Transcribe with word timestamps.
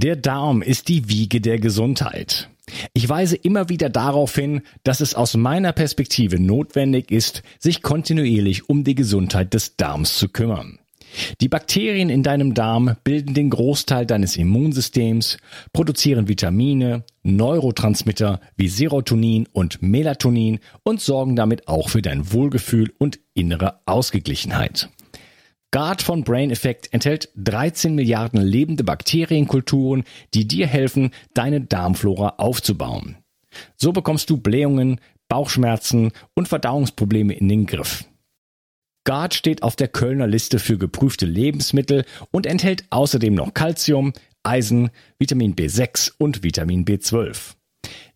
Der 0.00 0.14
Darm 0.14 0.62
ist 0.62 0.86
die 0.86 1.08
Wiege 1.08 1.40
der 1.40 1.58
Gesundheit. 1.58 2.48
Ich 2.92 3.08
weise 3.08 3.34
immer 3.34 3.68
wieder 3.68 3.90
darauf 3.90 4.32
hin, 4.32 4.60
dass 4.84 5.00
es 5.00 5.16
aus 5.16 5.36
meiner 5.36 5.72
Perspektive 5.72 6.38
notwendig 6.38 7.10
ist, 7.10 7.42
sich 7.58 7.82
kontinuierlich 7.82 8.68
um 8.68 8.84
die 8.84 8.94
Gesundheit 8.94 9.54
des 9.54 9.74
Darms 9.74 10.16
zu 10.16 10.28
kümmern. 10.28 10.78
Die 11.40 11.48
Bakterien 11.48 12.10
in 12.10 12.22
deinem 12.22 12.54
Darm 12.54 12.94
bilden 13.02 13.34
den 13.34 13.50
Großteil 13.50 14.06
deines 14.06 14.36
Immunsystems, 14.36 15.38
produzieren 15.72 16.28
Vitamine, 16.28 17.02
Neurotransmitter 17.24 18.38
wie 18.56 18.68
Serotonin 18.68 19.48
und 19.50 19.82
Melatonin 19.82 20.60
und 20.84 21.00
sorgen 21.00 21.34
damit 21.34 21.66
auch 21.66 21.88
für 21.88 22.02
dein 22.02 22.32
Wohlgefühl 22.32 22.92
und 22.98 23.18
innere 23.34 23.80
Ausgeglichenheit. 23.84 24.90
Guard 25.70 26.00
von 26.00 26.24
Brain 26.24 26.50
Effect 26.50 26.92
enthält 26.92 27.28
13 27.36 27.94
Milliarden 27.94 28.40
lebende 28.40 28.84
Bakterienkulturen, 28.84 30.04
die 30.32 30.48
dir 30.48 30.66
helfen, 30.66 31.10
deine 31.34 31.60
Darmflora 31.60 32.34
aufzubauen. 32.38 33.18
So 33.76 33.92
bekommst 33.92 34.30
du 34.30 34.38
Blähungen, 34.38 35.00
Bauchschmerzen 35.28 36.12
und 36.34 36.48
Verdauungsprobleme 36.48 37.34
in 37.34 37.48
den 37.48 37.66
Griff. 37.66 38.04
Guard 39.04 39.34
steht 39.34 39.62
auf 39.62 39.76
der 39.76 39.88
Kölner 39.88 40.26
Liste 40.26 40.58
für 40.58 40.78
geprüfte 40.78 41.26
Lebensmittel 41.26 42.04
und 42.30 42.46
enthält 42.46 42.84
außerdem 42.90 43.34
noch 43.34 43.54
Calcium, 43.54 44.12
Eisen, 44.42 44.90
Vitamin 45.18 45.54
B6 45.54 46.12
und 46.18 46.42
Vitamin 46.42 46.84
B12. 46.84 47.56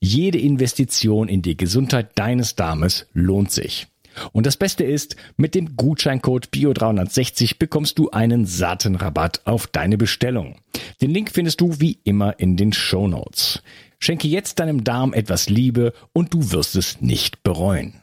Jede 0.00 0.38
Investition 0.38 1.28
in 1.28 1.42
die 1.42 1.56
Gesundheit 1.56 2.18
deines 2.18 2.56
Darmes 2.56 3.06
lohnt 3.12 3.50
sich. 3.50 3.91
Und 4.32 4.46
das 4.46 4.56
Beste 4.56 4.84
ist, 4.84 5.16
mit 5.36 5.54
dem 5.54 5.76
Gutscheincode 5.76 6.48
BIO360 6.48 7.58
bekommst 7.58 7.98
du 7.98 8.10
einen 8.10 8.46
satten 8.46 8.96
Rabatt 8.96 9.42
auf 9.44 9.66
deine 9.66 9.98
Bestellung. 9.98 10.56
Den 11.00 11.10
Link 11.10 11.30
findest 11.32 11.60
du 11.60 11.80
wie 11.80 11.98
immer 12.04 12.38
in 12.38 12.56
den 12.56 12.72
Show 12.72 13.08
Notes. 13.08 13.62
Schenke 13.98 14.28
jetzt 14.28 14.58
deinem 14.58 14.82
Darm 14.84 15.12
etwas 15.12 15.48
Liebe 15.48 15.92
und 16.12 16.34
du 16.34 16.50
wirst 16.50 16.74
es 16.76 17.00
nicht 17.00 17.42
bereuen. 17.42 18.02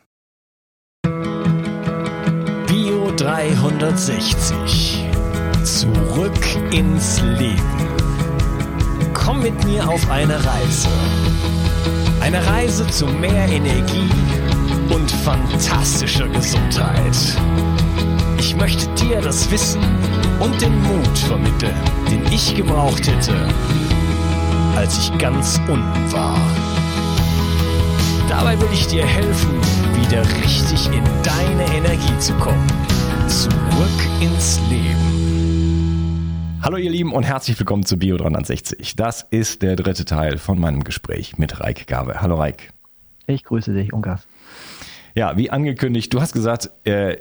Bio 2.67 3.11
360. 3.17 5.03
Zurück 5.63 6.73
ins 6.73 7.21
Leben. 7.21 7.99
Komm 9.13 9.41
mit 9.43 9.63
mir 9.65 9.89
auf 9.89 10.09
eine 10.09 10.35
Reise. 10.35 10.87
Eine 12.21 12.45
Reise 12.47 12.87
zu 12.87 13.05
mehr 13.05 13.47
Energie 13.49 14.09
und 14.89 15.11
fantastischer 15.11 16.27
Gesundheit. 16.29 17.15
Ich 18.37 18.55
möchte 18.55 18.87
dir 18.95 19.21
das 19.21 19.49
Wissen 19.51 19.81
und 20.39 20.59
den 20.61 20.81
Mut 20.83 21.17
vermitteln, 21.17 21.75
den 22.09 22.25
ich 22.31 22.55
gebraucht 22.55 23.07
hätte, 23.07 23.35
als 24.75 24.97
ich 24.97 25.17
ganz 25.17 25.59
unten 25.67 26.11
war. 26.11 26.37
Dabei 28.27 28.59
will 28.59 28.69
ich 28.73 28.87
dir 28.87 29.05
helfen, 29.05 29.51
wieder 30.01 30.23
richtig 30.43 30.87
in 30.87 31.03
deine 31.23 31.65
Energie 31.75 32.17
zu 32.19 32.33
kommen. 32.35 32.67
Zurück 33.27 33.99
ins 34.21 34.59
Leben. 34.69 35.19
Hallo 36.61 36.77
ihr 36.77 36.91
Lieben 36.91 37.13
und 37.13 37.23
herzlich 37.23 37.57
willkommen 37.59 37.85
zu 37.85 37.97
Bio 37.97 38.17
360. 38.17 38.95
Das 38.95 39.25
ist 39.29 39.61
der 39.61 39.75
dritte 39.75 40.05
Teil 40.05 40.37
von 40.37 40.59
meinem 40.59 40.83
Gespräch 40.83 41.37
mit 41.37 41.59
Reik 41.59 41.87
Gabe. 41.87 42.21
Hallo 42.21 42.35
Reik. 42.35 42.71
Ich 43.27 43.43
grüße 43.43 43.73
dich, 43.73 43.93
Ungas. 43.93 44.27
Ja, 45.19 45.35
wie 45.35 45.49
angekündigt, 45.49 46.13
du 46.13 46.21
hast 46.21 46.31
gesagt, 46.31 46.69
äh, 46.85 47.17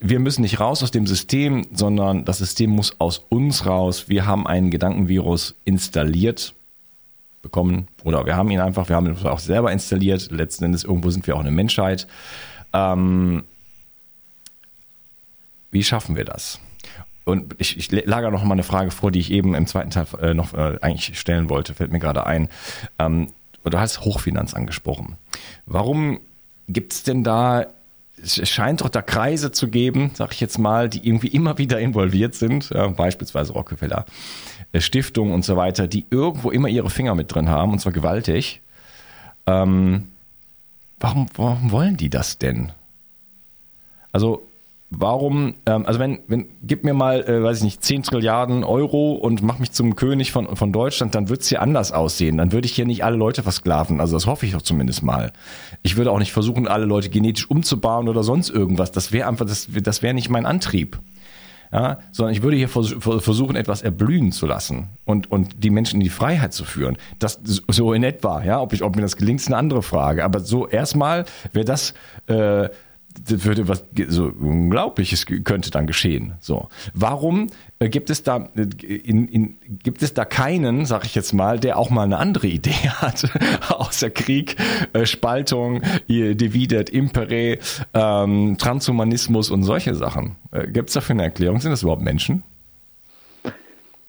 wir 0.00 0.18
müssen 0.18 0.42
nicht 0.42 0.60
raus 0.60 0.82
aus 0.82 0.90
dem 0.90 1.06
System, 1.06 1.66
sondern 1.72 2.26
das 2.26 2.36
System 2.36 2.68
muss 2.68 3.00
aus 3.00 3.24
uns 3.30 3.64
raus. 3.64 4.10
Wir 4.10 4.26
haben 4.26 4.46
einen 4.46 4.70
Gedankenvirus 4.70 5.54
installiert 5.64 6.52
bekommen 7.40 7.88
oder 8.04 8.26
wir 8.26 8.36
haben 8.36 8.50
ihn 8.50 8.60
einfach, 8.60 8.90
wir 8.90 8.96
haben 8.96 9.06
ihn 9.06 9.16
auch 9.26 9.38
selber 9.38 9.72
installiert. 9.72 10.30
Letzten 10.30 10.64
Endes 10.64 10.84
irgendwo 10.84 11.08
sind 11.08 11.26
wir 11.26 11.36
auch 11.36 11.40
eine 11.40 11.50
Menschheit. 11.50 12.06
Ähm, 12.74 13.44
wie 15.70 15.82
schaffen 15.82 16.16
wir 16.16 16.26
das? 16.26 16.60
Und 17.24 17.54
ich, 17.56 17.78
ich 17.78 17.90
lager 18.04 18.30
noch 18.30 18.44
mal 18.44 18.52
eine 18.52 18.62
Frage 18.62 18.90
vor, 18.90 19.10
die 19.10 19.20
ich 19.20 19.30
eben 19.30 19.54
im 19.54 19.66
zweiten 19.66 19.88
Teil 19.88 20.04
äh, 20.20 20.34
noch 20.34 20.52
äh, 20.52 20.76
eigentlich 20.82 21.18
stellen 21.18 21.48
wollte, 21.48 21.72
fällt 21.72 21.92
mir 21.92 21.98
gerade 21.98 22.26
ein. 22.26 22.50
Ähm, 22.98 23.28
du 23.64 23.78
hast 23.78 24.02
Hochfinanz 24.02 24.52
angesprochen. 24.52 25.16
Warum 25.64 26.20
gibt 26.72 26.92
es 26.92 27.02
denn 27.02 27.24
da 27.24 27.66
es 28.22 28.48
scheint 28.48 28.80
doch 28.80 28.88
da 28.88 29.02
Kreise 29.02 29.50
zu 29.50 29.68
geben, 29.68 30.10
sag 30.14 30.32
ich 30.32 30.40
jetzt 30.40 30.58
mal, 30.58 30.88
die 30.88 31.06
irgendwie 31.06 31.28
immer 31.28 31.58
wieder 31.58 31.80
involviert 31.80 32.34
sind, 32.34 32.70
ja, 32.70 32.86
beispielsweise 32.88 33.52
Rockefeller 33.52 34.04
äh, 34.72 34.80
Stiftung 34.80 35.32
und 35.32 35.44
so 35.44 35.56
weiter, 35.56 35.86
die 35.88 36.06
irgendwo 36.10 36.50
immer 36.50 36.68
ihre 36.68 36.90
Finger 36.90 37.14
mit 37.14 37.34
drin 37.34 37.48
haben, 37.48 37.72
und 37.72 37.78
zwar 37.80 37.92
gewaltig. 37.92 38.60
Ähm, 39.46 40.08
warum, 40.98 41.28
warum 41.34 41.70
wollen 41.70 41.96
die 41.96 42.10
das 42.10 42.38
denn? 42.38 42.72
Also 44.12 44.46
warum, 44.90 45.54
ähm, 45.66 45.86
also 45.86 46.00
wenn, 46.00 46.20
wenn, 46.26 46.48
gib 46.62 46.84
mir 46.84 46.94
mal, 46.94 47.22
äh, 47.22 47.42
weiß 47.42 47.58
ich 47.58 47.64
nicht, 47.64 47.82
10 47.82 48.02
Trilliarden 48.02 48.64
Euro 48.64 49.12
und 49.12 49.42
mach 49.42 49.58
mich 49.58 49.70
zum 49.72 49.96
König 49.96 50.32
von, 50.32 50.56
von 50.56 50.72
Deutschland, 50.72 51.14
dann 51.14 51.28
wird's 51.28 51.48
hier 51.48 51.62
anders 51.62 51.92
aussehen. 51.92 52.36
Dann 52.36 52.52
würde 52.52 52.66
ich 52.66 52.74
hier 52.74 52.86
nicht 52.86 53.04
alle 53.04 53.16
Leute 53.16 53.42
versklaven. 53.42 54.00
Also 54.00 54.16
das 54.16 54.26
hoffe 54.26 54.46
ich 54.46 54.52
doch 54.52 54.62
zumindest 54.62 55.02
mal. 55.02 55.32
Ich 55.82 55.96
würde 55.96 56.10
auch 56.10 56.18
nicht 56.18 56.32
versuchen, 56.32 56.66
alle 56.68 56.84
Leute 56.84 57.08
genetisch 57.08 57.48
umzubauen 57.48 58.08
oder 58.08 58.24
sonst 58.24 58.50
irgendwas. 58.50 58.90
Das 58.90 59.12
wäre 59.12 59.28
einfach, 59.28 59.46
das, 59.46 59.68
das 59.70 60.02
wäre 60.02 60.12
nicht 60.12 60.28
mein 60.28 60.44
Antrieb. 60.44 60.98
Ja, 61.72 62.00
sondern 62.10 62.34
ich 62.34 62.42
würde 62.42 62.56
hier 62.56 62.68
vers 62.68 62.96
versuchen, 62.98 63.54
etwas 63.54 63.82
erblühen 63.82 64.32
zu 64.32 64.44
lassen 64.44 64.88
und, 65.04 65.30
und 65.30 65.62
die 65.62 65.70
Menschen 65.70 66.00
in 66.00 66.02
die 66.02 66.10
Freiheit 66.10 66.52
zu 66.52 66.64
führen. 66.64 66.98
Das 67.20 67.40
so 67.44 67.92
in 67.92 68.02
etwa, 68.02 68.42
ja. 68.42 68.60
Ob, 68.60 68.72
ich, 68.72 68.82
ob 68.82 68.96
mir 68.96 69.02
das 69.02 69.16
gelingt, 69.16 69.38
ist 69.38 69.46
eine 69.46 69.56
andere 69.56 69.82
Frage. 69.84 70.24
Aber 70.24 70.40
so 70.40 70.66
erstmal 70.66 71.26
wäre 71.52 71.64
das 71.64 71.94
äh, 72.26 72.70
das 73.28 73.44
würde 73.44 73.68
was 73.68 73.84
so 74.08 74.24
Unglaubliches 74.24 75.26
könnte 75.26 75.70
dann 75.70 75.86
geschehen. 75.86 76.34
So, 76.40 76.68
warum 76.94 77.48
äh, 77.78 77.88
gibt 77.88 78.10
es 78.10 78.22
da 78.22 78.48
in, 78.82 79.28
in, 79.28 79.56
gibt 79.82 80.02
es 80.02 80.14
da 80.14 80.24
keinen, 80.24 80.84
sag 80.86 81.04
ich 81.04 81.14
jetzt 81.14 81.32
mal, 81.32 81.58
der 81.58 81.78
auch 81.78 81.90
mal 81.90 82.04
eine 82.04 82.18
andere 82.18 82.46
Idee 82.46 82.70
hat, 83.00 83.28
außer 83.68 84.10
Krieg, 84.10 84.56
äh, 84.92 85.06
Spaltung, 85.06 85.82
Dividet 86.08 86.90
Impere, 86.90 87.58
ähm, 87.94 88.56
Transhumanismus 88.58 89.50
und 89.50 89.62
solche 89.62 89.94
Sachen? 89.94 90.36
Äh, 90.52 90.68
gibt 90.68 90.90
es 90.90 90.94
dafür 90.94 91.14
eine 91.14 91.24
Erklärung? 91.24 91.60
Sind 91.60 91.70
das 91.70 91.82
überhaupt 91.82 92.02
Menschen? 92.02 92.42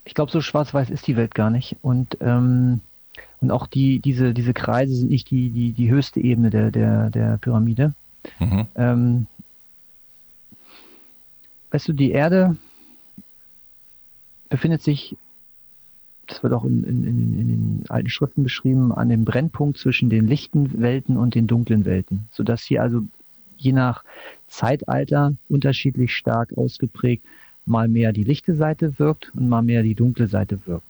Ich 0.03 0.13
glaube, 0.13 0.31
so 0.31 0.41
schwarz-weiß 0.41 0.89
ist 0.89 1.07
die 1.07 1.15
Welt 1.15 1.35
gar 1.35 1.49
nicht 1.49 1.77
und 1.81 2.17
ähm 2.21 2.81
und 3.41 3.49
auch 3.49 3.65
die, 3.65 3.99
diese, 3.99 4.35
diese 4.35 4.53
Kreise 4.53 4.93
sind 4.93 5.09
nicht 5.09 5.31
die, 5.31 5.49
die, 5.49 5.71
die 5.71 5.89
höchste 5.89 6.19
Ebene 6.19 6.51
der, 6.51 6.69
der, 6.69 7.09
der 7.09 7.37
Pyramide. 7.37 7.95
Mhm. 8.39 8.67
Ähm, 8.75 9.27
weißt 11.71 11.87
du, 11.87 11.93
die 11.93 12.11
Erde 12.11 12.57
befindet 14.49 14.81
sich, 14.81 15.15
das 16.27 16.43
wird 16.43 16.53
auch 16.53 16.65
in, 16.65 16.83
in, 16.83 17.03
in, 17.03 17.39
in, 17.39 17.47
den 17.47 17.83
alten 17.89 18.09
Schriften 18.09 18.43
beschrieben, 18.43 18.91
an 18.91 19.09
dem 19.09 19.25
Brennpunkt 19.25 19.77
zwischen 19.77 20.09
den 20.09 20.27
lichten 20.27 20.81
Welten 20.81 21.17
und 21.17 21.35
den 21.35 21.47
dunklen 21.47 21.85
Welten, 21.85 22.27
sodass 22.31 22.63
hier 22.63 22.81
also 22.81 23.03
je 23.57 23.73
nach 23.73 24.03
Zeitalter 24.47 25.33
unterschiedlich 25.49 26.15
stark 26.15 26.57
ausgeprägt 26.57 27.25
mal 27.65 27.87
mehr 27.87 28.11
die 28.11 28.23
lichte 28.23 28.55
Seite 28.55 28.97
wirkt 28.99 29.31
und 29.35 29.47
mal 29.47 29.61
mehr 29.61 29.83
die 29.83 29.95
dunkle 29.95 30.27
Seite 30.27 30.65
wirkt. 30.65 30.87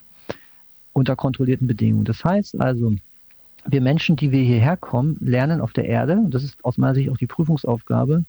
Unter 0.94 1.16
kontrollierten 1.16 1.68
Bedingungen. 1.68 2.06
Das 2.06 2.24
heißt 2.24 2.59
also, 2.59 2.96
wir 3.66 3.81
Menschen, 3.81 4.16
die 4.16 4.31
wir 4.31 4.41
hierher 4.41 4.77
kommen, 4.77 5.17
lernen 5.19 5.61
auf 5.61 5.73
der 5.73 5.85
Erde, 5.85 6.13
und 6.13 6.33
das 6.33 6.44
ist 6.44 6.63
aus 6.63 6.77
meiner 6.77 6.95
Sicht 6.95 7.09
auch 7.09 7.17
die 7.17 7.27
Prüfungsaufgabe, 7.27 8.25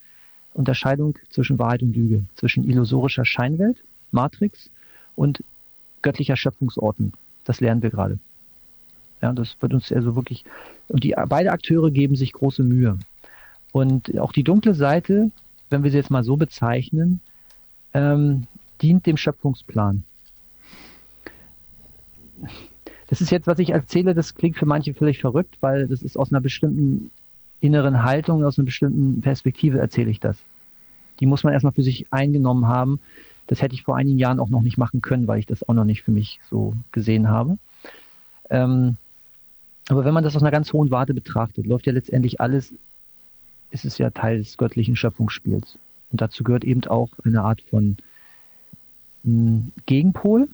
Unterscheidung 0.55 1.19
zwischen 1.31 1.59
Wahrheit 1.59 1.83
und 1.83 1.97
Lüge, 1.97 2.25
zwischen 2.37 2.65
illusorischer 2.65 3.25
Scheinwelt, 3.25 3.83
Matrix 4.11 4.71
und 5.17 5.43
göttlicher 6.03 6.37
Schöpfungsordnung. 6.37 7.15
Das 7.45 7.61
lernen 7.61 7.83
wir 7.83 7.91
gerade. 7.91 8.19
Ja, 9.23 9.33
das 9.33 9.57
wird 9.61 9.73
uns 9.73 9.91
also 9.93 10.17
wirklich, 10.17 10.45
und 10.89 11.05
die 11.05 11.15
beide 11.29 11.53
Akteure 11.53 11.91
geben 11.91 12.17
sich 12.17 12.33
große 12.33 12.63
Mühe. 12.63 12.99
Und 13.73 14.19
auch 14.19 14.33
die 14.33 14.45
dunkle 14.45 14.75
Seite, 14.75 15.31
wenn 15.71 15.85
wir 15.85 15.91
sie 15.91 15.97
jetzt 15.97 16.11
mal 16.11 16.25
so 16.25 16.37
bezeichnen, 16.37 17.21
ähm, 17.95 18.47
dient 18.83 19.07
dem 19.07 19.17
Schöpfungsplan 19.17 20.05
das 23.13 23.21
ist 23.21 23.31
jetzt, 23.31 23.47
was 23.47 23.59
ich 23.59 23.69
erzähle, 23.69 24.15
das 24.15 24.35
klingt 24.35 24.57
für 24.57 24.65
manche 24.65 24.95
völlig 24.95 25.21
verrückt, 25.21 25.59
weil 25.61 25.87
das 25.87 26.01
ist 26.03 26.17
aus 26.17 26.33
einer 26.33 26.41
bestimmten 26.41 27.11
inneren 27.61 28.05
Haltung, 28.05 28.43
aus 28.43 28.59
einer 28.59 28.65
bestimmten 28.65 29.21
Perspektive 29.21 29.79
erzähle 29.79 30.11
ich 30.11 30.19
das. 30.19 30.39
Die 31.21 31.27
muss 31.27 31.45
man 31.45 31.53
erstmal 31.53 31.75
für 31.75 31.83
sich 31.83 32.07
eingenommen 32.11 32.69
haben. 32.69 33.01
Das 33.49 33.61
hätte 33.61 33.75
ich 33.75 33.83
vor 33.83 33.97
einigen 33.97 34.19
Jahren 34.19 34.41
auch 34.41 34.49
noch 34.49 34.63
nicht 34.63 34.79
machen 34.79 35.03
können, 35.03 35.29
weil 35.29 35.41
ich 35.41 35.45
das 35.45 35.69
auch 35.69 35.75
noch 35.75 35.85
nicht 35.85 36.01
für 36.01 36.11
mich 36.11 36.41
so 36.49 36.73
gesehen 36.91 37.29
habe. 37.29 37.59
Ähm, 38.49 38.97
aber 39.91 40.07
wenn 40.07 40.15
man 40.15 40.25
das 40.25 40.35
aus 40.35 40.43
einer 40.43 40.51
ganz 40.51 40.73
hohen 40.73 40.91
Warte 40.91 41.13
betrachtet, 41.13 41.67
läuft 41.67 41.85
ja 41.85 41.93
letztendlich 41.93 42.41
alles, 42.41 42.73
ist 43.73 43.85
es 43.85 43.99
ja 43.99 44.09
Teil 44.09 44.39
des 44.39 44.57
göttlichen 44.57 44.97
Schöpfungsspiels. 44.97 45.77
Und 46.13 46.23
dazu 46.23 46.45
gehört 46.45 46.65
eben 46.65 46.83
auch 46.87 47.11
eine 47.27 47.43
Art 47.43 47.61
von 47.61 47.99
hm, 49.23 49.71
Gegenpol, 49.85 50.49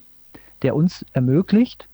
der 0.62 0.75
uns 0.75 1.06
ermöglicht, 1.12 1.87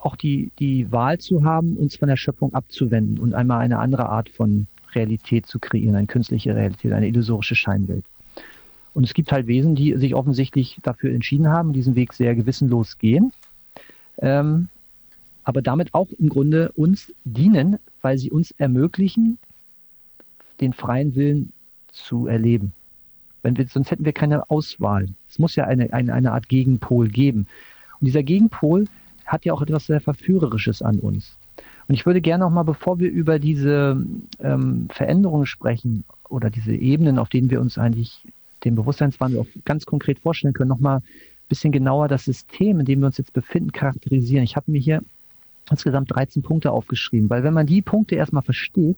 auch 0.00 0.16
die, 0.16 0.50
die 0.58 0.90
Wahl 0.90 1.18
zu 1.18 1.44
haben, 1.44 1.76
uns 1.76 1.96
von 1.96 2.08
der 2.08 2.16
Schöpfung 2.16 2.54
abzuwenden 2.54 3.18
und 3.18 3.34
einmal 3.34 3.60
eine 3.60 3.78
andere 3.78 4.08
Art 4.08 4.28
von 4.28 4.66
Realität 4.94 5.46
zu 5.46 5.58
kreieren, 5.58 5.94
eine 5.94 6.06
künstliche 6.06 6.54
Realität, 6.54 6.92
eine 6.92 7.06
illusorische 7.06 7.54
Scheinwelt. 7.54 8.04
Und 8.92 9.04
es 9.04 9.14
gibt 9.14 9.30
halt 9.30 9.46
Wesen, 9.46 9.74
die 9.74 9.96
sich 9.96 10.14
offensichtlich 10.14 10.78
dafür 10.82 11.12
entschieden 11.12 11.48
haben, 11.48 11.72
diesen 11.72 11.94
Weg 11.94 12.12
sehr 12.12 12.34
gewissenlos 12.34 12.98
gehen, 12.98 13.32
ähm, 14.18 14.68
aber 15.44 15.62
damit 15.62 15.94
auch 15.94 16.08
im 16.18 16.28
Grunde 16.28 16.72
uns 16.72 17.12
dienen, 17.24 17.78
weil 18.02 18.18
sie 18.18 18.30
uns 18.30 18.50
ermöglichen, 18.52 19.38
den 20.60 20.72
freien 20.72 21.14
Willen 21.14 21.52
zu 21.92 22.26
erleben. 22.26 22.72
Wenn 23.42 23.56
wir, 23.56 23.66
sonst 23.66 23.90
hätten 23.90 24.04
wir 24.04 24.12
keine 24.12 24.50
Auswahl. 24.50 25.08
Es 25.28 25.38
muss 25.38 25.56
ja 25.56 25.64
eine, 25.64 25.92
eine, 25.92 26.12
eine 26.12 26.32
Art 26.32 26.48
Gegenpol 26.48 27.08
geben. 27.08 27.46
Und 27.98 28.06
dieser 28.06 28.22
Gegenpol 28.22 28.86
hat 29.30 29.44
ja 29.44 29.52
auch 29.52 29.62
etwas 29.62 29.86
sehr 29.86 30.00
Verführerisches 30.00 30.82
an 30.82 30.98
uns. 30.98 31.38
Und 31.88 31.94
ich 31.94 32.04
würde 32.04 32.20
gerne 32.20 32.44
noch 32.44 32.50
mal, 32.50 32.64
bevor 32.64 32.98
wir 32.98 33.10
über 33.10 33.38
diese 33.38 34.04
ähm, 34.40 34.88
Veränderungen 34.90 35.46
sprechen 35.46 36.04
oder 36.28 36.50
diese 36.50 36.74
Ebenen, 36.74 37.18
auf 37.18 37.28
denen 37.28 37.50
wir 37.50 37.60
uns 37.60 37.78
eigentlich 37.78 38.26
den 38.64 38.74
Bewusstseinswandel 38.74 39.40
auch 39.40 39.46
ganz 39.64 39.86
konkret 39.86 40.18
vorstellen 40.18 40.52
können, 40.52 40.68
noch 40.68 40.80
mal 40.80 40.96
ein 40.96 41.02
bisschen 41.48 41.72
genauer 41.72 42.08
das 42.08 42.24
System, 42.24 42.80
in 42.80 42.86
dem 42.86 43.00
wir 43.00 43.06
uns 43.06 43.18
jetzt 43.18 43.32
befinden, 43.32 43.72
charakterisieren. 43.72 44.44
Ich 44.44 44.56
habe 44.56 44.70
mir 44.70 44.80
hier 44.80 45.02
insgesamt 45.70 46.14
13 46.14 46.42
Punkte 46.42 46.72
aufgeschrieben, 46.72 47.30
weil 47.30 47.44
wenn 47.44 47.54
man 47.54 47.66
die 47.66 47.82
Punkte 47.82 48.16
erstmal 48.16 48.42
versteht, 48.42 48.96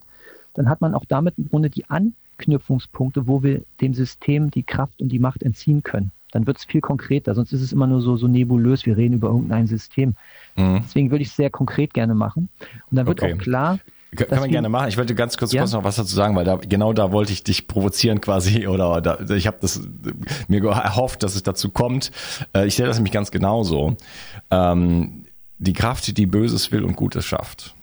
dann 0.54 0.68
hat 0.68 0.80
man 0.80 0.94
auch 0.94 1.04
damit 1.04 1.34
im 1.38 1.48
Grunde 1.48 1.70
die 1.70 1.84
Anknüpfungspunkte, 1.88 3.26
wo 3.26 3.42
wir 3.42 3.62
dem 3.80 3.94
System 3.94 4.50
die 4.50 4.62
Kraft 4.62 5.00
und 5.00 5.10
die 5.10 5.18
Macht 5.18 5.42
entziehen 5.42 5.82
können. 5.82 6.10
Dann 6.32 6.46
wird 6.46 6.58
es 6.58 6.64
viel 6.64 6.80
konkreter, 6.80 7.34
sonst 7.34 7.52
ist 7.52 7.62
es 7.62 7.72
immer 7.72 7.86
nur 7.86 8.00
so, 8.00 8.16
so 8.16 8.26
nebulös, 8.26 8.84
wir 8.84 8.96
reden 8.96 9.14
über 9.14 9.28
irgendein 9.28 9.68
System. 9.68 10.14
Mhm. 10.56 10.80
Deswegen 10.84 11.10
würde 11.10 11.22
ich 11.22 11.28
es 11.28 11.36
sehr 11.36 11.50
konkret 11.50 11.94
gerne 11.94 12.14
machen. 12.14 12.48
Und 12.90 12.96
dann 12.96 13.06
wird 13.06 13.22
okay. 13.22 13.34
auch 13.34 13.38
klar, 13.38 13.78
kann, 14.16 14.40
man 14.40 14.50
gerne 14.50 14.68
machen. 14.68 14.88
Ich 14.88 14.98
wollte 14.98 15.14
ganz 15.14 15.38
kurz, 15.38 15.52
ja? 15.52 15.62
kurz 15.62 15.72
noch 15.72 15.84
was 15.84 15.96
dazu 15.96 16.14
sagen, 16.14 16.36
weil 16.36 16.44
da 16.44 16.56
genau 16.56 16.92
da 16.92 17.12
wollte 17.12 17.32
ich 17.32 17.44
dich 17.44 17.66
provozieren 17.66 18.20
quasi 18.20 18.66
oder 18.68 19.00
da, 19.00 19.18
ich 19.30 19.46
habe 19.46 19.58
das 19.60 19.80
mir 20.48 20.62
erhofft, 20.64 21.22
dass 21.22 21.34
es 21.34 21.42
dazu 21.42 21.70
kommt. 21.70 22.10
Äh, 22.54 22.66
ich 22.66 22.74
sehe 22.74 22.86
das 22.86 22.96
nämlich 22.96 23.12
ganz 23.12 23.30
genauso. 23.30 23.96
Ähm, 24.50 25.24
die 25.58 25.72
Kraft, 25.72 26.16
die 26.16 26.26
Böses 26.26 26.72
will 26.72 26.84
und 26.84 26.96
Gutes 26.96 27.24
schafft. 27.24 27.74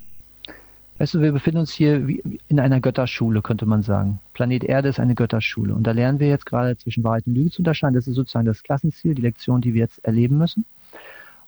Weißt 1.00 1.14
du, 1.14 1.22
wir 1.22 1.32
befinden 1.32 1.60
uns 1.60 1.72
hier 1.72 2.08
in 2.48 2.60
einer 2.60 2.80
Götterschule, 2.80 3.44
könnte 3.44 3.68
man 3.68 3.84
sagen. 3.84 4.20
Planet 4.34 4.64
Erde 4.64 4.90
ist 4.90 5.00
eine 5.00 5.14
Götterschule. 5.14 5.76
Und 5.76 5.86
da 5.86 5.92
lernen 5.92 6.20
wir 6.20 6.28
jetzt 6.28 6.48
gerade 6.48 6.76
zwischen 6.76 7.04
Wahrheit 7.04 7.28
und 7.28 7.36
Lüge 7.36 7.52
zu 7.52 7.60
unterscheiden. 7.60 7.94
Das 7.94 8.08
ist 8.08 8.16
sozusagen 8.16 8.48
das 8.48 8.64
Klassenziel, 8.64 9.14
die 9.14 9.22
Lektion, 9.22 9.62
die 9.62 9.76
wir 9.76 9.82
jetzt 9.82 10.04
erleben 10.04 10.40
müssen. 10.40 10.66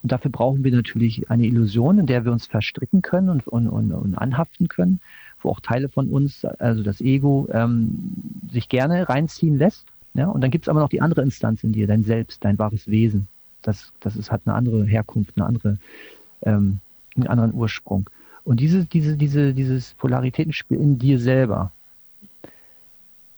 Und 0.03 0.11
dafür 0.11 0.29
brauchen 0.29 0.63
wir 0.63 0.71
natürlich 0.71 1.31
eine 1.31 1.45
Illusion, 1.45 1.97
in 1.97 2.05
der 2.05 2.25
wir 2.25 2.31
uns 2.31 2.45
verstricken 2.45 3.01
können 3.01 3.29
und, 3.29 3.47
und, 3.47 3.67
und, 3.67 3.91
und 3.91 4.15
anhaften 4.15 4.67
können, 4.67 4.99
wo 5.41 5.49
auch 5.49 5.59
Teile 5.61 5.89
von 5.89 6.09
uns, 6.09 6.45
also 6.45 6.83
das 6.83 7.01
Ego, 7.01 7.47
ähm, 7.51 8.13
sich 8.51 8.69
gerne 8.69 9.09
reinziehen 9.09 9.57
lässt. 9.57 9.87
Ja? 10.13 10.27
Und 10.27 10.41
dann 10.41 10.51
gibt 10.51 10.65
es 10.65 10.69
aber 10.69 10.79
noch 10.79 10.89
die 10.89 11.01
andere 11.01 11.23
Instanz 11.23 11.63
in 11.63 11.73
dir, 11.73 11.87
dein 11.87 12.03
Selbst, 12.03 12.45
dein 12.45 12.59
wahres 12.59 12.87
Wesen. 12.87 13.27
Das, 13.63 13.91
das 13.99 14.15
ist, 14.15 14.31
hat 14.31 14.41
eine 14.45 14.55
andere 14.55 14.85
Herkunft, 14.85 15.33
eine 15.35 15.47
andere, 15.47 15.77
ähm, 16.43 16.79
einen 17.15 17.27
anderen 17.27 17.53
Ursprung. 17.55 18.09
Und 18.49 18.59
diese, 18.59 18.83
diese, 18.85 19.15
diese, 19.15 19.53
dieses 19.53 19.93
Polaritätenspiel 19.93 20.79
in 20.79 20.97
dir 20.97 21.19
selber, 21.19 21.71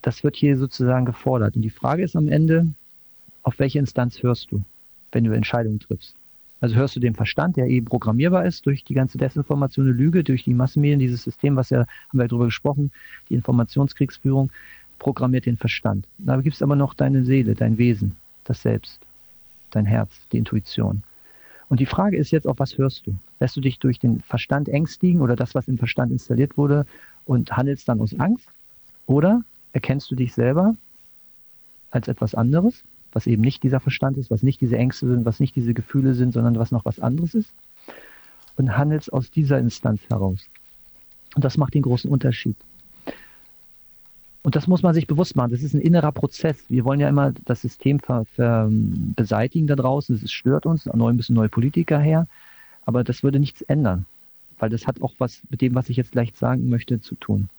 das 0.02 0.24
wird 0.24 0.38
hier 0.38 0.56
sozusagen 0.56 1.04
gefordert. 1.04 1.58
Und 1.58 1.64
die 1.64 1.70
Frage 1.70 2.02
ist 2.02 2.16
am 2.16 2.30
Ende, 2.30 2.68
auf 3.44 3.60
welche 3.60 3.80
Instanz 3.80 4.24
hörst 4.24 4.54
du, 4.54 4.62
wenn 5.12 5.26
du 5.26 5.34
Entscheidungen 5.34 5.82
triffst? 5.82 6.16
Also 6.62 6.78
hörst 6.78 6.96
du 6.96 7.02
dem 7.02 7.14
Verstand, 7.14 7.58
der 7.58 7.68
eben 7.68 7.88
programmierbar 7.88 8.46
ist 8.46 8.66
durch 8.66 8.86
die 8.86 8.94
ganze 8.94 9.18
Desinformation, 9.18 9.86
eine 9.86 9.94
Lüge, 9.94 10.24
durch 10.24 10.46
die 10.46 10.54
Massenmedien, 10.54 11.00
dieses 11.00 11.24
System, 11.24 11.58
was 11.58 11.72
ja, 11.72 11.80
haben 11.80 11.88
wir 12.14 12.24
ja 12.24 12.30
drüber 12.30 12.46
gesprochen, 12.46 12.90
die 13.28 13.34
Informationskriegsführung, 13.34 14.50
programmiert 14.98 15.46
den 15.46 15.58
Verstand. 15.58 16.08
Da 16.20 16.40
gibt 16.40 16.56
es 16.56 16.62
aber 16.62 16.78
noch 16.78 16.94
deine 16.94 17.26
Seele, 17.26 17.54
dein 17.54 17.78
Wesen, 17.78 18.16
das 18.46 18.62
Selbst, 18.62 19.02
dein 19.72 19.86
Herz, 19.86 20.26
die 20.32 20.38
Intuition. 20.38 21.04
Und 21.72 21.80
die 21.80 21.86
Frage 21.86 22.18
ist 22.18 22.32
jetzt, 22.32 22.48
auf 22.48 22.60
was 22.60 22.78
hörst 22.78 23.08
du? 23.08 23.16
Lässt 23.40 23.56
du 23.56 23.62
dich 23.62 23.80
durch 23.80 23.98
den 23.98 24.20
Verstand 24.20 24.68
ängstigen 24.68 25.22
oder 25.22 25.38
das, 25.38 25.56
was 25.56 25.70
im 25.70 25.78
Verstand 25.78 26.12
installiert 26.12 26.58
wurde 26.58 26.86
und 27.24 27.56
handelst 27.56 27.88
dann 27.88 28.02
aus 28.02 28.14
Angst? 28.20 28.50
Oder 29.06 29.46
erkennst 29.72 30.12
du 30.12 30.16
dich 30.16 30.34
selber 30.34 30.76
als 31.90 32.10
etwas 32.10 32.36
anderes, 32.36 32.84
was 33.14 33.26
eben 33.26 33.42
nicht 33.42 33.64
dieser 33.64 33.80
Verstand 33.80 34.18
ist, 34.18 34.30
was 34.30 34.44
nicht 34.44 34.60
diese 34.60 34.78
Ängste 34.78 35.08
sind, 35.08 35.24
was 35.24 35.40
nicht 35.40 35.56
diese 35.56 35.74
Gefühle 35.74 36.14
sind, 36.14 36.34
sondern 36.34 36.60
was 36.60 36.72
noch 36.72 36.84
was 36.84 37.00
anderes 37.00 37.36
ist? 37.36 37.54
Und 38.58 38.78
handelst 38.78 39.14
aus 39.14 39.32
dieser 39.32 39.58
Instanz 39.58 40.02
heraus. 40.10 40.50
Und 41.36 41.46
das 41.46 41.56
macht 41.56 41.74
den 41.74 41.84
großen 41.84 42.12
Unterschied. 42.12 42.58
Und 44.44 44.56
das 44.56 44.68
muss 44.68 44.82
man 44.82 44.94
sich 44.94 45.06
bewusst 45.06 45.36
machen. 45.36 45.52
Das 45.52 45.62
ist 45.62 45.74
ein 45.74 45.82
innerer 45.82 46.12
Prozess. 46.12 46.64
Wir 46.68 46.84
wollen 46.84 47.00
ja 47.00 47.08
immer 47.08 47.32
das 47.46 47.62
System 47.62 48.00
ver, 48.00 48.26
ver, 48.26 48.68
beseitigen 48.70 49.68
da 49.68 49.76
draußen. 49.76 50.20
Es 50.24 50.32
stört 50.32 50.66
uns. 50.66 50.88
Neu 50.88 51.14
müssen 51.14 51.36
neue 51.36 51.50
Politiker 51.50 52.00
her. 52.00 52.28
Aber 52.86 53.04
das 53.04 53.22
würde 53.22 53.40
nichts 53.40 53.62
ändern. 53.62 54.06
Weil 54.58 54.70
das 54.70 54.88
hat 54.88 55.02
auch 55.02 55.14
was 55.20 55.42
mit 55.50 55.62
dem, 55.62 55.76
was 55.76 55.90
ich 55.90 55.98
jetzt 55.98 56.12
gleich 56.12 56.34
sagen 56.36 56.70
möchte, 56.70 57.02
zu 57.02 57.16
tun. 57.16 57.50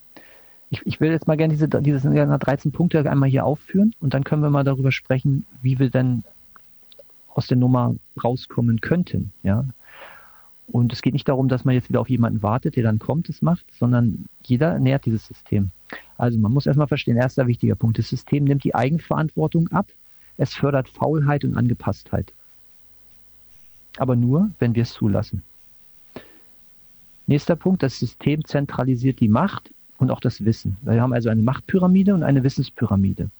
Ich, 0.70 0.84
ich 0.84 1.00
will 1.00 1.10
jetzt 1.10 1.28
mal 1.28 1.36
gerne 1.36 1.52
diese, 1.52 1.68
diese 1.68 2.10
13 2.10 2.72
Punkte 2.72 3.08
einmal 3.08 3.28
hier 3.28 3.44
aufführen 3.44 3.94
und 4.00 4.14
dann 4.14 4.24
können 4.24 4.42
wir 4.42 4.50
mal 4.50 4.64
darüber 4.64 4.90
sprechen, 4.90 5.44
wie 5.60 5.78
wir 5.78 5.90
denn 5.90 6.24
aus 7.34 7.46
der 7.46 7.58
Nummer 7.58 7.94
rauskommen 8.22 8.80
könnten. 8.80 9.32
Ja, 9.42 9.66
und 10.72 10.92
es 10.92 11.02
geht 11.02 11.12
nicht 11.12 11.28
darum, 11.28 11.48
dass 11.48 11.64
man 11.64 11.74
jetzt 11.74 11.90
wieder 11.90 12.00
auf 12.00 12.08
jemanden 12.08 12.42
wartet, 12.42 12.76
der 12.76 12.82
dann 12.82 12.98
kommt, 12.98 13.28
es 13.28 13.42
macht, 13.42 13.66
sondern 13.78 14.24
jeder 14.42 14.78
nährt 14.78 15.04
dieses 15.04 15.26
System. 15.26 15.70
Also 16.18 16.38
man 16.38 16.52
muss 16.52 16.66
erstmal 16.66 16.88
verstehen, 16.88 17.16
erster 17.16 17.46
wichtiger 17.46 17.74
Punkt, 17.74 17.98
das 17.98 18.08
System 18.08 18.44
nimmt 18.44 18.64
die 18.64 18.74
Eigenverantwortung 18.74 19.68
ab, 19.68 19.86
es 20.36 20.54
fördert 20.54 20.88
Faulheit 20.88 21.44
und 21.44 21.56
Angepasstheit. 21.56 22.32
Aber 23.98 24.16
nur, 24.16 24.50
wenn 24.58 24.74
wir 24.74 24.82
es 24.82 24.92
zulassen. 24.92 25.42
Nächster 27.26 27.56
Punkt, 27.56 27.82
das 27.82 27.98
System 27.98 28.44
zentralisiert 28.44 29.20
die 29.20 29.28
Macht 29.28 29.70
und 29.98 30.10
auch 30.10 30.20
das 30.20 30.44
Wissen. 30.44 30.76
Wir 30.82 31.00
haben 31.00 31.12
also 31.12 31.28
eine 31.28 31.42
Machtpyramide 31.42 32.14
und 32.14 32.22
eine 32.22 32.42
Wissenspyramide. 32.42 33.30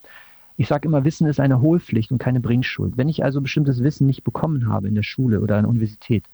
Ich 0.57 0.69
sage 0.69 0.87
immer, 0.87 1.05
Wissen 1.05 1.27
ist 1.27 1.41
eine 1.41 1.61
Hohlpflicht 1.61 2.13
und 2.13 2.19
keine 2.19 2.41
Bringschuld. 2.41 2.97
Wenn 2.97 3.09
ich 3.09 3.25
also 3.25 3.41
bestimmtes 3.41 3.83
Wissen 3.83 4.07
nicht 4.07 4.23
bekommen 4.23 4.69
habe 4.69 4.87
in 4.87 4.95
der 4.95 5.03
Schule 5.03 5.41
oder 5.41 5.57
an 5.57 5.63
der 5.63 5.71
Universität, 5.71 6.25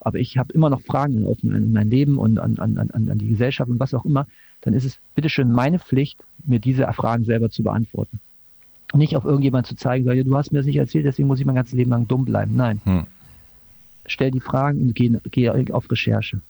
aber 0.00 0.18
ich 0.18 0.38
habe 0.38 0.52
immer 0.52 0.70
noch 0.70 0.80
Fragen 0.80 1.26
auf 1.26 1.38
mein, 1.42 1.72
mein 1.72 1.90
Leben 1.90 2.18
und 2.18 2.38
an, 2.38 2.58
an, 2.58 2.78
an, 2.78 2.90
an 2.90 3.18
die 3.18 3.28
Gesellschaft 3.28 3.70
und 3.70 3.80
was 3.80 3.94
auch 3.94 4.04
immer, 4.04 4.26
dann 4.62 4.74
ist 4.74 4.84
es 4.84 4.98
bitteschön 5.14 5.50
meine 5.52 5.78
Pflicht, 5.78 6.18
mir 6.44 6.58
diese 6.58 6.90
Fragen 6.92 7.24
selber 7.24 7.50
zu 7.50 7.62
beantworten. 7.62 8.20
Nicht 8.94 9.16
auf 9.16 9.24
irgendjemand 9.24 9.66
zu 9.66 9.76
zeigen, 9.76 10.06
ja, 10.06 10.22
du 10.22 10.36
hast 10.36 10.50
mir 10.50 10.58
das 10.58 10.66
nicht 10.66 10.76
erzählt, 10.76 11.04
deswegen 11.04 11.28
muss 11.28 11.40
ich 11.40 11.46
mein 11.46 11.54
ganzes 11.54 11.74
Leben 11.74 11.90
lang 11.90 12.08
dumm 12.08 12.24
bleiben. 12.24 12.56
Nein. 12.56 12.80
Hm. 12.84 13.06
Stell 14.06 14.30
die 14.30 14.40
Fragen 14.40 14.80
und 14.80 14.94
geh, 14.94 15.12
geh 15.30 15.50
auf 15.50 15.90
Recherche. 15.90 16.40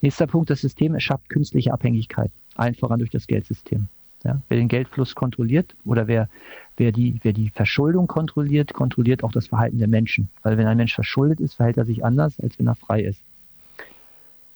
Nächster 0.00 0.26
Punkt, 0.26 0.50
das 0.50 0.60
System 0.60 0.94
erschafft 0.94 1.28
künstliche 1.28 1.72
Abhängigkeit, 1.72 2.30
allen 2.56 2.74
voran 2.74 2.98
durch 2.98 3.10
das 3.10 3.26
Geldsystem. 3.26 3.86
Ja, 4.24 4.40
wer 4.48 4.58
den 4.58 4.68
Geldfluss 4.68 5.14
kontrolliert 5.14 5.76
oder 5.84 6.06
wer, 6.06 6.28
wer, 6.76 6.92
die, 6.92 7.18
wer 7.22 7.34
die 7.34 7.50
Verschuldung 7.50 8.06
kontrolliert, 8.06 8.72
kontrolliert 8.72 9.22
auch 9.22 9.32
das 9.32 9.48
Verhalten 9.48 9.78
der 9.78 9.88
Menschen. 9.88 10.30
Weil 10.42 10.56
wenn 10.56 10.66
ein 10.66 10.78
Mensch 10.78 10.94
verschuldet 10.94 11.40
ist, 11.40 11.54
verhält 11.54 11.76
er 11.76 11.84
sich 11.84 12.04
anders, 12.04 12.40
als 12.40 12.58
wenn 12.58 12.66
er 12.66 12.74
frei 12.74 13.02
ist. 13.02 13.20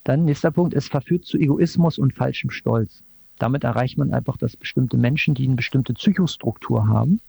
Dann 0.09 0.25
nächster 0.25 0.51
Punkt, 0.51 0.73
es 0.73 0.89
verführt 0.89 1.27
zu 1.27 1.37
Egoismus 1.37 1.99
und 1.99 2.15
falschem 2.15 2.49
Stolz. 2.49 3.03
Damit 3.39 3.63
erreicht 3.63 3.99
man 3.99 4.15
einfach, 4.15 4.39
dass 4.39 4.57
bestimmte 4.57 4.97
Menschen, 4.97 5.35
die 5.35 5.45
eine 5.45 5.57
bestimmte 5.57 5.93
Psychostruktur 5.93 6.89
haben, 6.89 7.21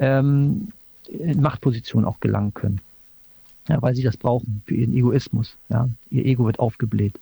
ähm, 0.00 0.72
in 1.06 1.40
Machtpositionen 1.40 2.04
auch 2.04 2.18
gelangen 2.18 2.52
können. 2.54 2.80
Ja, 3.68 3.80
weil 3.82 3.94
sie 3.94 4.02
das 4.02 4.16
brauchen 4.16 4.62
für 4.66 4.74
ihren 4.74 4.94
Egoismus. 4.94 5.56
Ja. 5.68 5.88
Ihr 6.10 6.26
Ego 6.26 6.46
wird 6.46 6.58
aufgebläht. 6.58 7.20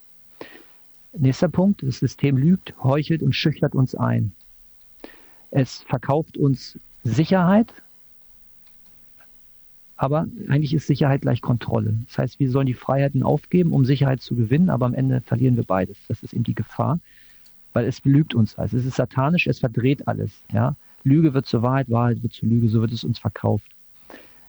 Nächster 1.12 1.48
Punkt, 1.48 1.82
das 1.82 1.98
System 1.98 2.38
lügt, 2.38 2.72
heuchelt 2.82 3.22
und 3.22 3.34
schüchtert 3.34 3.74
uns 3.74 3.94
ein. 3.94 4.32
Es 5.50 5.82
verkauft 5.82 6.38
uns 6.38 6.78
Sicherheit, 7.02 7.70
Aber 10.04 10.26
eigentlich 10.48 10.74
ist 10.74 10.86
Sicherheit 10.86 11.22
gleich 11.22 11.40
Kontrolle. 11.40 11.94
Das 12.08 12.18
heißt, 12.18 12.38
wir 12.38 12.50
sollen 12.50 12.66
die 12.66 12.74
Freiheiten 12.74 13.22
aufgeben, 13.22 13.72
um 13.72 13.86
Sicherheit 13.86 14.20
zu 14.20 14.36
gewinnen, 14.36 14.68
aber 14.68 14.84
am 14.84 14.92
Ende 14.92 15.22
verlieren 15.22 15.56
wir 15.56 15.64
beides. 15.64 15.96
Das 16.08 16.22
ist 16.22 16.34
eben 16.34 16.44
die 16.44 16.54
Gefahr, 16.54 17.00
weil 17.72 17.86
es 17.86 18.02
belügt 18.02 18.34
uns. 18.34 18.54
Also 18.58 18.76
es 18.76 18.84
ist 18.84 18.96
satanisch, 18.96 19.46
es 19.46 19.60
verdreht 19.60 20.06
alles. 20.06 20.42
Ja? 20.52 20.76
Lüge 21.04 21.32
wird 21.32 21.46
zur 21.46 21.62
Wahrheit, 21.62 21.88
Wahrheit 21.88 22.22
wird 22.22 22.34
zur 22.34 22.50
Lüge, 22.50 22.68
so 22.68 22.82
wird 22.82 22.92
es 22.92 23.02
uns 23.02 23.18
verkauft. 23.18 23.64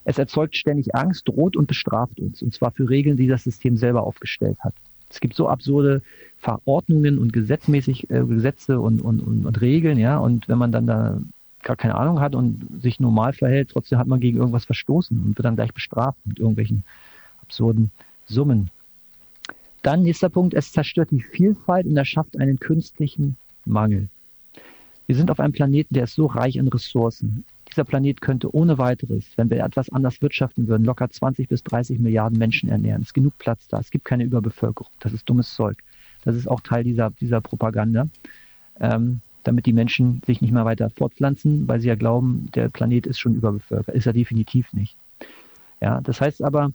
Es 0.04 0.18
erzeugt 0.18 0.58
ständig 0.58 0.94
Angst, 0.94 1.26
droht 1.26 1.56
und 1.56 1.68
bestraft 1.68 2.20
uns, 2.20 2.42
und 2.42 2.54
zwar 2.54 2.72
für 2.72 2.90
Regeln, 2.90 3.16
die 3.16 3.28
das 3.28 3.46
System 3.46 3.78
selber 3.78 4.04
aufgestellt 4.04 4.58
hat. 4.60 4.74
Es 5.10 5.22
gibt 5.22 5.36
so 5.36 5.48
absurde 5.48 6.02
Verordnungen 6.38 7.18
und 7.18 7.32
gesetzmäßig 7.32 8.10
äh, 8.10 8.26
Gesetze 8.26 8.82
und, 8.82 9.02
und, 9.02 9.22
und, 9.22 9.46
und 9.46 9.62
Regeln, 9.62 9.98
ja, 10.00 10.18
und 10.18 10.50
wenn 10.50 10.58
man 10.58 10.74
dann 10.74 10.86
da 10.86 11.22
gar 11.66 11.76
keine 11.76 11.96
Ahnung 11.96 12.22
hat 12.22 12.36
und 12.36 12.82
sich 12.82 13.02
normal 13.02 13.34
verhält, 13.34 13.72
trotzdem 13.72 13.98
hat 13.98 14.08
man 14.08 14.22
gegen 14.22 14.38
irgendwas 14.38 14.64
verstoßen 14.64 15.18
und 15.18 15.38
wird 15.38 15.44
dann 15.44 15.58
gleich 15.58 15.74
bestraft 15.74 16.20
mit 16.24 16.40
irgendwelchen 16.40 16.84
absurden 17.42 17.92
Summen. 18.26 18.70
Dann 19.82 20.04
nächster 20.04 20.30
Punkt, 20.30 20.54
es 20.54 20.72
zerstört 20.72 21.12
die 21.12 21.22
Vielfalt 21.22 21.86
und 21.86 21.98
erschafft 21.98 22.40
einen 22.40 22.60
künstlichen 22.60 23.36
Mangel. 23.66 24.08
Wir 25.08 25.16
sind 25.16 25.30
auf 25.30 25.40
einem 25.40 25.54
Planeten, 25.54 25.94
der 25.94 26.06
ist 26.06 26.16
so 26.16 26.28
reich 26.28 26.60
an 26.60 26.68
Ressourcen. 26.68 27.44
Dieser 27.70 27.84
Planet 27.84 28.22
könnte 28.22 28.54
ohne 28.56 28.78
weiteres, 28.78 29.26
wenn 29.36 29.50
wir 29.50 29.64
etwas 29.64 29.90
anders 29.90 30.22
wirtschaften 30.22 30.68
würden, 30.68 30.86
locker 30.86 31.10
20 31.10 31.50
bis 31.50 31.64
30 31.64 32.00
Milliarden 32.00 32.38
Menschen 32.38 32.70
ernähren. 32.70 33.02
Es 33.02 33.10
ist 33.10 33.14
genug 33.14 33.38
Platz 33.38 33.68
da. 33.68 33.80
Es 33.80 33.92
gibt 33.92 34.06
keine 34.06 34.24
Überbevölkerung. 34.24 34.92
Das 35.00 35.14
ist 35.14 35.28
dummes 35.30 35.54
Zeug. 35.54 35.78
Das 36.24 36.36
ist 36.36 36.48
auch 36.48 36.62
Teil 36.62 36.84
dieser, 36.84 37.12
dieser 37.12 37.42
Propaganda. 37.42 38.08
Ähm, 38.80 39.22
damit 39.46 39.66
die 39.66 39.74
Menschen 39.74 40.22
sich 40.26 40.42
nicht 40.42 40.52
mehr 40.52 40.66
weiter 40.66 40.90
fortpflanzen, 40.90 41.68
weil 41.68 41.80
sie 41.80 41.88
ja 41.88 41.96
glauben, 41.96 42.50
der 42.54 42.70
Planet 42.70 43.08
ist 43.08 43.20
schon 43.20 43.36
überbevölkert. 43.36 43.96
Ist 43.96 44.08
er 44.08 44.14
definitiv 44.14 44.74
nicht. 44.74 44.98
Ja, 45.82 46.02
das 46.02 46.20
heißt 46.20 46.44
aber, 46.44 46.72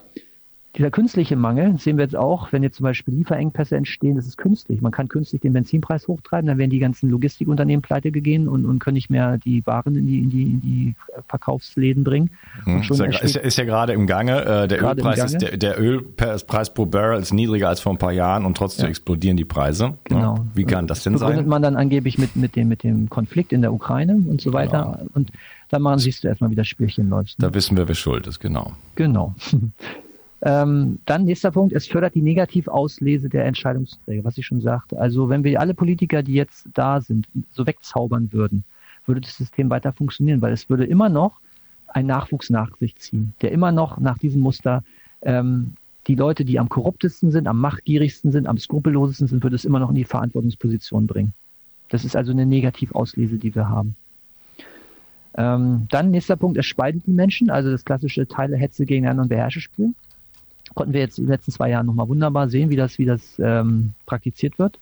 dieser 0.77 0.91
künstliche 0.93 1.35
Mangel 1.35 1.79
sehen 1.79 1.97
wir 1.97 2.05
jetzt 2.05 2.15
auch, 2.15 2.53
wenn 2.53 2.62
jetzt 2.62 2.77
zum 2.77 2.85
Beispiel 2.85 3.15
Lieferengpässe 3.15 3.77
entstehen, 3.77 4.15
das 4.15 4.27
ist 4.27 4.37
künstlich. 4.37 4.81
Man 4.81 4.93
kann 4.93 5.09
künstlich 5.09 5.41
den 5.41 5.53
Benzinpreis 5.53 6.07
hochtreiben, 6.07 6.47
dann 6.47 6.59
werden 6.59 6.71
die 6.71 6.79
ganzen 6.79 7.11
Logistikunternehmen 7.11 7.83
pleite 7.83 8.12
gehen 8.12 8.47
und, 8.47 8.65
und 8.65 8.79
können 8.79 8.95
nicht 8.95 9.11
mehr 9.11 9.39
die 9.39 9.67
Waren 9.67 9.97
in 9.97 10.07
die, 10.07 10.21
in 10.21 10.31
die, 10.31 10.43
in 10.43 10.61
die 10.61 10.95
Verkaufsläden 11.29 12.05
bringen. 12.05 12.31
Hm, 12.65 12.83
ist, 12.83 12.99
ja, 12.99 13.05
ist, 13.07 13.35
ja, 13.35 13.41
ist, 13.41 13.59
ja, 13.59 13.65
gerade 13.65 13.95
im 13.95 14.07
Gange. 14.07 14.45
Äh, 14.45 14.69
der 14.69 14.83
Ölpreis 14.83 15.17
Gange. 15.17 15.33
ist 15.33 15.43
der, 15.43 15.57
der 15.57 15.81
Ölpreis 15.81 16.73
pro 16.73 16.87
Barrel 16.87 17.21
ist 17.21 17.33
niedriger 17.33 17.69
als 17.69 17.81
vor 17.81 17.93
ein 17.93 17.99
paar 17.99 18.12
Jahren 18.12 18.45
und 18.45 18.57
trotzdem 18.57 18.85
ja. 18.85 18.91
explodieren 18.91 19.37
die 19.37 19.45
Preise. 19.45 19.95
Genau. 20.05 20.37
Ja, 20.37 20.45
wie 20.55 20.65
kann 20.65 20.87
das 20.87 21.03
denn 21.03 21.19
sein? 21.19 21.31
Begründet 21.31 21.49
man 21.49 21.62
dann 21.62 21.75
angeblich 21.75 22.17
mit, 22.17 22.37
mit, 22.37 22.55
dem, 22.55 22.69
mit 22.69 22.85
dem 22.85 23.11
Konflikt 23.11 23.53
in 23.53 23.62
der 23.62 23.73
Ukraine 23.73 24.15
und 24.15 24.41
so 24.41 24.53
weiter. 24.53 24.99
Genau. 24.99 25.11
Und 25.15 25.33
dann 25.69 25.83
machen, 25.83 25.99
siehst 25.99 26.23
du 26.23 26.29
erstmal, 26.29 26.50
wie 26.50 26.57
das 26.57 26.69
Spielchen 26.69 27.09
läuft. 27.09 27.41
Ne? 27.41 27.49
Da 27.49 27.55
wissen 27.55 27.77
wir, 27.77 27.89
wer 27.89 27.95
schuld 27.97 28.29
ist, 28.29 28.39
genau. 28.39 28.73
Genau. 28.95 29.35
Ähm, 30.43 31.01
dann 31.05 31.25
nächster 31.25 31.51
Punkt, 31.51 31.75
es 31.75 31.87
fördert 31.87 32.15
die 32.15 32.23
Negativauslese 32.23 33.29
der 33.29 33.45
Entscheidungsträger, 33.45 34.25
was 34.25 34.39
ich 34.39 34.47
schon 34.47 34.61
sagte. 34.61 34.99
Also 34.99 35.29
wenn 35.29 35.45
wir 35.45 35.61
alle 35.61 35.75
Politiker, 35.75 36.23
die 36.23 36.35
jetzt 36.35 36.67
da 36.73 37.01
sind, 37.01 37.29
so 37.51 37.67
wegzaubern 37.67 38.33
würden, 38.33 38.65
würde 39.05 39.21
das 39.21 39.37
System 39.37 39.69
weiter 39.69 39.93
funktionieren, 39.93 40.41
weil 40.41 40.53
es 40.53 40.71
würde 40.71 40.87
immer 40.87 41.09
noch 41.09 41.41
ein 41.89 42.07
Nachwuchs 42.07 42.49
nach 42.49 42.77
sich 42.79 42.97
ziehen, 42.97 43.35
der 43.43 43.53
immer 43.53 43.73
noch 43.73 43.99
nach 43.99 44.17
diesem 44.17 44.41
Muster 44.41 44.83
ähm, 45.23 45.75
die 46.07 46.15
Leute, 46.15 46.47
die 46.47 46.59
am 46.59 46.71
korruptesten 46.71 47.31
sind, 47.31 47.47
am 47.47 47.59
machtgierigsten 47.59 48.33
sind, 48.33 48.47
am 48.47 48.57
skrupellosesten 48.57 49.27
sind, 49.27 49.43
würde 49.43 49.57
es 49.57 49.67
immer 49.67 49.79
noch 49.79 49.91
in 49.91 49.97
die 49.97 50.05
Verantwortungsposition 50.05 51.07
bringen. 51.07 51.35
Das 51.91 52.05
ist 52.05 52.17
also 52.17 52.33
eine 52.33 52.47
Negativauslese, 52.47 53.37
die 53.37 53.55
wir 53.55 53.69
haben. 53.69 53.97
Ähm, 55.35 55.87
dann 55.91 56.11
nächster 56.11 56.37
Punkt, 56.37 56.57
es 56.57 56.67
spaltet 56.67 57.07
die 57.07 57.13
Menschen, 57.13 57.51
also 57.51 57.71
das 57.71 57.85
klassische 57.85 58.27
Teile, 58.27 58.57
Hetze 58.57 58.87
gegeneinander 58.87 59.25
und 59.25 59.29
Beherrscherspiel 59.29 59.95
konnten 60.75 60.93
wir 60.93 61.00
jetzt 61.00 61.19
in 61.19 61.25
den 61.25 61.33
letzten 61.33 61.53
zwei 61.53 61.71
Jahren 61.71 61.87
nochmal 61.87 62.09
wunderbar 62.09 62.49
sehen, 62.49 62.71
wie 62.71 62.77
das, 62.77 62.99
wie 62.99 63.05
das 63.05 63.39
ähm, 63.39 63.95
praktiziert 64.07 64.59
wird. 64.59 64.79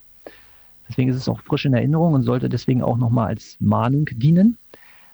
Deswegen 0.88 1.10
ist 1.10 1.16
es 1.16 1.28
auch 1.28 1.40
frisch 1.40 1.66
in 1.66 1.74
Erinnerung 1.74 2.14
und 2.14 2.22
sollte 2.22 2.48
deswegen 2.48 2.82
auch 2.82 2.96
nochmal 2.96 3.28
als 3.28 3.56
Mahnung 3.60 4.06
dienen. 4.12 4.56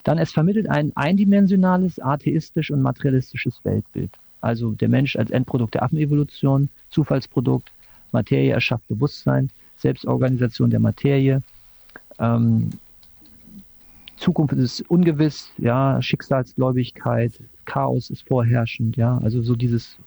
Dann, 0.04 0.18
es 0.18 0.32
vermittelt 0.32 0.68
ein 0.68 0.92
eindimensionales, 0.94 1.98
atheistisch 2.00 2.70
und 2.70 2.82
materialistisches 2.82 3.60
Weltbild. 3.64 4.10
Also 4.40 4.72
der 4.72 4.88
Mensch 4.88 5.16
als 5.16 5.30
Endprodukt 5.30 5.74
der 5.74 5.82
Affenevolution, 5.82 6.68
Zufallsprodukt, 6.90 7.72
Materie 8.12 8.52
erschafft 8.52 8.86
Bewusstsein, 8.88 9.50
Selbstorganisation 9.76 10.70
der 10.70 10.80
Materie, 10.80 11.42
ähm, 12.18 12.70
Zukunft 14.16 14.54
ist 14.54 14.82
ungewiss, 14.82 15.50
ja, 15.58 16.00
Schicksalsgläubigkeit, 16.00 17.32
Chaos 17.64 18.10
ist 18.10 18.28
vorherrschend, 18.28 18.96
ja, 18.96 19.18
also 19.18 19.42
so 19.42 19.56
dieses 19.56 19.98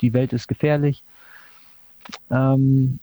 die 0.00 0.12
Welt 0.12 0.32
ist 0.32 0.48
gefährlich. 0.48 1.02
Ähm, 2.30 2.98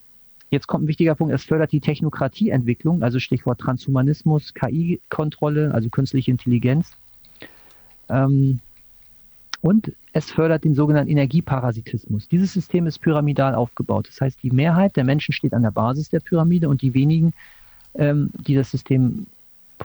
jetzt 0.50 0.66
kommt 0.66 0.84
ein 0.84 0.88
wichtiger 0.88 1.14
Punkt, 1.14 1.34
es 1.34 1.44
fördert 1.44 1.72
die 1.72 1.80
Technokratieentwicklung, 1.80 3.02
also 3.02 3.18
Stichwort 3.18 3.60
Transhumanismus, 3.60 4.54
KI-Kontrolle, 4.54 5.72
also 5.72 5.90
künstliche 5.90 6.30
Intelligenz. 6.30 6.92
Ähm, 8.08 8.60
und 9.60 9.92
es 10.12 10.30
fördert 10.30 10.64
den 10.64 10.74
sogenannten 10.74 11.10
Energieparasitismus. 11.10 12.28
Dieses 12.28 12.52
System 12.52 12.86
ist 12.86 12.98
pyramidal 12.98 13.54
aufgebaut. 13.54 14.08
Das 14.08 14.20
heißt, 14.20 14.42
die 14.42 14.50
Mehrheit 14.50 14.94
der 14.96 15.04
Menschen 15.04 15.32
steht 15.32 15.54
an 15.54 15.62
der 15.62 15.70
Basis 15.70 16.10
der 16.10 16.20
Pyramide 16.20 16.68
und 16.68 16.82
die 16.82 16.92
wenigen, 16.92 17.32
ähm, 17.94 18.30
die 18.46 18.54
das 18.54 18.70
System 18.70 19.26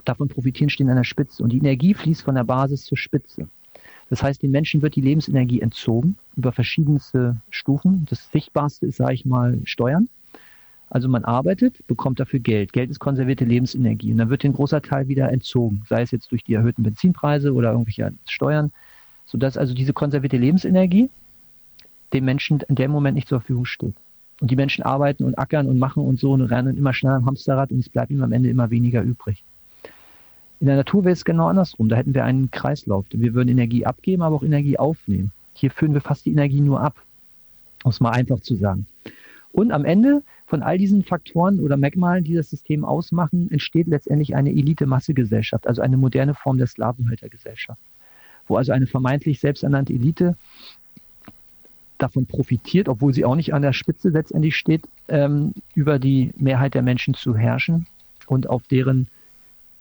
davon 0.03 0.27
profitieren, 0.27 0.69
stehen 0.69 0.89
an 0.89 0.97
der 0.97 1.05
Spitze. 1.05 1.41
Und 1.41 1.53
die 1.53 1.59
Energie 1.59 1.93
fließt 1.93 2.23
von 2.23 2.35
der 2.35 2.43
Basis 2.43 2.83
zur 2.83 2.97
Spitze. 2.97 3.47
Das 4.09 4.23
heißt, 4.23 4.41
den 4.41 4.51
Menschen 4.51 4.81
wird 4.81 4.95
die 4.95 5.01
Lebensenergie 5.01 5.61
entzogen 5.61 6.17
über 6.35 6.51
verschiedenste 6.51 7.37
Stufen. 7.49 8.07
Das 8.09 8.31
Sichtbarste 8.31 8.87
ist, 8.87 8.97
sage 8.97 9.13
ich 9.13 9.25
mal, 9.25 9.59
Steuern. 9.65 10.09
Also 10.89 11.07
man 11.07 11.23
arbeitet, 11.23 11.85
bekommt 11.85 12.19
dafür 12.19 12.39
Geld. 12.39 12.73
Geld 12.73 12.89
ist 12.89 12.99
konservierte 12.99 13.45
Lebensenergie. 13.45 14.11
Und 14.11 14.17
dann 14.17 14.29
wird 14.29 14.43
ein 14.43 14.53
großer 14.53 14.81
Teil 14.81 15.07
wieder 15.07 15.31
entzogen, 15.31 15.83
sei 15.87 16.01
es 16.01 16.11
jetzt 16.11 16.31
durch 16.31 16.43
die 16.43 16.55
erhöhten 16.55 16.81
Benzinpreise 16.81 17.53
oder 17.53 17.71
irgendwelche 17.71 18.11
Steuern, 18.27 18.71
sodass 19.27 19.57
also 19.57 19.75
diese 19.75 19.93
konservierte 19.93 20.37
Lebensenergie 20.37 21.11
dem 22.13 22.25
Menschen 22.25 22.61
in 22.67 22.73
dem 22.73 22.89
Moment 22.89 23.15
nicht 23.15 23.27
zur 23.27 23.39
Verfügung 23.39 23.65
steht. 23.65 23.93
Und 24.41 24.49
die 24.49 24.55
Menschen 24.55 24.83
arbeiten 24.83 25.25
und 25.25 25.37
ackern 25.37 25.67
und 25.67 25.77
machen 25.77 26.03
und 26.03 26.19
so 26.19 26.31
und 26.31 26.41
rennen 26.41 26.75
immer 26.75 26.93
schneller 26.93 27.17
am 27.17 27.27
Hamsterrad 27.27 27.71
und 27.71 27.79
es 27.79 27.89
bleibt 27.89 28.09
ihm 28.09 28.23
am 28.23 28.31
Ende 28.31 28.49
immer 28.49 28.71
weniger 28.71 29.03
übrig. 29.03 29.43
In 30.59 30.67
der 30.67 30.75
Natur 30.75 31.05
wäre 31.05 31.13
es 31.13 31.23
genau 31.23 31.47
andersrum. 31.47 31.89
Da 31.89 31.95
hätten 31.95 32.13
wir 32.13 32.25
einen 32.25 32.51
Kreislauf. 32.51 33.05
Wir 33.11 33.33
würden 33.33 33.49
Energie 33.49 33.85
abgeben, 33.85 34.21
aber 34.21 34.35
auch 34.35 34.43
Energie 34.43 34.77
aufnehmen. 34.77 35.31
Hier 35.53 35.71
führen 35.71 35.93
wir 35.93 36.01
fast 36.01 36.25
die 36.25 36.31
Energie 36.31 36.61
nur 36.61 36.81
ab, 36.81 37.01
um 37.83 37.91
es 37.91 37.99
mal 37.99 38.11
einfach 38.11 38.41
zu 38.41 38.55
sagen. 38.55 38.85
Und 39.51 39.71
am 39.71 39.85
Ende 39.85 40.21
von 40.47 40.61
all 40.63 40.77
diesen 40.77 41.03
Faktoren 41.03 41.59
oder 41.59 41.77
Merkmalen, 41.77 42.23
die 42.23 42.33
das 42.33 42.49
System 42.49 42.83
ausmachen, 42.83 43.49
entsteht 43.51 43.87
letztendlich 43.87 44.35
eine 44.35 44.51
Elite-Massegesellschaft, 44.51 45.67
also 45.67 45.81
eine 45.81 45.97
moderne 45.97 46.33
Form 46.33 46.57
der 46.57 46.67
Sklavenhaltergesellschaft, 46.67 47.79
wo 48.47 48.57
also 48.57 48.71
eine 48.71 48.87
vermeintlich 48.87 49.39
selbsternannte 49.39 49.93
Elite 49.93 50.35
davon 51.97 52.25
profitiert, 52.25 52.89
obwohl 52.89 53.13
sie 53.13 53.25
auch 53.25 53.35
nicht 53.35 53.53
an 53.53 53.61
der 53.61 53.73
Spitze 53.73 54.09
letztendlich 54.09 54.55
steht, 54.55 54.83
ähm, 55.07 55.53
über 55.75 55.99
die 55.99 56.31
Mehrheit 56.37 56.73
der 56.73 56.81
Menschen 56.81 57.13
zu 57.13 57.35
herrschen 57.35 57.87
und 58.27 58.49
auf 58.49 58.63
deren 58.67 59.07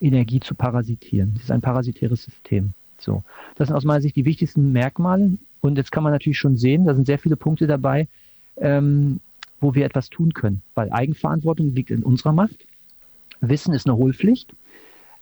Energie 0.00 0.40
zu 0.40 0.54
parasitieren. 0.54 1.32
Das 1.34 1.44
ist 1.44 1.50
ein 1.50 1.60
parasitäres 1.60 2.24
System. 2.24 2.72
So. 2.98 3.22
Das 3.56 3.68
sind 3.68 3.76
aus 3.76 3.84
meiner 3.84 4.00
Sicht 4.00 4.16
die 4.16 4.24
wichtigsten 4.24 4.72
Merkmale. 4.72 5.38
Und 5.60 5.76
jetzt 5.76 5.92
kann 5.92 6.02
man 6.02 6.12
natürlich 6.12 6.38
schon 6.38 6.56
sehen, 6.56 6.84
da 6.84 6.94
sind 6.94 7.06
sehr 7.06 7.18
viele 7.18 7.36
Punkte 7.36 7.66
dabei, 7.66 8.08
ähm, 8.56 9.20
wo 9.60 9.74
wir 9.74 9.84
etwas 9.84 10.08
tun 10.08 10.34
können. 10.34 10.62
Weil 10.74 10.92
Eigenverantwortung 10.92 11.74
liegt 11.74 11.90
in 11.90 12.02
unserer 12.02 12.32
Macht. 12.32 12.66
Wissen 13.40 13.74
ist 13.74 13.86
eine 13.86 13.96
Hohlpflicht. 13.96 14.52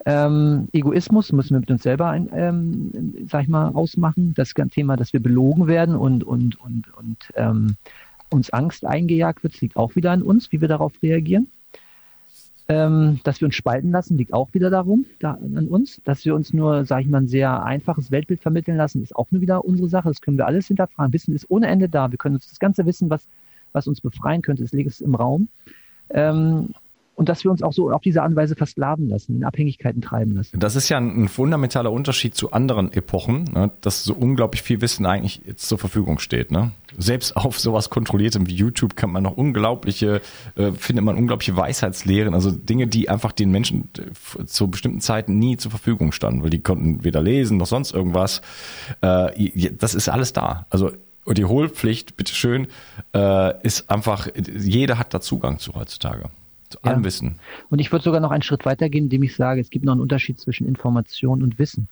Ähm, 0.04 0.68
Egoismus 0.72 1.32
müssen 1.32 1.54
wir 1.54 1.60
mit 1.60 1.70
uns 1.70 1.82
selber, 1.82 2.10
ein, 2.10 2.28
ähm, 2.32 3.26
sag 3.28 3.42
ich 3.42 3.48
mal, 3.48 3.70
ausmachen. 3.70 4.34
Das 4.36 4.54
ein 4.56 4.70
Thema, 4.70 4.96
dass 4.96 5.12
wir 5.12 5.20
belogen 5.20 5.66
werden 5.66 5.96
und, 5.96 6.22
und, 6.22 6.60
und, 6.60 6.94
und 6.94 7.16
ähm, 7.34 7.76
uns 8.30 8.50
Angst 8.50 8.84
eingejagt 8.84 9.42
wird, 9.42 9.60
liegt 9.60 9.76
auch 9.76 9.96
wieder 9.96 10.12
an 10.12 10.22
uns, 10.22 10.52
wie 10.52 10.60
wir 10.60 10.68
darauf 10.68 10.92
reagieren. 11.02 11.48
Ähm, 12.68 13.20
dass 13.22 13.40
wir 13.40 13.46
uns 13.46 13.54
spalten 13.54 13.92
lassen, 13.92 14.16
liegt 14.16 14.32
auch 14.32 14.52
wieder 14.52 14.70
darum, 14.70 15.06
da, 15.20 15.34
an 15.34 15.68
uns. 15.68 16.00
Dass 16.04 16.24
wir 16.24 16.34
uns 16.34 16.52
nur, 16.52 16.84
sage 16.84 17.02
ich 17.02 17.08
mal, 17.08 17.18
ein 17.18 17.28
sehr 17.28 17.62
einfaches 17.62 18.10
Weltbild 18.10 18.40
vermitteln 18.40 18.76
lassen, 18.76 19.02
ist 19.02 19.14
auch 19.14 19.28
nur 19.30 19.40
wieder 19.40 19.64
unsere 19.64 19.88
Sache. 19.88 20.08
Das 20.08 20.20
können 20.20 20.36
wir 20.36 20.46
alles 20.46 20.66
hinterfragen. 20.66 21.12
Wissen 21.12 21.34
ist 21.34 21.48
ohne 21.48 21.68
Ende 21.68 21.88
da. 21.88 22.10
Wir 22.10 22.18
können 22.18 22.34
uns 22.34 22.48
das 22.48 22.58
ganze 22.58 22.84
Wissen, 22.84 23.08
was, 23.08 23.28
was 23.72 23.86
uns 23.86 24.00
befreien 24.00 24.42
könnte, 24.42 24.64
es 24.64 24.72
liegt 24.72 25.00
im 25.00 25.14
Raum. 25.14 25.48
Ähm, 26.10 26.70
und 27.16 27.30
dass 27.30 27.44
wir 27.44 27.50
uns 27.50 27.62
auch 27.62 27.72
so 27.72 27.90
auf 27.90 28.02
diese 28.02 28.22
Art 28.22 28.30
und 28.30 28.36
Weise 28.36 28.54
versklaven 28.54 29.08
lassen, 29.08 29.36
in 29.36 29.44
Abhängigkeiten 29.44 30.02
treiben 30.02 30.36
lassen. 30.36 30.60
Das 30.60 30.76
ist 30.76 30.90
ja 30.90 30.98
ein, 30.98 31.24
ein 31.24 31.28
fundamentaler 31.28 31.90
Unterschied 31.90 32.34
zu 32.34 32.52
anderen 32.52 32.92
Epochen, 32.92 33.44
ne? 33.52 33.72
dass 33.80 34.04
so 34.04 34.14
unglaublich 34.14 34.62
viel 34.62 34.82
Wissen 34.82 35.06
eigentlich 35.06 35.40
jetzt 35.46 35.66
zur 35.66 35.78
Verfügung 35.78 36.18
steht. 36.18 36.50
Ne? 36.50 36.72
Selbst 36.98 37.34
auf 37.34 37.58
sowas 37.58 37.88
Kontrolliertem 37.88 38.46
wie 38.46 38.54
YouTube 38.54 38.96
kann 38.96 39.10
man 39.10 39.22
noch 39.22 39.36
unglaubliche, 39.36 40.20
äh, 40.56 40.72
findet 40.72 41.04
man 41.06 41.16
unglaubliche 41.16 41.56
Weisheitslehren, 41.56 42.34
also 42.34 42.50
Dinge, 42.50 42.86
die 42.86 43.08
einfach 43.08 43.32
den 43.32 43.50
Menschen 43.50 43.88
äh, 43.98 44.44
zu 44.44 44.68
bestimmten 44.68 45.00
Zeiten 45.00 45.38
nie 45.38 45.56
zur 45.56 45.70
Verfügung 45.70 46.12
standen, 46.12 46.42
weil 46.42 46.50
die 46.50 46.62
konnten 46.62 47.02
weder 47.02 47.22
lesen 47.22 47.56
noch 47.56 47.66
sonst 47.66 47.92
irgendwas. 47.92 48.42
Äh, 49.00 49.70
das 49.72 49.94
ist 49.94 50.10
alles 50.10 50.34
da. 50.34 50.66
Also 50.68 50.92
und 51.24 51.38
die 51.38 51.44
Hohlpflicht, 51.44 52.16
bitteschön, 52.16 52.68
äh, 53.12 53.66
ist 53.66 53.90
einfach, 53.90 54.28
jeder 54.36 54.98
hat 54.98 55.12
da 55.12 55.20
Zugang 55.20 55.58
zu 55.58 55.74
heutzutage. 55.74 56.30
Zu 56.68 56.82
allem 56.82 57.00
ja. 57.00 57.04
Wissen. 57.04 57.36
Und 57.70 57.78
ich 57.78 57.92
würde 57.92 58.04
sogar 58.04 58.20
noch 58.20 58.30
einen 58.30 58.42
Schritt 58.42 58.64
weiter 58.64 58.88
gehen, 58.88 59.04
indem 59.04 59.22
ich 59.22 59.36
sage, 59.36 59.60
es 59.60 59.70
gibt 59.70 59.84
noch 59.84 59.92
einen 59.92 60.00
Unterschied 60.00 60.38
zwischen 60.38 60.66
Information 60.66 61.42
und 61.42 61.58
Wissen. 61.58 61.88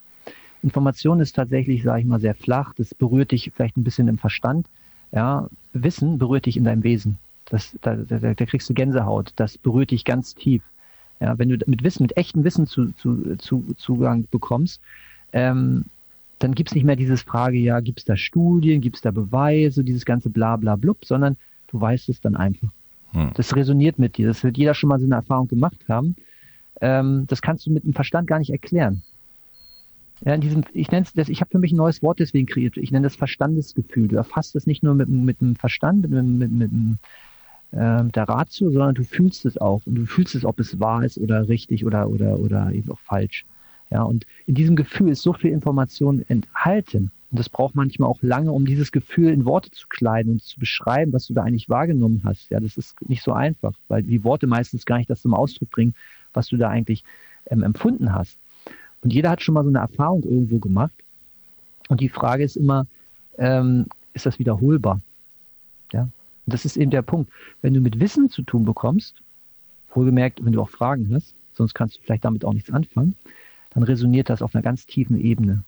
Information 0.62 1.20
ist 1.20 1.36
tatsächlich, 1.36 1.82
sage 1.82 2.00
ich 2.00 2.06
mal, 2.06 2.20
sehr 2.20 2.34
flach. 2.34 2.72
Das 2.74 2.94
berührt 2.94 3.32
dich 3.32 3.52
vielleicht 3.54 3.76
ein 3.76 3.84
bisschen 3.84 4.08
im 4.08 4.18
Verstand. 4.18 4.66
Ja, 5.12 5.48
Wissen 5.72 6.18
berührt 6.18 6.46
dich 6.46 6.56
in 6.56 6.64
deinem 6.64 6.82
Wesen. 6.82 7.18
Das, 7.46 7.76
da, 7.82 7.94
da, 7.94 8.18
da 8.18 8.46
kriegst 8.46 8.68
du 8.70 8.74
Gänsehaut. 8.74 9.32
Das 9.36 9.58
berührt 9.58 9.90
dich 9.90 10.04
ganz 10.04 10.34
tief. 10.34 10.62
Ja, 11.20 11.38
wenn 11.38 11.50
du 11.50 11.58
mit 11.66 11.84
Wissen, 11.84 12.02
mit 12.02 12.16
echtem 12.16 12.44
Wissen 12.44 12.66
zu, 12.66 12.92
zu, 12.92 13.36
zu 13.36 13.74
Zugang 13.76 14.26
bekommst, 14.30 14.80
ähm, 15.32 15.84
dann 16.38 16.54
gibt's 16.54 16.74
nicht 16.74 16.84
mehr 16.84 16.96
dieses 16.96 17.22
Frage, 17.22 17.58
ja, 17.58 17.80
gibt's 17.80 18.04
da 18.04 18.16
Studien, 18.16 18.80
gibt's 18.80 19.00
da 19.00 19.10
Beweise, 19.10 19.84
dieses 19.84 20.04
ganze 20.04 20.30
bla 20.30 20.56
bla 20.56 20.76
blub, 20.76 21.04
sondern 21.04 21.36
du 21.68 21.80
weißt 21.80 22.08
es 22.08 22.20
dann 22.20 22.36
einfach. 22.36 22.68
Hm. 23.14 23.30
Das 23.34 23.54
resoniert 23.56 23.98
mit 23.98 24.16
dir. 24.16 24.28
Das 24.28 24.42
wird 24.42 24.58
jeder 24.58 24.74
schon 24.74 24.88
mal 24.88 24.98
so 24.98 25.06
eine 25.06 25.14
Erfahrung 25.14 25.48
gemacht 25.48 25.78
haben. 25.88 26.16
Ähm, 26.80 27.24
das 27.28 27.40
kannst 27.40 27.66
du 27.66 27.70
mit 27.70 27.84
dem 27.84 27.94
Verstand 27.94 28.26
gar 28.26 28.38
nicht 28.38 28.50
erklären. 28.50 29.02
Ja, 30.24 30.34
in 30.34 30.40
diesem, 30.40 30.64
ich 30.72 30.90
nenne 30.90 31.06
es, 31.14 31.28
ich 31.28 31.40
habe 31.40 31.50
für 31.50 31.58
mich 31.58 31.72
ein 31.72 31.76
neues 31.76 32.02
Wort 32.02 32.18
deswegen 32.18 32.46
kreiert. 32.46 32.76
Ich 32.76 32.90
nenne 32.90 33.04
das 33.04 33.16
Verstandesgefühl. 33.16 34.08
Du 34.08 34.16
erfasst 34.16 34.56
es 34.56 34.66
nicht 34.66 34.82
nur 34.82 34.94
mit, 34.94 35.08
mit 35.08 35.40
dem 35.40 35.54
Verstand, 35.56 36.08
mit, 36.08 36.24
mit, 36.24 36.50
mit, 36.50 36.70
äh, 37.72 38.02
mit 38.02 38.16
der 38.16 38.28
Ratio, 38.28 38.70
sondern 38.70 38.94
du 38.94 39.04
fühlst 39.04 39.44
es 39.44 39.58
auch. 39.58 39.82
Und 39.86 39.94
du 39.96 40.06
fühlst 40.06 40.34
es, 40.34 40.44
ob 40.44 40.58
es 40.60 40.80
wahr 40.80 41.04
ist 41.04 41.18
oder 41.18 41.48
richtig 41.48 41.84
oder, 41.84 42.08
oder, 42.08 42.38
oder 42.38 42.72
eben 42.72 42.90
auch 42.90 43.00
falsch. 43.00 43.44
Ja, 43.90 44.02
und 44.02 44.26
in 44.46 44.54
diesem 44.54 44.76
Gefühl 44.76 45.10
ist 45.10 45.22
so 45.22 45.32
viel 45.32 45.50
Information 45.50 46.24
enthalten. 46.28 47.10
Und 47.34 47.40
das 47.40 47.48
braucht 47.48 47.74
manchmal 47.74 48.08
auch 48.08 48.22
lange, 48.22 48.52
um 48.52 48.64
dieses 48.64 48.92
Gefühl 48.92 49.32
in 49.32 49.44
Worte 49.44 49.68
zu 49.72 49.88
kleiden 49.88 50.30
und 50.30 50.40
zu 50.40 50.60
beschreiben, 50.60 51.12
was 51.12 51.26
du 51.26 51.34
da 51.34 51.42
eigentlich 51.42 51.68
wahrgenommen 51.68 52.22
hast. 52.24 52.48
Ja, 52.48 52.60
das 52.60 52.76
ist 52.76 52.94
nicht 53.08 53.24
so 53.24 53.32
einfach, 53.32 53.72
weil 53.88 54.04
die 54.04 54.22
Worte 54.22 54.46
meistens 54.46 54.86
gar 54.86 54.98
nicht 54.98 55.10
das 55.10 55.22
zum 55.22 55.34
Ausdruck 55.34 55.68
bringen, 55.70 55.96
was 56.32 56.46
du 56.46 56.56
da 56.56 56.68
eigentlich 56.68 57.02
ähm, 57.46 57.64
empfunden 57.64 58.12
hast. 58.12 58.38
Und 59.02 59.12
jeder 59.12 59.30
hat 59.30 59.42
schon 59.42 59.54
mal 59.54 59.64
so 59.64 59.68
eine 59.68 59.80
Erfahrung 59.80 60.22
irgendwo 60.22 60.60
gemacht. 60.60 60.94
Und 61.88 62.00
die 62.00 62.08
Frage 62.08 62.44
ist 62.44 62.56
immer, 62.56 62.86
ähm, 63.36 63.86
ist 64.12 64.26
das 64.26 64.38
wiederholbar? 64.38 65.00
Ja, 65.92 66.02
und 66.02 66.12
das 66.46 66.64
ist 66.64 66.76
eben 66.76 66.92
der 66.92 67.02
Punkt. 67.02 67.32
Wenn 67.62 67.74
du 67.74 67.80
mit 67.80 67.98
Wissen 67.98 68.30
zu 68.30 68.42
tun 68.42 68.64
bekommst, 68.64 69.16
wohlgemerkt, 69.92 70.44
wenn 70.44 70.52
du 70.52 70.62
auch 70.62 70.70
Fragen 70.70 71.12
hast, 71.12 71.34
sonst 71.54 71.74
kannst 71.74 71.96
du 71.96 72.02
vielleicht 72.02 72.24
damit 72.24 72.44
auch 72.44 72.52
nichts 72.52 72.70
anfangen, 72.70 73.16
dann 73.70 73.82
resoniert 73.82 74.30
das 74.30 74.40
auf 74.40 74.54
einer 74.54 74.62
ganz 74.62 74.86
tiefen 74.86 75.18
Ebene. 75.20 75.64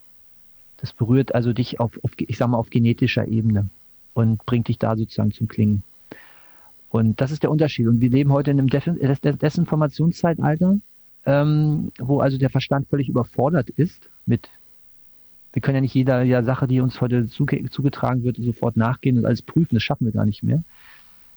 Das 0.78 0.92
berührt 0.92 1.35
also 1.35 1.52
dich 1.52 1.80
auf, 1.80 1.99
auf 2.02 2.12
ich 2.18 2.37
sag 2.37 2.49
mal, 2.49 2.59
auf 2.59 2.71
genetischer 2.71 3.26
Ebene 3.26 3.68
und 4.14 4.45
bringt 4.47 4.68
dich 4.68 4.78
da 4.78 4.97
sozusagen 4.97 5.33
zum 5.33 5.49
Klingen. 5.49 5.83
Und 6.90 7.21
das 7.21 7.30
ist 7.30 7.42
der 7.42 7.50
Unterschied. 7.50 7.87
Und 7.87 8.00
wir 8.00 8.11
leben 8.11 8.33
heute 8.33 8.50
in 8.50 8.59
einem 8.59 8.68
Des 8.68 9.21
Desinformationszeitalter, 9.21 10.78
ähm, 11.26 11.92
wo 11.99 12.21
also 12.21 12.38
der 12.38 12.50
Verstand 12.50 12.88
völlig 12.88 13.09
überfordert 13.09 13.71
ist 13.71 14.09
mit, 14.25 14.49
wir 15.52 15.62
können 15.62 15.76
ja 15.76 15.80
nicht 15.80 15.95
jeder 15.95 16.23
ja, 16.23 16.42
Sache, 16.42 16.66
die 16.66 16.80
uns 16.80 17.00
heute 17.00 17.26
zuge 17.26 17.68
zugetragen 17.71 18.23
wird, 18.23 18.37
sofort 18.37 18.76
nachgehen 18.76 19.18
und 19.18 19.26
alles 19.26 19.42
prüfen. 19.42 19.75
Das 19.75 19.83
schaffen 19.83 20.06
wir 20.06 20.12
gar 20.12 20.25
nicht 20.25 20.42
mehr. 20.42 20.62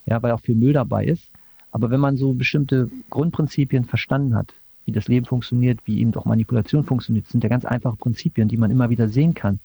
Ja, 0.05 0.21
weil 0.21 0.31
auch 0.31 0.41
viel 0.41 0.55
Müll 0.55 0.73
dabei 0.73 1.05
ist. 1.05 1.29
Aber 1.71 1.89
wenn 1.89 1.99
man 1.99 2.17
so 2.17 2.33
bestimmte 2.33 2.89
Grundprinzipien 3.09 3.85
verstanden 3.85 4.35
hat, 4.35 4.53
wie 4.89 4.91
das 4.91 5.07
Leben 5.07 5.27
funktioniert, 5.27 5.79
wie 5.85 5.99
eben 5.99 6.15
auch 6.15 6.25
Manipulation 6.25 6.83
funktioniert. 6.83 7.25
Das 7.25 7.31
sind 7.31 7.43
ja 7.43 7.49
ganz 7.49 7.63
einfache 7.63 7.95
Prinzipien, 7.95 8.47
die 8.47 8.57
man 8.57 8.71
immer 8.71 8.89
wieder 8.89 9.07
sehen 9.07 9.35
kann. 9.35 9.59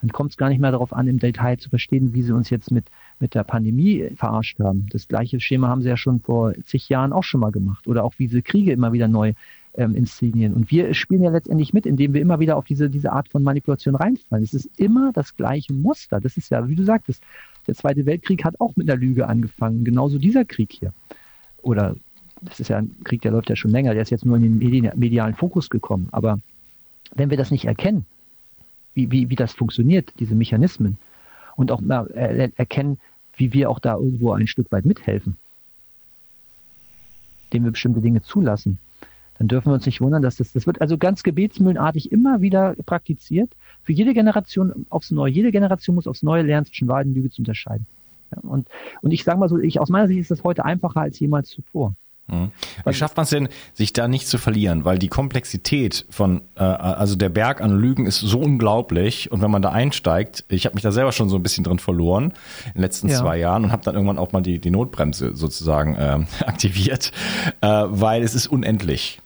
Dann 0.00 0.12
kommt 0.12 0.30
es 0.30 0.36
gar 0.36 0.48
nicht 0.48 0.60
mehr 0.60 0.70
darauf 0.70 0.92
an, 0.92 1.08
im 1.08 1.18
Detail 1.18 1.58
zu 1.58 1.68
verstehen, 1.68 2.14
wie 2.14 2.22
sie 2.22 2.32
uns 2.32 2.48
jetzt 2.50 2.70
mit, 2.70 2.86
mit 3.18 3.34
der 3.34 3.42
Pandemie 3.42 4.10
verarscht 4.14 4.60
haben. 4.60 4.86
Das 4.92 5.08
gleiche 5.08 5.40
Schema 5.40 5.66
haben 5.66 5.82
sie 5.82 5.88
ja 5.88 5.96
schon 5.96 6.20
vor 6.20 6.54
zig 6.64 6.88
Jahren 6.88 7.12
auch 7.12 7.24
schon 7.24 7.40
mal 7.40 7.50
gemacht. 7.50 7.88
Oder 7.88 8.04
auch 8.04 8.14
wie 8.18 8.28
sie 8.28 8.42
Kriege 8.42 8.70
immer 8.70 8.92
wieder 8.92 9.08
neu 9.08 9.32
ähm, 9.74 9.96
inszenieren. 9.96 10.54
Und 10.54 10.70
wir 10.70 10.94
spielen 10.94 11.24
ja 11.24 11.30
letztendlich 11.30 11.72
mit, 11.72 11.84
indem 11.84 12.14
wir 12.14 12.20
immer 12.20 12.38
wieder 12.38 12.56
auf 12.56 12.64
diese, 12.64 12.88
diese 12.88 13.10
Art 13.10 13.28
von 13.28 13.42
Manipulation 13.42 13.96
reinfallen. 13.96 14.44
Es 14.44 14.54
ist 14.54 14.70
immer 14.78 15.10
das 15.12 15.34
gleiche 15.34 15.72
Muster. 15.72 16.20
Das 16.20 16.36
ist 16.36 16.50
ja, 16.50 16.68
wie 16.68 16.76
du 16.76 16.84
sagtest, 16.84 17.24
der 17.66 17.74
Zweite 17.74 18.06
Weltkrieg 18.06 18.44
hat 18.44 18.60
auch 18.60 18.76
mit 18.76 18.88
einer 18.88 19.00
Lüge 19.00 19.26
angefangen. 19.26 19.82
Genauso 19.82 20.18
dieser 20.18 20.44
Krieg 20.44 20.72
hier. 20.72 20.92
Oder 21.62 21.96
das 22.42 22.60
ist 22.60 22.68
ja 22.68 22.78
ein 22.78 22.94
Krieg, 23.04 23.22
der 23.22 23.32
läuft 23.32 23.50
ja 23.50 23.56
schon 23.56 23.70
länger, 23.70 23.92
der 23.92 24.02
ist 24.02 24.10
jetzt 24.10 24.24
nur 24.24 24.36
in 24.36 24.60
den 24.60 24.92
medialen 24.96 25.34
Fokus 25.34 25.70
gekommen. 25.70 26.08
Aber 26.12 26.40
wenn 27.14 27.30
wir 27.30 27.36
das 27.36 27.50
nicht 27.50 27.64
erkennen, 27.64 28.06
wie, 28.94 29.10
wie, 29.10 29.30
wie 29.30 29.36
das 29.36 29.52
funktioniert, 29.52 30.12
diese 30.18 30.34
Mechanismen, 30.34 30.98
und 31.56 31.72
auch 31.72 31.80
mal 31.80 32.06
erkennen, 32.56 32.98
wie 33.36 33.52
wir 33.52 33.68
auch 33.68 33.80
da 33.80 33.96
irgendwo 33.96 34.32
ein 34.32 34.46
Stück 34.46 34.70
weit 34.70 34.84
mithelfen, 34.84 35.36
indem 37.46 37.64
wir 37.64 37.72
bestimmte 37.72 38.00
Dinge 38.00 38.22
zulassen, 38.22 38.78
dann 39.38 39.48
dürfen 39.48 39.70
wir 39.70 39.74
uns 39.74 39.86
nicht 39.86 40.00
wundern, 40.00 40.22
dass 40.22 40.36
das, 40.36 40.52
das 40.52 40.66
wird 40.66 40.80
also 40.80 40.98
ganz 40.98 41.22
gebetsmühlenartig 41.22 42.12
immer 42.12 42.40
wieder 42.40 42.74
praktiziert. 42.86 43.56
Für 43.82 43.92
jede 43.92 44.14
Generation 44.14 44.86
aufs 44.88 45.10
Neue. 45.10 45.32
Jede 45.32 45.52
Generation 45.52 45.94
muss 45.94 46.06
aufs 46.06 46.22
Neue 46.22 46.42
lernen, 46.42 46.66
zwischen 46.66 46.88
Wahrheit 46.88 47.06
und 47.06 47.14
Lüge 47.14 47.30
zu 47.30 47.42
unterscheiden. 47.42 47.86
Ja, 48.32 48.40
und, 48.42 48.68
und 49.00 49.12
ich 49.12 49.24
sage 49.24 49.38
mal 49.38 49.48
so, 49.48 49.58
ich, 49.58 49.80
aus 49.80 49.90
meiner 49.90 50.08
Sicht 50.08 50.20
ist 50.20 50.30
das 50.30 50.44
heute 50.44 50.64
einfacher 50.64 51.00
als 51.00 51.18
jemals 51.20 51.48
zuvor. 51.48 51.94
Mhm. 52.28 52.50
Wie 52.84 52.94
schafft 52.94 53.16
man 53.16 53.24
es 53.24 53.30
denn, 53.30 53.48
sich 53.72 53.92
da 53.92 54.06
nicht 54.06 54.28
zu 54.28 54.38
verlieren? 54.38 54.84
Weil 54.84 54.98
die 54.98 55.08
Komplexität 55.08 56.04
von, 56.10 56.42
äh, 56.56 56.62
also 56.62 57.16
der 57.16 57.30
Berg 57.30 57.60
an 57.60 57.78
Lügen 57.78 58.06
ist 58.06 58.20
so 58.20 58.38
unglaublich 58.38 59.32
und 59.32 59.40
wenn 59.40 59.50
man 59.50 59.62
da 59.62 59.70
einsteigt, 59.70 60.44
ich 60.48 60.66
habe 60.66 60.74
mich 60.74 60.82
da 60.82 60.92
selber 60.92 61.12
schon 61.12 61.28
so 61.28 61.36
ein 61.36 61.42
bisschen 61.42 61.64
drin 61.64 61.78
verloren 61.78 62.34
in 62.66 62.72
den 62.74 62.82
letzten 62.82 63.08
ja. 63.08 63.18
zwei 63.18 63.38
Jahren 63.38 63.64
und 63.64 63.72
habe 63.72 63.82
dann 63.82 63.94
irgendwann 63.94 64.18
auch 64.18 64.32
mal 64.32 64.42
die, 64.42 64.58
die 64.58 64.70
Notbremse 64.70 65.34
sozusagen 65.34 65.94
äh, 65.94 66.18
aktiviert, 66.46 67.12
äh, 67.60 67.66
weil 67.66 68.22
es 68.22 68.34
ist 68.34 68.46
unendlich. 68.46 69.20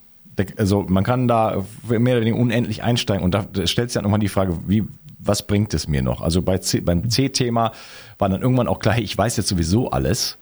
Also 0.57 0.83
man 0.87 1.03
kann 1.03 1.27
da 1.27 1.63
mehr 1.87 1.99
oder 2.15 2.21
weniger 2.21 2.37
unendlich 2.37 2.81
einsteigen 2.81 3.23
und 3.23 3.35
da 3.35 3.45
stellt 3.67 3.89
sich 3.89 3.93
dann 3.93 4.03
nochmal 4.03 4.19
die 4.19 4.29
Frage, 4.29 4.57
wie, 4.65 4.83
was 5.19 5.45
bringt 5.45 5.73
es 5.73 5.87
mir 5.87 6.01
noch? 6.01 6.21
Also 6.21 6.41
bei 6.41 6.57
C, 6.57 6.79
beim 6.79 7.09
C-Thema 7.09 7.71
war 8.17 8.29
dann 8.29 8.41
irgendwann 8.41 8.67
auch 8.67 8.79
klar, 8.79 8.97
ich 8.97 9.15
weiß 9.15 9.37
jetzt 9.37 9.47
sowieso 9.47 9.91
alles 9.91 10.37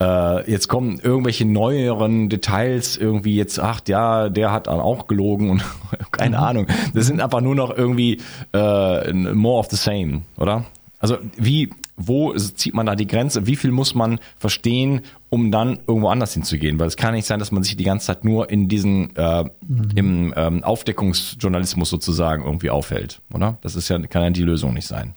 äh, 0.00 0.50
jetzt 0.50 0.68
kommen 0.68 0.98
irgendwelche 1.02 1.44
neueren 1.44 2.28
Details 2.28 2.96
irgendwie 2.96 3.36
jetzt, 3.36 3.58
ach 3.58 3.80
ja, 3.88 4.28
der 4.28 4.52
hat 4.52 4.66
dann 4.66 4.80
auch 4.80 5.06
gelogen 5.06 5.50
und 5.50 5.64
keine 6.10 6.38
mhm. 6.38 6.42
Ahnung. 6.42 6.66
Das 6.94 7.06
sind 7.06 7.20
einfach 7.20 7.40
nur 7.40 7.54
noch 7.54 7.76
irgendwie 7.76 8.20
äh, 8.52 9.12
more 9.12 9.58
of 9.58 9.66
the 9.70 9.76
same, 9.76 10.22
oder? 10.36 10.64
Also 10.98 11.18
wie, 11.36 11.70
wo 11.96 12.34
zieht 12.34 12.74
man 12.74 12.86
da 12.86 12.96
die 12.96 13.06
Grenze? 13.06 13.46
Wie 13.46 13.56
viel 13.56 13.70
muss 13.70 13.94
man 13.94 14.18
verstehen, 14.38 15.02
um 15.28 15.50
dann 15.50 15.78
irgendwo 15.86 16.08
anders 16.08 16.32
hinzugehen? 16.32 16.78
Weil 16.78 16.88
es 16.88 16.96
kann 16.96 17.14
nicht 17.14 17.26
sein, 17.26 17.38
dass 17.38 17.52
man 17.52 17.62
sich 17.62 17.76
die 17.76 17.84
ganze 17.84 18.06
Zeit 18.06 18.24
nur 18.24 18.50
in 18.50 18.68
diesen 18.68 19.14
äh, 19.16 19.44
mhm. 19.44 19.88
im 19.94 20.34
ähm, 20.36 20.64
Aufdeckungsjournalismus 20.64 21.90
sozusagen 21.90 22.44
irgendwie 22.44 22.70
aufhält, 22.70 23.20
oder? 23.32 23.58
Das 23.60 23.76
ist 23.76 23.88
ja 23.88 23.98
kann 23.98 24.22
ja 24.22 24.30
die 24.30 24.42
Lösung 24.42 24.74
nicht 24.74 24.86
sein 24.86 25.14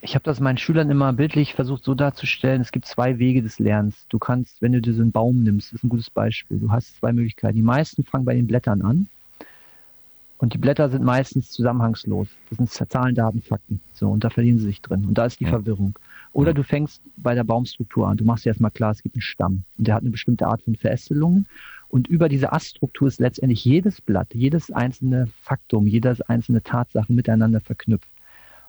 ich 0.00 0.14
habe 0.14 0.24
das 0.24 0.40
meinen 0.40 0.58
Schülern 0.58 0.90
immer 0.90 1.12
bildlich 1.12 1.54
versucht 1.54 1.84
so 1.84 1.94
darzustellen, 1.94 2.60
es 2.60 2.72
gibt 2.72 2.86
zwei 2.86 3.18
Wege 3.18 3.42
des 3.42 3.58
Lernens. 3.58 4.06
Du 4.08 4.18
kannst, 4.18 4.62
wenn 4.62 4.72
du 4.72 4.80
dir 4.80 4.94
so 4.94 5.02
einen 5.02 5.12
Baum 5.12 5.42
nimmst, 5.42 5.68
das 5.68 5.78
ist 5.78 5.84
ein 5.84 5.88
gutes 5.88 6.10
Beispiel, 6.10 6.58
du 6.58 6.70
hast 6.70 6.96
zwei 6.96 7.12
Möglichkeiten. 7.12 7.56
Die 7.56 7.62
meisten 7.62 8.04
fangen 8.04 8.24
bei 8.24 8.34
den 8.34 8.46
Blättern 8.46 8.82
an 8.82 9.08
und 10.38 10.54
die 10.54 10.58
Blätter 10.58 10.88
sind 10.88 11.04
meistens 11.04 11.50
zusammenhangslos. 11.50 12.28
Das 12.50 12.58
sind 12.58 12.90
Zahlen, 12.90 13.14
Daten, 13.14 13.42
Fakten. 13.42 13.80
So, 13.92 14.08
und 14.10 14.24
da 14.24 14.30
verlieren 14.30 14.58
sie 14.58 14.66
sich 14.66 14.82
drin 14.82 15.04
und 15.04 15.16
da 15.16 15.26
ist 15.26 15.40
die 15.40 15.44
ja. 15.44 15.50
Verwirrung. 15.50 15.98
Oder 16.32 16.54
du 16.54 16.64
fängst 16.64 17.02
bei 17.16 17.34
der 17.34 17.44
Baumstruktur 17.44 18.08
an. 18.08 18.16
Du 18.16 18.24
machst 18.24 18.44
dir 18.44 18.50
erstmal 18.50 18.70
klar, 18.70 18.90
es 18.90 19.02
gibt 19.02 19.14
einen 19.14 19.22
Stamm 19.22 19.64
und 19.78 19.86
der 19.86 19.94
hat 19.94 20.02
eine 20.02 20.10
bestimmte 20.10 20.46
Art 20.46 20.62
von 20.62 20.74
Verästelungen. 20.74 21.46
Und 21.88 22.08
über 22.08 22.28
diese 22.28 22.52
Aststruktur 22.52 23.06
ist 23.06 23.20
letztendlich 23.20 23.64
jedes 23.64 24.00
Blatt, 24.00 24.34
jedes 24.34 24.70
einzelne 24.70 25.28
Faktum, 25.42 25.86
jedes 25.86 26.22
einzelne 26.22 26.62
Tatsache 26.62 27.12
miteinander 27.12 27.60
verknüpft. 27.60 28.08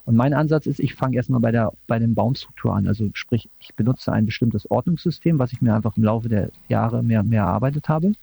Und 0.06 0.16
mein 0.18 0.34
Ansatz 0.34 0.66
ist, 0.66 0.80
ich 0.80 0.96
fange 0.96 1.16
erstmal 1.16 1.39
bei 1.39 1.52
der 1.52 1.72
bei 1.88 1.98
dem 1.98 2.13
Baumstruktur 2.13 2.76
an. 2.76 2.88
Also 2.88 3.10
sprich, 3.13 3.50
ich 3.60 3.74
benutze 3.76 4.12
ein 4.12 4.26
bestimmtes 4.26 4.70
Ordnungssystem, 4.70 5.39
was 5.39 5.54
ich 5.54 5.62
mir 5.62 5.74
einfach 5.74 5.96
im 5.96 6.04
Laufe 6.04 6.28
der 6.28 6.50
Jahre 6.68 7.04
mehr 7.04 7.24
mehr 7.24 7.44
erarbeitet 7.44 7.88
habe. 7.88 8.13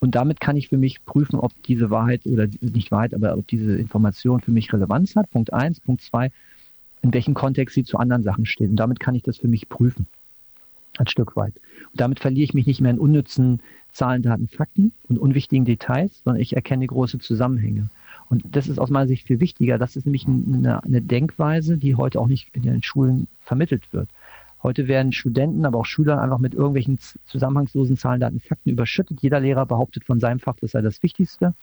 Und 0.00 0.14
damit 0.14 0.38
kann 0.40 0.56
ich 0.56 0.68
für 0.68 0.76
mich 0.76 1.04
prüfen, 1.04 1.40
ob 1.40 1.52
diese 1.64 1.90
Wahrheit 1.90 2.24
oder 2.24 2.46
nicht 2.60 2.92
Wahrheit, 2.92 3.14
aber 3.14 3.36
ob 3.36 3.48
diese 3.48 3.76
Information 3.76 4.40
für 4.40 4.52
mich 4.52 4.72
Relevanz 4.72 5.16
hat. 5.16 5.28
Punkt 5.30 5.52
eins. 5.52 5.80
Punkt 5.80 6.02
zwei, 6.02 6.30
in 7.02 7.12
welchem 7.12 7.34
Kontext 7.34 7.74
sie 7.74 7.84
zu 7.84 7.98
anderen 7.98 8.22
Sachen 8.22 8.46
steht. 8.46 8.70
Und 8.70 8.76
damit 8.76 9.00
kann 9.00 9.16
ich 9.16 9.24
das 9.24 9.38
für 9.38 9.48
mich 9.48 9.68
prüfen. 9.68 10.06
Ein 10.98 11.08
Stück 11.08 11.34
weit. 11.34 11.54
Und 11.90 12.00
damit 12.00 12.20
verliere 12.20 12.44
ich 12.44 12.54
mich 12.54 12.66
nicht 12.66 12.80
mehr 12.80 12.92
in 12.92 12.98
unnützen 12.98 13.60
Zahlen, 13.92 14.22
Daten, 14.22 14.48
Fakten 14.48 14.92
und 15.08 15.18
unwichtigen 15.18 15.64
Details, 15.64 16.22
sondern 16.24 16.40
ich 16.40 16.54
erkenne 16.54 16.86
große 16.86 17.18
Zusammenhänge. 17.18 17.88
Und 18.28 18.44
das 18.44 18.68
ist 18.68 18.78
aus 18.78 18.90
meiner 18.90 19.06
Sicht 19.06 19.26
viel 19.26 19.40
wichtiger. 19.40 19.78
Das 19.78 19.96
ist 19.96 20.04
nämlich 20.04 20.26
eine, 20.26 20.82
eine 20.84 21.00
Denkweise, 21.00 21.78
die 21.78 21.94
heute 21.94 22.20
auch 22.20 22.26
nicht 22.26 22.54
in 22.54 22.62
den 22.62 22.82
Schulen 22.82 23.26
vermittelt 23.40 23.92
wird. 23.92 24.10
Heute 24.62 24.88
werden 24.88 25.12
Studenten, 25.12 25.64
aber 25.64 25.78
auch 25.78 25.86
Schüler 25.86 26.20
einfach 26.20 26.38
mit 26.38 26.52
irgendwelchen 26.52 26.98
zusammenhangslosen 27.24 27.96
Zahlen, 27.96 28.20
Daten, 28.20 28.40
Fakten 28.40 28.70
überschüttet. 28.70 29.22
Jeder 29.22 29.40
Lehrer 29.40 29.66
behauptet 29.66 30.04
von 30.04 30.18
seinem 30.18 30.40
Fach, 30.40 30.56
das 30.60 30.72
sei 30.72 30.82
das 30.82 31.02
Wichtigste. 31.02 31.54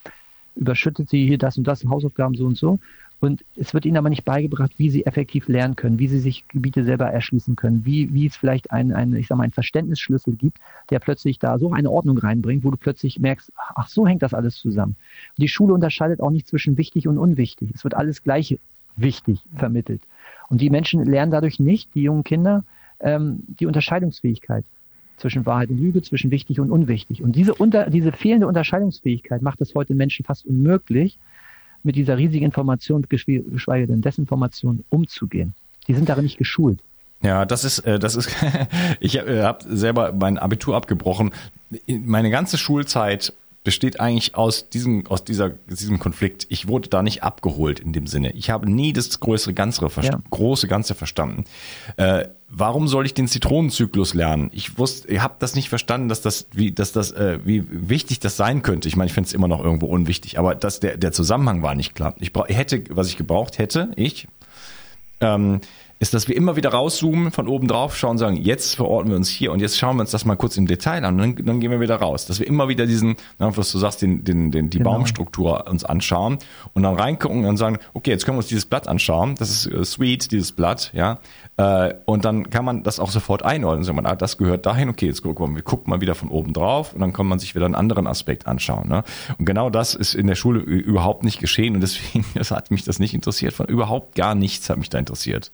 Überschüttet 0.56 1.10
sie 1.10 1.28
hier 1.28 1.38
das 1.38 1.58
und 1.58 1.65
das, 1.65 1.84
Hausaufgaben 1.84 2.36
so 2.36 2.45
und 2.45 2.58
so. 2.58 2.80
Und 3.19 3.45
es 3.56 3.73
wird 3.73 3.86
ihnen 3.86 3.97
aber 3.97 4.10
nicht 4.10 4.25
beigebracht, 4.25 4.73
wie 4.78 4.89
sie 4.89 5.06
effektiv 5.06 5.47
lernen 5.47 5.75
können, 5.75 5.99
wie 5.99 6.08
sie 6.08 6.19
sich 6.19 6.47
Gebiete 6.49 6.84
selber 6.84 7.06
erschließen 7.06 7.56
können, 7.56 7.86
wie, 7.86 8.13
wie 8.13 8.28
es 8.28 8.36
vielleicht 8.36 8.71
einen, 8.71 8.91
einen, 8.91 9.15
ich 9.15 9.28
sag 9.28 9.38
mal, 9.38 9.45
einen 9.45 9.54
Verständnisschlüssel 9.54 10.36
gibt, 10.36 10.60
der 10.89 10.99
plötzlich 10.99 11.39
da 11.39 11.58
so 11.58 11.71
eine 11.71 11.89
Ordnung 11.89 12.17
reinbringt, 12.17 12.63
wo 12.63 12.71
du 12.71 12.78
plötzlich 12.78 13.19
merkst, 13.19 13.51
ach, 13.56 13.88
so 13.88 14.06
hängt 14.06 14.21
das 14.21 14.34
alles 14.34 14.58
zusammen. 14.58 14.95
Und 15.38 15.41
die 15.41 15.47
Schule 15.47 15.73
unterscheidet 15.73 16.19
auch 16.19 16.30
nicht 16.30 16.47
zwischen 16.47 16.78
wichtig 16.78 17.08
und 17.08 17.17
unwichtig. 17.17 17.71
Es 17.73 17.84
wird 17.84 17.95
alles 17.95 18.21
gleich 18.21 18.60
wichtig 18.97 19.41
vermittelt. 19.56 20.01
Und 20.49 20.62
die 20.62 20.69
Menschen 20.69 21.04
lernen 21.06 21.32
dadurch 21.32 21.60
nicht, 21.60 21.95
die 21.95 22.04
jungen 22.04 22.23
Kinder, 22.23 22.63
ähm, 22.99 23.43
die 23.47 23.65
Unterscheidungsfähigkeit 23.65 24.65
zwischen 25.17 25.45
Wahrheit 25.45 25.69
und 25.69 25.80
Lüge, 25.80 26.01
zwischen 26.01 26.32
wichtig 26.32 26.60
und 26.60 26.71
unwichtig. 26.71 27.23
Und 27.23 27.36
diese, 27.36 27.54
unter, 27.54 27.89
diese 27.89 28.12
fehlende 28.12 28.47
Unterscheidungsfähigkeit 28.47 29.41
macht 29.41 29.62
es 29.62 29.73
heute 29.73 29.95
Menschen 29.95 30.25
fast 30.25 30.45
unmöglich, 30.45 31.17
mit 31.86 31.95
dieser 31.95 32.17
riesigen 32.17 32.45
Information, 32.45 33.06
geschweige 33.08 33.88
denn 33.88 34.02
Desinformation, 34.02 34.84
umzugehen. 34.89 35.54
Die 35.88 35.93
sind 35.93 36.10
darin 36.10 36.24
nicht 36.24 36.38
geschult. 36.38 36.80
Ja, 37.21 37.45
das 37.45 37.63
ist, 37.63 37.80
äh, 37.80 38.00
das 38.00 38.15
ist, 38.15 38.30
ich 39.00 39.15
äh, 39.17 39.43
habe 39.43 39.63
selber 39.76 40.13
mein 40.13 40.38
Abitur 40.38 40.76
abgebrochen. 40.76 41.32
Meine 41.88 42.30
ganze 42.30 42.58
Schulzeit 42.58 43.34
besteht 43.65 43.99
eigentlich 43.99 44.36
aus 44.36 44.69
diesem, 44.69 45.06
aus 45.08 45.25
dieser, 45.25 45.49
diesem 45.49 45.99
Konflikt. 45.99 46.45
Ich 46.49 46.69
wurde 46.69 46.88
da 46.88 47.04
nicht 47.04 47.23
abgeholt 47.23 47.82
in 47.82 47.91
dem 47.91 48.08
Sinne. 48.08 48.32
Ich 48.32 48.49
habe 48.49 48.71
nie 48.71 48.93
das 48.93 49.19
größere 49.19 49.54
Ganze, 49.54 49.86
ja. 50.01 50.21
große 50.30 50.69
Ganze 50.69 50.95
verstanden. 50.95 51.43
Äh, 51.97 52.30
warum 52.47 52.88
soll 52.88 53.06
ich 53.06 53.13
den 53.13 53.28
Zitronenzyklus 53.28 54.13
lernen? 54.13 54.51
Ich 54.54 54.78
wusste, 54.78 55.10
ich 55.10 55.19
habe 55.19 55.36
das 55.39 55.56
nicht 55.56 55.67
verstanden, 55.67 56.08
dass 56.08 56.21
das, 56.21 56.47
wie, 56.54 56.71
dass 56.71 56.93
das, 56.93 57.12
äh, 57.12 57.39
wie 57.43 57.65
wichtig 57.69 58.19
das 58.19 58.38
sein 58.38 58.62
könnte. 58.62 58.88
Ich 58.88 58.95
meine, 58.95 59.08
ich 59.08 59.13
finde 59.13 59.28
es 59.28 59.34
immer 59.34 59.49
noch 59.49 59.62
irgendwo 59.62 59.88
unwichtig, 59.88 60.39
aber 60.39 60.56
dass 60.56 60.80
der, 60.80 60.95
der 60.95 61.12
Zusammenhang 61.12 61.63
war 61.63 61.75
nicht 61.75 61.95
klar. 61.95 62.15
Ich 62.19 62.32
brauch, 62.32 62.47
hätte, 62.47 62.84
was 62.91 63.10
ich 63.10 63.17
gebraucht 63.17 63.58
hätte, 63.58 63.91
ich, 63.95 64.28
ähm, 65.21 65.60
ist, 65.99 66.13
dass 66.13 66.27
wir 66.27 66.36
immer 66.36 66.55
wieder 66.55 66.69
rauszoomen, 66.69 67.31
von 67.31 67.47
oben 67.47 67.67
drauf 67.67 67.95
schauen, 67.95 68.17
sagen, 68.17 68.36
jetzt 68.36 68.75
verorten 68.75 69.10
wir 69.10 69.15
uns 69.15 69.29
hier 69.29 69.51
und 69.51 69.62
jetzt 69.62 69.77
schauen 69.77 69.95
wir 69.95 70.01
uns 70.01 70.12
das 70.12 70.25
mal 70.25 70.36
kurz 70.36 70.58
im 70.58 70.67
Detail 70.67 71.05
an 71.05 71.19
und 71.19 71.38
dann, 71.38 71.45
dann 71.45 71.60
gehen 71.62 71.71
wir 71.71 71.79
wieder 71.79 71.95
raus. 71.95 72.25
Dass 72.25 72.39
wir 72.39 72.47
immer 72.47 72.67
wieder 72.67 72.86
diesen, 72.86 73.15
was 73.38 73.71
du 73.71 73.77
sagst, 73.77 74.01
den, 74.01 74.23
den, 74.23 74.51
den, 74.51 74.69
die 74.69 74.79
genau. 74.79 74.91
Baumstruktur 74.91 75.67
uns 75.67 75.86
anschauen 75.86 76.38
und 76.73 76.84
dann 76.84 76.95
reingucken 76.95 77.45
und 77.45 77.58
sagen, 77.58 77.77
okay, 77.93 78.12
jetzt 78.12 78.25
können 78.25 78.36
wir 78.36 78.39
uns 78.39 78.47
dieses 78.47 78.65
Blatt 78.65 78.88
anschauen. 78.88 79.36
Das 79.36 79.49
ist 79.49 79.67
äh, 79.67 79.86
sweet, 79.86 80.31
dieses 80.31 80.51
Blatt, 80.51 80.91
ja. 80.93 81.19
Äh, 81.58 81.93
und 82.05 82.25
dann 82.25 82.49
kann 82.49 82.65
man 82.65 82.84
das 82.84 82.99
auch 82.99 83.10
sofort 83.10 83.43
einordnen. 83.43 83.86
Sagt 83.86 83.95
man, 83.95 84.05
ah, 84.05 84.15
das 84.15 84.38
gehört 84.38 84.65
dahin, 84.65 84.89
okay, 84.89 85.05
jetzt 85.05 85.23
gucken 85.23 85.55
wir, 85.55 85.62
gucken 85.62 85.89
mal 85.89 86.01
wieder 86.01 86.15
von 86.15 86.29
oben 86.29 86.51
drauf 86.51 86.93
und 86.93 86.99
dann 86.99 87.13
kann 87.13 87.25
man 87.25 87.39
sich 87.39 87.55
wieder 87.55 87.65
einen 87.65 87.75
anderen 87.75 88.08
Aspekt 88.08 88.47
anschauen. 88.47 88.89
Ne? 88.89 89.03
Und 89.38 89.45
genau 89.45 89.69
das 89.69 89.95
ist 89.95 90.13
in 90.13 90.27
der 90.27 90.36
Schule 90.36 90.60
überhaupt 90.60 91.23
nicht 91.23 91.39
geschehen 91.39 91.75
und 91.75 91.81
deswegen 91.81 92.25
das 92.36 92.51
hat 92.51 92.71
mich 92.71 92.84
das 92.84 92.99
nicht 92.99 93.13
interessiert. 93.13 93.53
Von 93.53 93.67
überhaupt 93.67 94.15
gar 94.15 94.36
nichts 94.36 94.69
hat 94.69 94.77
mich 94.77 94.89
da 94.89 94.99
interessiert. 94.99 95.51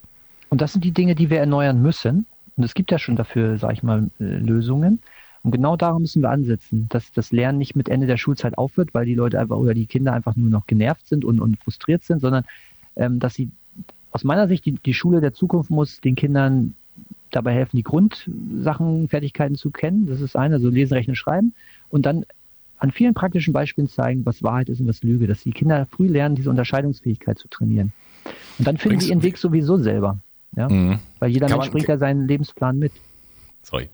Und 0.52 0.60
das 0.60 0.74
sind 0.74 0.84
die 0.84 0.92
Dinge, 0.92 1.16
die 1.16 1.30
wir 1.30 1.40
erneuern 1.40 1.82
müssen. 1.82 2.26
Und 2.58 2.64
es 2.66 2.74
gibt 2.74 2.92
ja 2.92 3.00
schon 3.00 3.16
dafür, 3.16 3.58
sage 3.58 3.74
ich 3.74 3.84
mal, 3.84 4.10
äh, 4.20 4.24
Lösungen. 4.24 5.00
Und 5.44 5.52
genau 5.52 5.78
daran 5.78 6.02
müssen 6.02 6.22
wir 6.22 6.30
ansetzen, 6.30 6.88
dass 6.90 7.12
das 7.14 7.32
Lernen 7.32 7.58
nicht 7.58 7.76
mit 7.76 7.88
Ende 7.88 8.06
der 8.06 8.18
Schulzeit 8.18 8.58
aufhört, 8.58 8.94
weil 8.94 9.06
die 9.06 9.16
Leute 9.16 9.40
einfach 9.40 9.56
oder 9.56 9.74
die 9.74 9.86
Kinder 9.86 10.12
einfach 10.14 10.36
nur 10.36 10.50
noch 10.50 10.68
genervt 10.68 11.08
sind 11.08 11.24
und, 11.24 11.40
und 11.40 11.58
frustriert 11.58 12.04
sind, 12.04 12.20
sondern 12.20 12.44
ähm, 12.98 13.20
dass 13.20 13.34
sie 13.34 13.50
aus 14.12 14.26
meiner 14.26 14.50
Sicht 14.50 14.66
die, 14.66 14.74
die 14.74 14.94
Schule 14.94 15.22
der 15.22 15.34
Zukunft 15.34 15.70
muss 15.70 16.02
den 16.02 16.16
Kindern 16.16 16.76
dabei 17.32 17.54
helfen, 17.54 17.78
die 17.78 17.84
Grundsachen, 17.84 19.08
Fertigkeiten 19.08 19.56
zu 19.56 19.72
kennen. 19.72 20.06
Das 20.08 20.20
ist 20.20 20.36
eine, 20.36 20.56
also 20.56 20.68
lesen, 20.68 20.94
rechnen, 20.94 21.16
schreiben. 21.16 21.56
Und 21.90 22.06
dann 22.06 22.26
an 22.78 22.92
vielen 22.92 23.14
praktischen 23.14 23.54
Beispielen 23.54 23.88
zeigen, 23.88 24.26
was 24.26 24.44
Wahrheit 24.44 24.68
ist 24.68 24.82
und 24.82 24.88
was 24.90 25.02
Lüge, 25.02 25.28
dass 25.28 25.44
die 25.44 25.52
Kinder 25.52 25.86
früh 25.86 26.08
lernen, 26.08 26.36
diese 26.36 26.50
Unterscheidungsfähigkeit 26.50 27.40
zu 27.40 27.48
trainieren. 27.48 27.94
Und 28.60 28.68
dann 28.68 28.78
finden 28.78 29.00
sie 29.00 29.10
ihren 29.12 29.24
Weg 29.24 29.38
sowieso 29.38 29.78
selber. 29.78 30.20
Ja? 30.56 30.70
Mhm. 30.70 31.00
Weil 31.20 31.32
jeder 31.32 31.48
Kann 31.48 31.60
Mensch 31.60 31.72
bringt 31.72 31.88
ja 31.88 31.98
seinen 31.98 32.28
Lebensplan 32.28 32.78
mit. 32.78 32.92
Sorry. 33.62 33.90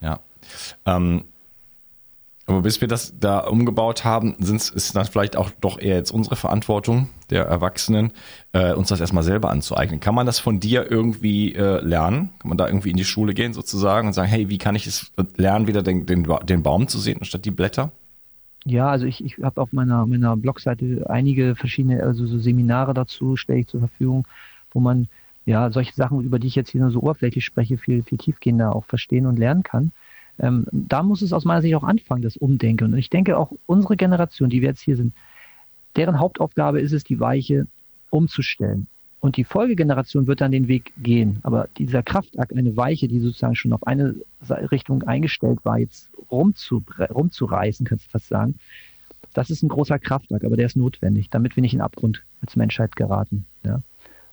Ja. 0.00 0.20
Ähm, 0.86 1.24
aber 2.46 2.62
bis 2.62 2.80
wir 2.80 2.88
das 2.88 3.14
da 3.18 3.38
umgebaut 3.38 4.04
haben, 4.04 4.34
sind's, 4.40 4.68
ist 4.68 4.96
das 4.96 5.08
vielleicht 5.08 5.36
auch 5.36 5.50
doch 5.60 5.78
eher 5.78 5.96
jetzt 5.96 6.10
unsere 6.10 6.34
Verantwortung 6.34 7.08
der 7.30 7.44
Erwachsenen, 7.44 8.12
äh, 8.52 8.72
uns 8.72 8.88
das 8.88 9.00
erstmal 9.00 9.22
selber 9.22 9.50
anzueignen. 9.50 10.00
Kann 10.00 10.14
man 10.14 10.26
das 10.26 10.40
von 10.40 10.58
dir 10.58 10.90
irgendwie 10.90 11.54
äh, 11.54 11.80
lernen? 11.80 12.30
Kann 12.40 12.48
man 12.48 12.58
da 12.58 12.66
irgendwie 12.66 12.90
in 12.90 12.96
die 12.96 13.04
Schule 13.04 13.32
gehen 13.32 13.54
sozusagen 13.54 14.08
und 14.08 14.12
sagen, 14.12 14.28
hey, 14.28 14.48
wie 14.48 14.58
kann 14.58 14.74
ich 14.74 14.86
es 14.86 15.12
lernen, 15.36 15.68
wieder 15.68 15.82
den, 15.82 16.04
den, 16.04 16.26
den 16.44 16.62
Baum 16.62 16.88
zu 16.88 16.98
sehen 16.98 17.18
anstatt 17.20 17.44
die 17.44 17.52
Blätter? 17.52 17.92
Ja, 18.64 18.90
also 18.90 19.06
ich, 19.06 19.24
ich 19.24 19.38
habe 19.42 19.60
auf 19.60 19.72
meiner, 19.72 20.04
meiner 20.06 20.36
Blogseite 20.36 21.06
einige 21.08 21.54
verschiedene, 21.54 22.02
also 22.02 22.26
so 22.26 22.38
Seminare 22.38 22.92
dazu 22.92 23.36
stelle 23.36 23.60
ich 23.60 23.68
zur 23.68 23.80
Verfügung, 23.80 24.26
wo 24.72 24.80
man 24.80 25.08
ja, 25.44 25.70
solche 25.70 25.94
Sachen, 25.94 26.20
über 26.20 26.38
die 26.38 26.46
ich 26.46 26.54
jetzt 26.54 26.70
hier 26.70 26.80
nur 26.80 26.90
so 26.90 27.00
oberflächlich 27.00 27.44
spreche, 27.44 27.78
viel, 27.78 28.02
viel 28.02 28.18
tiefgehender 28.18 28.74
auch 28.74 28.84
verstehen 28.84 29.26
und 29.26 29.38
lernen 29.38 29.62
kann. 29.62 29.92
Ähm, 30.38 30.66
da 30.70 31.02
muss 31.02 31.22
es 31.22 31.32
aus 31.32 31.44
meiner 31.44 31.62
Sicht 31.62 31.74
auch 31.74 31.82
anfangen, 31.82 32.22
das 32.22 32.36
Umdenken. 32.36 32.92
Und 32.92 32.98
ich 32.98 33.10
denke 33.10 33.36
auch 33.36 33.52
unsere 33.66 33.96
Generation, 33.96 34.50
die 34.50 34.60
wir 34.60 34.68
jetzt 34.68 34.80
hier 34.80 34.96
sind, 34.96 35.14
deren 35.96 36.18
Hauptaufgabe 36.18 36.80
ist 36.80 36.92
es, 36.92 37.04
die 37.04 37.20
Weiche 37.20 37.66
umzustellen. 38.10 38.86
Und 39.20 39.36
die 39.36 39.44
Folgegeneration 39.44 40.26
wird 40.26 40.40
dann 40.40 40.50
den 40.50 40.66
Weg 40.68 40.92
gehen. 41.00 41.38
Aber 41.42 41.68
dieser 41.78 42.02
Kraftakt, 42.02 42.56
eine 42.56 42.76
Weiche, 42.76 43.06
die 43.06 43.20
sozusagen 43.20 43.54
schon 43.54 43.72
auf 43.72 43.86
eine 43.86 44.16
Richtung 44.48 45.04
eingestellt 45.04 45.60
war, 45.64 45.78
jetzt 45.78 46.10
rumzu, 46.30 46.82
rumzureißen, 46.98 47.86
kannst 47.86 48.06
du 48.06 48.10
fast 48.10 48.28
sagen, 48.28 48.56
das 49.32 49.50
ist 49.50 49.62
ein 49.62 49.68
großer 49.68 49.98
Kraftakt, 49.98 50.44
aber 50.44 50.56
der 50.56 50.66
ist 50.66 50.76
notwendig, 50.76 51.30
damit 51.30 51.56
wir 51.56 51.60
nicht 51.60 51.74
in 51.74 51.80
Abgrund 51.80 52.22
als 52.40 52.56
Menschheit 52.56 52.96
geraten. 52.96 53.46
Ja. 53.64 53.80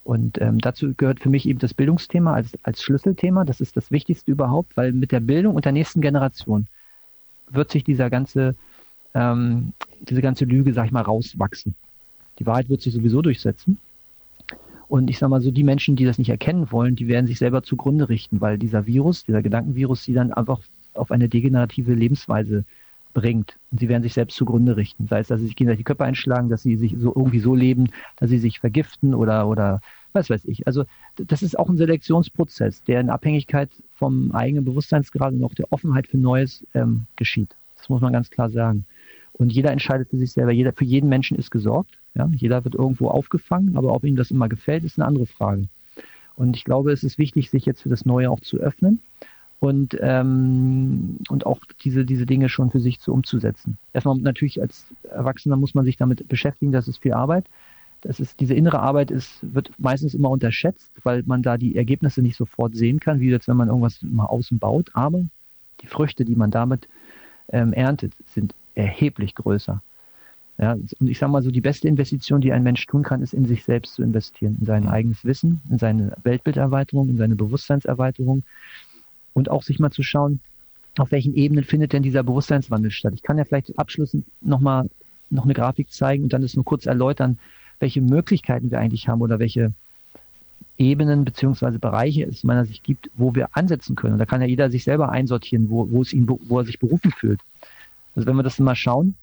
Und 0.09 0.41
ähm, 0.41 0.57
dazu 0.57 0.95
gehört 0.95 1.19
für 1.19 1.29
mich 1.29 1.47
eben 1.47 1.59
das 1.59 1.75
Bildungsthema 1.75 2.33
als, 2.33 2.57
als 2.63 2.81
Schlüsselthema. 2.81 3.45
Das 3.45 3.61
ist 3.61 3.77
das 3.77 3.91
Wichtigste 3.91 4.31
überhaupt, 4.31 4.75
weil 4.75 4.91
mit 4.91 5.11
der 5.11 5.19
Bildung 5.19 5.53
und 5.53 5.65
der 5.65 5.71
nächsten 5.71 6.01
Generation 6.01 6.65
wird 7.51 7.69
sich 7.69 7.83
dieser 7.83 8.09
ganze, 8.09 8.55
ähm, 9.13 9.73
diese 9.99 10.23
ganze 10.23 10.45
Lüge, 10.45 10.73
sag 10.73 10.87
ich 10.87 10.91
mal, 10.91 11.03
rauswachsen. 11.03 11.75
Die 12.39 12.47
Wahrheit 12.47 12.69
wird 12.69 12.81
sich 12.81 12.91
sowieso 12.91 13.21
durchsetzen. 13.21 13.77
Und 14.87 15.11
ich 15.11 15.19
sage 15.19 15.29
mal 15.29 15.41
so, 15.41 15.51
die 15.51 15.63
Menschen, 15.63 15.95
die 15.95 16.05
das 16.05 16.17
nicht 16.17 16.29
erkennen 16.29 16.71
wollen, 16.71 16.95
die 16.95 17.07
werden 17.07 17.27
sich 17.27 17.37
selber 17.37 17.61
zugrunde 17.61 18.09
richten, 18.09 18.41
weil 18.41 18.57
dieser 18.57 18.87
Virus, 18.87 19.25
dieser 19.25 19.43
Gedankenvirus, 19.43 20.05
sie 20.05 20.13
dann 20.13 20.33
einfach 20.33 20.59
auf 20.95 21.11
eine 21.11 21.29
degenerative 21.29 21.93
Lebensweise 21.93 22.65
bringt. 23.13 23.59
Und 23.69 23.79
sie 23.79 23.89
werden 23.89 24.01
sich 24.01 24.15
selbst 24.15 24.37
zugrunde 24.37 24.75
richten. 24.75 25.05
Sei 25.05 25.19
es, 25.19 25.27
dass 25.27 25.39
sie 25.39 25.45
sich 25.45 25.55
gegenseitig 25.55 25.81
die 25.81 25.83
Köpfe 25.83 26.05
einschlagen, 26.05 26.49
dass 26.49 26.63
sie 26.63 26.77
sich 26.77 26.95
so 26.97 27.13
irgendwie 27.15 27.41
so 27.41 27.53
leben, 27.53 27.91
dass 28.15 28.31
sie 28.31 28.39
sich 28.39 28.59
vergiften 28.59 29.13
oder, 29.13 29.47
oder 29.47 29.81
was 30.13 30.29
weiß 30.29 30.45
ich. 30.45 30.67
Also 30.67 30.85
das 31.15 31.41
ist 31.41 31.57
auch 31.57 31.69
ein 31.69 31.77
Selektionsprozess, 31.77 32.83
der 32.83 33.01
in 33.01 33.09
Abhängigkeit 33.09 33.69
vom 33.95 34.31
eigenen 34.31 34.65
Bewusstseinsgrad 34.65 35.33
und 35.33 35.43
auch 35.43 35.53
der 35.53 35.71
Offenheit 35.71 36.07
für 36.07 36.17
Neues 36.17 36.65
ähm, 36.73 37.05
geschieht. 37.15 37.55
Das 37.77 37.89
muss 37.89 38.01
man 38.01 38.13
ganz 38.13 38.29
klar 38.29 38.49
sagen. 38.49 38.85
Und 39.33 39.53
jeder 39.53 39.71
entscheidet 39.71 40.09
für 40.09 40.17
sich 40.17 40.31
selber. 40.31 40.51
Jeder, 40.51 40.73
für 40.73 40.85
jeden 40.85 41.09
Menschen 41.09 41.37
ist 41.37 41.49
gesorgt. 41.51 41.97
Ja? 42.13 42.29
Jeder 42.33 42.65
wird 42.65 42.75
irgendwo 42.75 43.07
aufgefangen, 43.07 43.77
aber 43.77 43.93
ob 43.93 44.03
ihm 44.03 44.15
das 44.15 44.31
immer 44.31 44.49
gefällt, 44.49 44.83
ist 44.83 44.99
eine 44.99 45.07
andere 45.07 45.25
Frage. 45.25 45.63
Und 46.35 46.55
ich 46.55 46.63
glaube, 46.63 46.91
es 46.91 47.03
ist 47.03 47.17
wichtig, 47.17 47.49
sich 47.49 47.65
jetzt 47.65 47.81
für 47.81 47.89
das 47.89 48.05
Neue 48.05 48.29
auch 48.31 48.39
zu 48.39 48.57
öffnen 48.57 49.01
und, 49.59 49.97
ähm, 49.99 51.17
und 51.29 51.45
auch 51.45 51.59
diese, 51.83 52.05
diese 52.05 52.25
Dinge 52.25 52.49
schon 52.49 52.71
für 52.71 52.79
sich 52.79 52.99
zu 52.99 53.13
umzusetzen. 53.13 53.77
Erstmal 53.93 54.17
natürlich 54.17 54.61
als 54.61 54.85
Erwachsener 55.03 55.57
muss 55.57 55.73
man 55.73 55.85
sich 55.85 55.97
damit 55.97 56.27
beschäftigen, 56.27 56.71
das 56.71 56.87
ist 56.87 56.99
viel 56.99 57.13
Arbeit. 57.13 57.45
Das 58.01 58.19
ist, 58.19 58.39
diese 58.39 58.53
innere 58.53 58.79
Arbeit 58.79 59.11
ist, 59.11 59.39
wird 59.41 59.71
meistens 59.77 60.13
immer 60.13 60.29
unterschätzt, 60.29 60.91
weil 61.03 61.23
man 61.25 61.43
da 61.43 61.57
die 61.57 61.75
Ergebnisse 61.75 62.21
nicht 62.21 62.37
sofort 62.37 62.75
sehen 62.75 62.99
kann, 62.99 63.19
wie 63.19 63.29
jetzt, 63.29 63.47
wenn 63.47 63.57
man 63.57 63.67
irgendwas 63.67 64.01
mal 64.01 64.25
außen 64.25 64.57
baut. 64.59 64.89
Aber 64.93 65.21
die 65.81 65.87
Früchte, 65.87 66.23
die 66.23 66.35
man 66.35 66.51
damit 66.51 66.87
ähm, 67.49 67.73
erntet, 67.73 68.13
sind 68.27 68.53
erheblich 68.75 69.35
größer. 69.35 69.81
Ja, 70.57 70.73
und 70.73 71.07
ich 71.07 71.17
sage 71.17 71.31
mal 71.31 71.41
so, 71.41 71.51
die 71.51 71.61
beste 71.61 71.87
Investition, 71.87 72.41
die 72.41 72.51
ein 72.51 72.63
Mensch 72.63 72.85
tun 72.85 73.03
kann, 73.03 73.21
ist 73.21 73.33
in 73.33 73.45
sich 73.45 73.63
selbst 73.63 73.95
zu 73.95 74.03
investieren, 74.03 74.57
in 74.59 74.65
sein 74.65 74.87
eigenes 74.87 75.23
Wissen, 75.23 75.61
in 75.69 75.77
seine 75.77 76.13
Weltbilderweiterung, 76.23 77.07
in 77.09 77.17
seine 77.17 77.37
Bewusstseinserweiterung, 77.37 78.43
und 79.33 79.49
auch 79.49 79.63
sich 79.63 79.79
mal 79.79 79.91
zu 79.91 80.03
schauen, 80.03 80.41
auf 80.97 81.11
welchen 81.11 81.33
Ebenen 81.33 81.63
findet 81.63 81.93
denn 81.93 82.03
dieser 82.03 82.23
Bewusstseinswandel 82.23 82.91
statt. 82.91 83.13
Ich 83.15 83.23
kann 83.23 83.37
ja 83.37 83.45
vielleicht 83.45 83.77
abschließend 83.79 84.25
nochmal 84.41 84.89
noch 85.29 85.45
eine 85.45 85.53
Grafik 85.53 85.91
zeigen 85.91 86.23
und 86.23 86.33
dann 86.33 86.41
das 86.41 86.55
nur 86.55 86.65
kurz 86.65 86.85
erläutern, 86.85 87.39
welche 87.79 88.01
Möglichkeiten 88.01 88.71
wir 88.71 88.79
eigentlich 88.79 89.07
haben 89.07 89.21
oder 89.21 89.39
welche 89.39 89.73
Ebenen 90.77 91.25
beziehungsweise 91.25 91.77
Bereiche 91.77 92.23
es 92.23 92.43
meiner 92.43 92.65
Sicht 92.65 92.83
gibt, 92.83 93.09
wo 93.15 93.35
wir 93.35 93.49
ansetzen 93.51 93.95
können. 93.95 94.13
Und 94.13 94.19
da 94.19 94.25
kann 94.25 94.41
ja 94.41 94.47
jeder 94.47 94.69
sich 94.69 94.83
selber 94.85 95.09
einsortieren, 95.09 95.69
wo, 95.69 95.89
wo 95.91 96.01
es 96.01 96.13
ihn, 96.13 96.27
wo 96.27 96.59
er 96.59 96.65
sich 96.65 96.79
berufen 96.79 97.11
fühlt. 97.11 97.41
Also 98.15 98.27
wenn 98.27 98.35
wir 98.35 98.43
das 98.43 98.59
mal 98.59 98.75
schauen, 98.75 99.15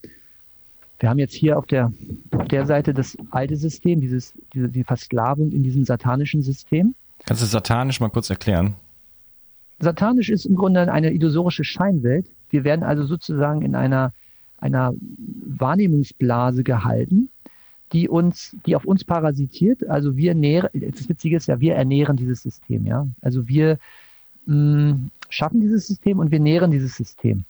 wir 0.98 1.10
haben 1.10 1.18
jetzt 1.18 1.34
hier 1.34 1.58
auf 1.58 1.66
der, 1.66 1.92
auf 2.30 2.48
der 2.48 2.66
Seite 2.66 2.94
das 2.94 3.16
alte 3.30 3.56
System, 3.56 4.00
dieses, 4.00 4.32
diese, 4.54 4.68
die 4.68 4.84
Versklavung 4.84 5.50
in 5.50 5.62
diesem 5.62 5.84
satanischen 5.84 6.42
System. 6.42 6.94
Kannst 7.26 7.42
du 7.42 7.46
satanisch 7.46 8.00
mal 8.00 8.08
kurz 8.08 8.30
erklären? 8.30 8.76
Satanisch 9.78 10.30
ist 10.30 10.46
im 10.46 10.56
Grunde 10.56 10.90
eine 10.90 11.12
illusorische 11.12 11.64
Scheinwelt. 11.64 12.26
Wir 12.50 12.64
werden 12.64 12.82
also 12.82 13.04
sozusagen 13.04 13.62
in 13.62 13.74
einer, 13.74 14.12
einer 14.58 14.94
Wahrnehmungsblase 15.44 16.64
gehalten, 16.64 17.28
die 17.92 18.08
uns, 18.08 18.56
die 18.66 18.76
auf 18.76 18.84
uns 18.84 19.04
parasitiert. 19.04 19.88
Also 19.88 20.16
wir 20.16 20.34
nähren, 20.34 20.70
das 20.72 21.08
Witzige 21.08 21.36
ist 21.36 21.46
ja, 21.46 21.60
wir 21.60 21.74
ernähren 21.74 22.16
dieses 22.16 22.42
System, 22.42 22.84
ja. 22.86 23.06
Also 23.20 23.46
wir 23.48 23.78
mh, 24.46 24.54
mm, 24.54 25.10
schaffen 25.28 25.60
dieses 25.60 25.86
System 25.86 26.18
und 26.18 26.30
wir 26.30 26.40
nähren 26.40 26.70
dieses 26.70 26.96
System. 26.96 27.44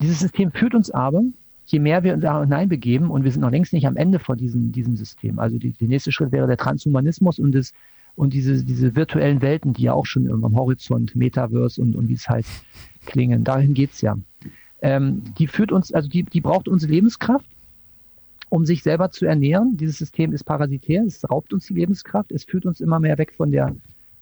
Dieses 0.00 0.20
System 0.20 0.50
führt 0.50 0.74
uns 0.74 0.90
aber, 0.90 1.22
je 1.66 1.78
mehr 1.78 2.02
wir 2.02 2.14
uns 2.14 2.22
da 2.22 2.40
hineinbegeben, 2.40 3.10
und 3.10 3.24
wir 3.24 3.30
sind 3.30 3.40
noch 3.40 3.50
längst 3.50 3.72
nicht 3.72 3.86
am 3.86 3.96
Ende 3.96 4.18
von 4.18 4.36
diesem, 4.36 4.72
diesem 4.72 4.96
System. 4.96 5.38
Also 5.38 5.58
die, 5.58 5.70
der 5.70 5.88
nächste 5.88 6.12
Schritt 6.12 6.32
wäre 6.32 6.46
der 6.46 6.56
Transhumanismus 6.56 7.38
und 7.38 7.52
das, 7.52 7.72
und 8.16 8.32
diese, 8.32 8.64
diese 8.64 8.94
virtuellen 8.94 9.42
Welten, 9.42 9.72
die 9.72 9.82
ja 9.82 9.92
auch 9.92 10.06
schon 10.06 10.30
am 10.30 10.56
Horizont, 10.56 11.16
Metaverse 11.16 11.80
und, 11.80 11.96
und 11.96 12.08
wie 12.08 12.14
es 12.14 12.28
heißt, 12.28 12.64
klingen. 13.06 13.44
Dahin 13.44 13.74
geht's 13.74 14.00
ja. 14.00 14.16
Ähm, 14.82 15.22
die 15.38 15.46
führt 15.46 15.72
uns, 15.72 15.92
also 15.92 16.08
die, 16.08 16.24
die 16.24 16.40
braucht 16.40 16.68
unsere 16.68 16.92
Lebenskraft, 16.92 17.46
um 18.54 18.64
sich 18.64 18.84
selber 18.84 19.10
zu 19.10 19.26
ernähren. 19.26 19.76
Dieses 19.76 19.98
System 19.98 20.32
ist 20.32 20.44
parasitär, 20.44 21.02
es 21.02 21.28
raubt 21.28 21.52
uns 21.52 21.66
die 21.66 21.74
Lebenskraft, 21.74 22.30
es 22.30 22.44
führt 22.44 22.66
uns 22.66 22.80
immer 22.80 23.00
mehr 23.00 23.18
weg 23.18 23.34
von 23.36 23.50
der 23.50 23.74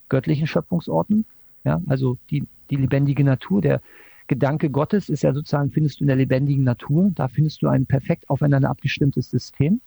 göttlichen 0.09 0.47
Schöpfungsordnung. 0.47 1.27
Ja, 1.64 1.83
also 1.87 2.16
die, 2.31 2.45
die 2.71 2.77
lebendige 2.77 3.25
Natur, 3.25 3.61
der 3.61 3.83
Gedanke 4.29 4.71
Gottes 4.71 5.11
ist 5.11 5.23
ja 5.23 5.35
sozusagen, 5.35 5.71
findest 5.71 6.01
du 6.01 6.05
in 6.05 6.07
der 6.09 6.16
lebendigen 6.16 6.64
Natur, 6.64 7.12
da 7.14 7.29
findest 7.29 7.61
du 7.61 7.68
ein 7.68 7.85
perfekt 7.85 8.31
aufeinander 8.31 8.71
abgestimmtes 8.71 9.31
System. 9.31 9.83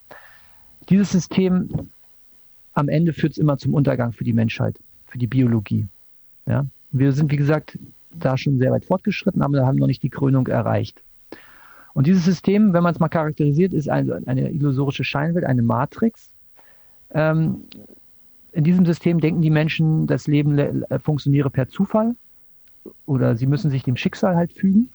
Dieses 0.90 1.12
System 1.12 1.90
am 2.74 2.88
Ende 2.88 3.14
führt 3.14 3.32
es 3.32 3.40
immer 3.40 3.58
zum 3.58 3.74
Untergang 3.74 4.14
für 4.14 4.26
die 4.26 4.34
Menschheit, 4.34 4.78
für 5.08 5.18
die 5.18 5.26
Biologie. 5.26 5.88
Ja? 6.46 6.68
Wir 6.92 7.14
sind, 7.14 7.32
wie 7.32 7.38
gesagt, 7.38 7.80
da 8.12 8.38
schon 8.38 8.60
sehr 8.60 8.72
weit 8.72 8.86
fortgeschritten, 8.86 9.42
aber 9.42 9.66
haben 9.66 9.80
noch 9.80 9.88
nicht 9.88 10.04
die 10.04 10.12
Krönung 10.12 10.46
erreicht. 10.46 11.02
Und 11.96 12.08
dieses 12.08 12.26
System, 12.26 12.74
wenn 12.74 12.84
man 12.84 12.94
es 12.94 13.00
mal 13.00 13.08
charakterisiert, 13.08 13.74
ist 13.74 13.90
eine, 13.90 14.22
eine 14.26 14.52
illusorische 14.52 15.06
Scheinwelt, 15.06 15.46
eine 15.46 15.62
Matrix. 15.62 16.30
Ähm, 17.12 17.64
in 18.52 18.66
diesem 18.66 18.86
System 18.86 19.22
denken 19.22 19.42
die 19.42 19.50
Menschen, 19.50 20.06
das 20.06 20.28
Leben 20.28 20.58
äh, 20.58 21.00
funktioniere 21.00 21.50
per 21.50 21.70
Zufall 21.70 22.16
oder 23.06 23.38
sie 23.38 23.48
müssen 23.48 23.72
sich 23.72 23.84
dem 23.84 23.96
Schicksal 23.96 24.36
halt 24.36 24.52
fügen. 24.52 24.90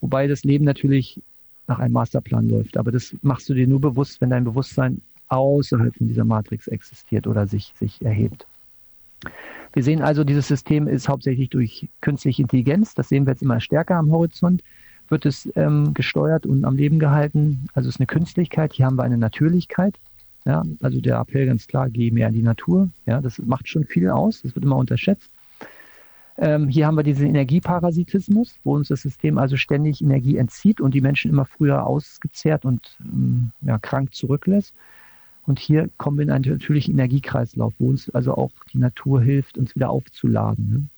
Wobei 0.00 0.28
das 0.28 0.44
Leben 0.44 0.64
natürlich 0.64 1.20
nach 1.66 1.80
einem 1.80 1.94
Masterplan 1.94 2.48
läuft. 2.48 2.76
Aber 2.76 2.92
das 2.92 3.16
machst 3.22 3.48
du 3.48 3.54
dir 3.54 3.66
nur 3.66 3.80
bewusst, 3.80 4.20
wenn 4.20 4.30
dein 4.30 4.44
Bewusstsein 4.44 5.00
außerhalb 5.28 5.96
von 5.96 6.06
dieser 6.06 6.24
Matrix 6.24 6.68
existiert 6.68 7.26
oder 7.26 7.48
sich, 7.48 7.72
sich 7.76 8.00
erhebt. 8.02 8.46
Wir 9.72 9.82
sehen 9.82 10.00
also, 10.00 10.22
dieses 10.22 10.46
System 10.46 10.86
ist 10.86 11.08
hauptsächlich 11.08 11.48
durch 11.50 11.88
künstliche 12.00 12.42
Intelligenz, 12.42 12.94
das 12.94 13.08
sehen 13.08 13.26
wir 13.26 13.32
jetzt 13.32 13.42
immer 13.42 13.60
stärker 13.60 13.96
am 13.96 14.12
Horizont, 14.12 14.62
wird 15.12 15.26
es 15.26 15.48
ähm, 15.54 15.94
gesteuert 15.94 16.46
und 16.46 16.64
am 16.64 16.74
Leben 16.74 16.98
gehalten. 16.98 17.66
Also 17.74 17.88
es 17.88 17.94
ist 17.94 18.00
eine 18.00 18.08
Künstlichkeit, 18.08 18.72
hier 18.72 18.86
haben 18.86 18.96
wir 18.96 19.04
eine 19.04 19.18
Natürlichkeit. 19.18 20.00
Ja, 20.44 20.64
also 20.80 21.00
der 21.00 21.18
Appell 21.18 21.46
ganz 21.46 21.68
klar, 21.68 21.88
geh 21.88 22.10
mehr 22.10 22.26
in 22.26 22.34
die 22.34 22.42
Natur. 22.42 22.88
Ja, 23.06 23.20
das 23.20 23.38
macht 23.38 23.68
schon 23.68 23.84
viel 23.84 24.10
aus, 24.10 24.42
das 24.42 24.56
wird 24.56 24.64
immer 24.64 24.76
unterschätzt. 24.76 25.30
Ähm, 26.38 26.68
hier 26.68 26.86
haben 26.86 26.96
wir 26.96 27.04
diesen 27.04 27.26
Energieparasitismus, 27.26 28.58
wo 28.64 28.74
uns 28.74 28.88
das 28.88 29.02
System 29.02 29.38
also 29.38 29.56
ständig 29.56 30.02
Energie 30.02 30.38
entzieht 30.38 30.80
und 30.80 30.94
die 30.94 31.00
Menschen 31.00 31.30
immer 31.30 31.44
früher 31.44 31.86
ausgezehrt 31.86 32.64
und 32.64 32.96
ähm, 33.00 33.52
ja, 33.60 33.78
krank 33.78 34.14
zurücklässt. 34.14 34.74
Und 35.44 35.58
hier 35.58 35.90
kommen 35.98 36.18
wir 36.18 36.24
in 36.24 36.30
einen 36.30 36.44
natürlichen 36.44 36.94
Energiekreislauf, 36.94 37.74
wo 37.78 37.90
uns 37.90 38.08
also 38.10 38.34
auch 38.34 38.52
die 38.72 38.78
Natur 38.78 39.20
hilft, 39.20 39.58
uns 39.58 39.76
wieder 39.76 39.90
aufzuladen. 39.90 40.70
Ne? 40.70 40.88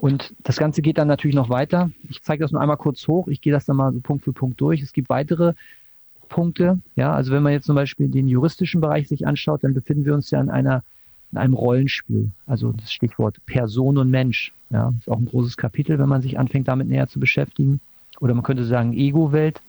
Und 0.00 0.34
das 0.42 0.56
Ganze 0.56 0.80
geht 0.80 0.96
dann 0.96 1.08
natürlich 1.08 1.36
noch 1.36 1.50
weiter. 1.50 1.90
Ich 2.08 2.22
zeige 2.22 2.42
das 2.42 2.52
nur 2.52 2.62
einmal 2.62 2.78
kurz 2.78 3.06
hoch. 3.06 3.28
Ich 3.28 3.42
gehe 3.42 3.52
das 3.52 3.66
dann 3.66 3.76
mal 3.76 3.92
so 3.92 4.00
Punkt 4.00 4.24
für 4.24 4.32
Punkt 4.32 4.58
durch. 4.58 4.80
Es 4.80 4.94
gibt 4.94 5.10
weitere 5.10 5.52
Punkte. 6.30 6.80
Ja, 6.96 7.12
also 7.12 7.32
wenn 7.32 7.42
man 7.42 7.52
jetzt 7.52 7.66
zum 7.66 7.74
Beispiel 7.74 8.08
den 8.08 8.26
juristischen 8.26 8.80
Bereich 8.80 9.08
sich 9.08 9.26
anschaut, 9.26 9.62
dann 9.62 9.74
befinden 9.74 10.06
wir 10.06 10.14
uns 10.14 10.30
ja 10.30 10.40
in 10.40 10.48
einer 10.48 10.84
in 11.32 11.38
einem 11.38 11.52
Rollenspiel. 11.52 12.30
Also 12.46 12.72
das 12.72 12.90
Stichwort 12.90 13.44
Person 13.44 13.98
und 13.98 14.10
Mensch. 14.10 14.54
Ja, 14.70 14.94
ist 14.98 15.10
auch 15.10 15.18
ein 15.18 15.26
großes 15.26 15.58
Kapitel, 15.58 15.98
wenn 15.98 16.08
man 16.08 16.22
sich 16.22 16.38
anfängt, 16.38 16.68
damit 16.68 16.88
näher 16.88 17.06
zu 17.06 17.20
beschäftigen. 17.20 17.80
Oder 18.20 18.32
man 18.32 18.42
könnte 18.42 18.64
sagen 18.64 18.94
Ego-Welt 18.94 19.60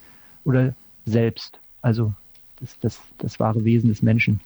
oder 0.46 0.74
Selbst. 1.06 1.60
Also 1.82 2.14
das, 2.62 2.80
das, 2.80 3.02
das 3.18 3.38
wahre 3.42 3.66
Wesen 3.66 3.90
des 3.90 4.02
Menschen. 4.02 4.40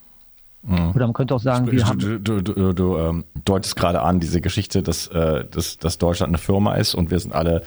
Mhm. 0.68 0.92
Oder 0.96 1.06
man 1.06 1.14
könnte 1.14 1.36
auch 1.36 1.42
sagen, 1.42 1.72
wir 1.72 1.80
du, 1.80 1.86
haben. 1.86 2.00
Du, 2.00 2.20
du, 2.20 2.42
du, 2.42 2.74
du 2.74 2.98
ähm, 2.98 3.24
deutest 3.44 3.76
gerade 3.76 4.02
an, 4.02 4.20
diese 4.20 4.42
Geschichte, 4.42 4.82
dass, 4.82 5.08
äh, 5.08 5.46
dass, 5.46 5.78
dass 5.78 6.00
Deutschland 6.00 6.32
eine 6.32 6.40
Firma 6.40 6.76
ist 6.76 6.96
und 6.96 7.12
wir 7.12 7.20
sind 7.20 7.34
alle 7.34 7.62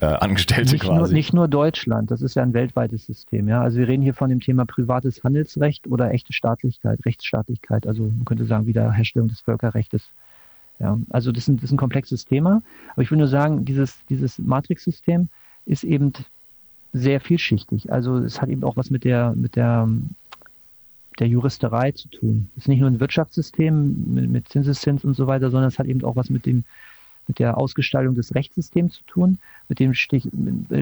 äh, 0.00 0.06
Angestellte 0.06 0.72
nicht 0.72 0.82
quasi. 0.82 0.98
Nur, 0.98 1.08
nicht 1.08 1.32
nur 1.32 1.48
Deutschland, 1.48 2.10
das 2.10 2.20
ist 2.20 2.34
ja 2.34 2.42
ein 2.42 2.52
weltweites 2.52 3.06
System. 3.06 3.48
Ja? 3.48 3.62
Also 3.62 3.78
wir 3.78 3.88
reden 3.88 4.02
hier 4.02 4.14
von 4.14 4.28
dem 4.28 4.40
Thema 4.40 4.66
privates 4.66 5.24
Handelsrecht 5.24 5.86
oder 5.86 6.12
echte 6.12 6.34
Staatlichkeit, 6.34 7.00
Rechtsstaatlichkeit. 7.06 7.86
Also 7.86 8.02
man 8.02 8.24
könnte 8.26 8.44
sagen, 8.44 8.66
Wiederherstellung 8.66 9.28
des 9.28 9.40
Völkerrechts. 9.40 10.10
Ja, 10.78 10.98
also 11.10 11.32
das 11.32 11.44
ist, 11.44 11.48
ein, 11.48 11.56
das 11.56 11.64
ist 11.64 11.72
ein 11.72 11.78
komplexes 11.78 12.26
Thema. 12.26 12.62
Aber 12.92 13.02
ich 13.02 13.10
will 13.10 13.18
nur 13.18 13.28
sagen, 13.28 13.64
dieses, 13.64 14.04
dieses 14.10 14.38
Matrix-System 14.38 15.28
ist 15.64 15.84
eben 15.84 16.12
sehr 16.92 17.20
vielschichtig. 17.20 17.92
Also 17.92 18.18
es 18.18 18.42
hat 18.42 18.48
eben 18.48 18.64
auch 18.64 18.76
was 18.76 18.90
mit 18.90 19.04
der, 19.04 19.32
mit 19.34 19.56
der 19.56 19.88
der 21.18 21.28
Juristerei 21.28 21.92
zu 21.92 22.08
tun. 22.08 22.50
Es 22.56 22.64
ist 22.64 22.68
nicht 22.68 22.80
nur 22.80 22.90
ein 22.90 23.00
Wirtschaftssystem 23.00 24.14
mit, 24.14 24.30
mit 24.30 24.48
Zinseszins 24.48 25.04
und 25.04 25.14
so 25.14 25.26
weiter, 25.26 25.50
sondern 25.50 25.68
es 25.68 25.78
hat 25.78 25.86
eben 25.86 26.04
auch 26.04 26.16
was 26.16 26.30
mit 26.30 26.46
dem 26.46 26.64
mit 27.28 27.38
der 27.38 27.56
Ausgestaltung 27.56 28.14
des 28.14 28.34
Rechtssystems 28.34 28.94
zu 28.94 29.04
tun, 29.04 29.38
mit 29.68 29.78
dem 29.78 29.94
Stich, 29.94 30.28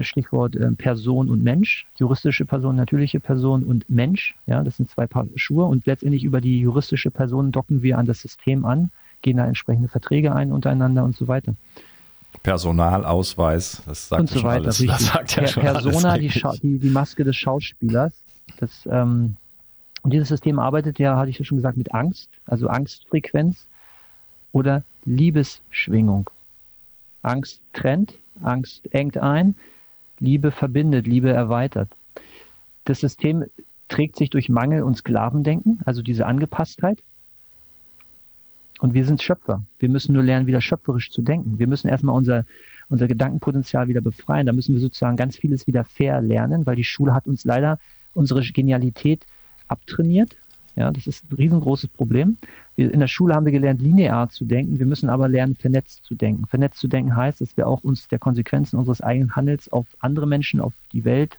Stichwort 0.01 0.55
äh, 0.55 0.71
Person 0.71 1.29
und 1.29 1.43
Mensch, 1.43 1.85
juristische 1.97 2.45
Person, 2.45 2.75
natürliche 2.75 3.19
Person 3.19 3.63
und 3.63 3.89
Mensch. 3.89 4.35
Ja, 4.47 4.63
das 4.63 4.77
sind 4.77 4.89
zwei 4.89 5.07
Paar 5.07 5.27
Schuhe 5.35 5.65
und 5.65 5.85
letztendlich 5.85 6.23
über 6.23 6.41
die 6.41 6.59
juristische 6.59 7.11
Person 7.11 7.51
docken 7.51 7.83
wir 7.83 7.97
an 7.97 8.05
das 8.05 8.21
System 8.21 8.65
an, 8.65 8.91
gehen 9.21 9.37
da 9.37 9.45
entsprechende 9.45 9.87
Verträge 9.87 10.33
ein 10.33 10.51
untereinander 10.51 11.03
und 11.03 11.15
so 11.15 11.27
weiter. 11.27 11.53
Personalausweis, 12.43 13.83
das 13.85 14.07
sagt 14.07 14.21
und 14.21 14.29
so 14.29 14.43
weiter, 14.43 14.63
alles. 14.65 14.85
Das 14.85 15.05
sagt 15.05 15.35
ja 15.35 15.47
schon 15.47 15.63
Persona, 15.63 16.11
alles 16.11 16.33
die, 16.33 16.59
die, 16.61 16.79
die, 16.79 16.89
Maske 16.89 17.23
des 17.23 17.35
Schauspielers, 17.35 18.13
das 18.57 18.87
ähm, 18.89 19.35
und 20.03 20.13
dieses 20.13 20.29
System 20.29 20.59
arbeitet 20.59 20.99
ja, 20.99 21.17
hatte 21.17 21.29
ich 21.29 21.39
ja 21.39 21.45
schon 21.45 21.57
gesagt, 21.57 21.77
mit 21.77 21.93
Angst, 21.93 22.29
also 22.45 22.67
Angstfrequenz 22.67 23.67
oder 24.51 24.83
Liebesschwingung. 25.05 26.29
Angst 27.21 27.61
trennt, 27.73 28.15
Angst 28.41 28.81
engt 28.93 29.17
ein, 29.17 29.55
Liebe 30.19 30.51
verbindet, 30.51 31.07
Liebe 31.07 31.31
erweitert. 31.31 31.89
Das 32.85 32.99
System 32.99 33.45
trägt 33.89 34.15
sich 34.15 34.29
durch 34.29 34.49
Mangel 34.49 34.83
und 34.83 34.97
Sklavendenken, 34.97 35.79
also 35.85 36.01
diese 36.01 36.25
Angepasstheit. 36.25 36.99
Und 38.79 38.95
wir 38.95 39.05
sind 39.05 39.21
Schöpfer. 39.21 39.61
Wir 39.77 39.89
müssen 39.89 40.13
nur 40.13 40.23
lernen, 40.23 40.47
wieder 40.47 40.61
schöpferisch 40.61 41.11
zu 41.11 41.21
denken. 41.21 41.59
Wir 41.59 41.67
müssen 41.67 41.87
erstmal 41.87 42.15
unser, 42.15 42.45
unser 42.89 43.07
Gedankenpotenzial 43.07 43.87
wieder 43.87 44.01
befreien. 44.01 44.47
Da 44.47 44.53
müssen 44.53 44.73
wir 44.73 44.81
sozusagen 44.81 45.17
ganz 45.17 45.37
vieles 45.37 45.67
wieder 45.67 45.83
fair 45.83 46.21
lernen, 46.21 46.65
weil 46.65 46.75
die 46.75 46.83
Schule 46.83 47.13
hat 47.13 47.27
uns 47.27 47.45
leider 47.45 47.77
unsere 48.15 48.41
Genialität 48.41 49.25
abtrainiert. 49.71 50.35
Ja, 50.75 50.89
das 50.91 51.05
ist 51.05 51.25
ein 51.29 51.35
riesengroßes 51.35 51.89
Problem. 51.89 52.37
Wir, 52.75 52.93
in 52.93 53.01
der 53.01 53.07
Schule 53.07 53.35
haben 53.35 53.45
wir 53.45 53.51
gelernt, 53.51 53.81
linear 53.81 54.29
zu 54.29 54.45
denken. 54.45 54.79
Wir 54.79 54.85
müssen 54.85 55.09
aber 55.09 55.27
lernen, 55.27 55.55
vernetzt 55.55 56.05
zu 56.05 56.15
denken. 56.15 56.47
Vernetzt 56.47 56.79
zu 56.79 56.87
denken 56.87 57.15
heißt, 57.15 57.41
dass 57.41 57.57
wir 57.57 57.67
auch 57.67 57.83
uns 57.83 58.07
der 58.07 58.19
Konsequenzen 58.19 58.77
unseres 58.77 59.01
eigenen 59.01 59.35
Handels 59.35 59.71
auf 59.71 59.85
andere 59.99 60.27
Menschen, 60.27 60.61
auf 60.61 60.73
die 60.93 61.03
Welt, 61.03 61.37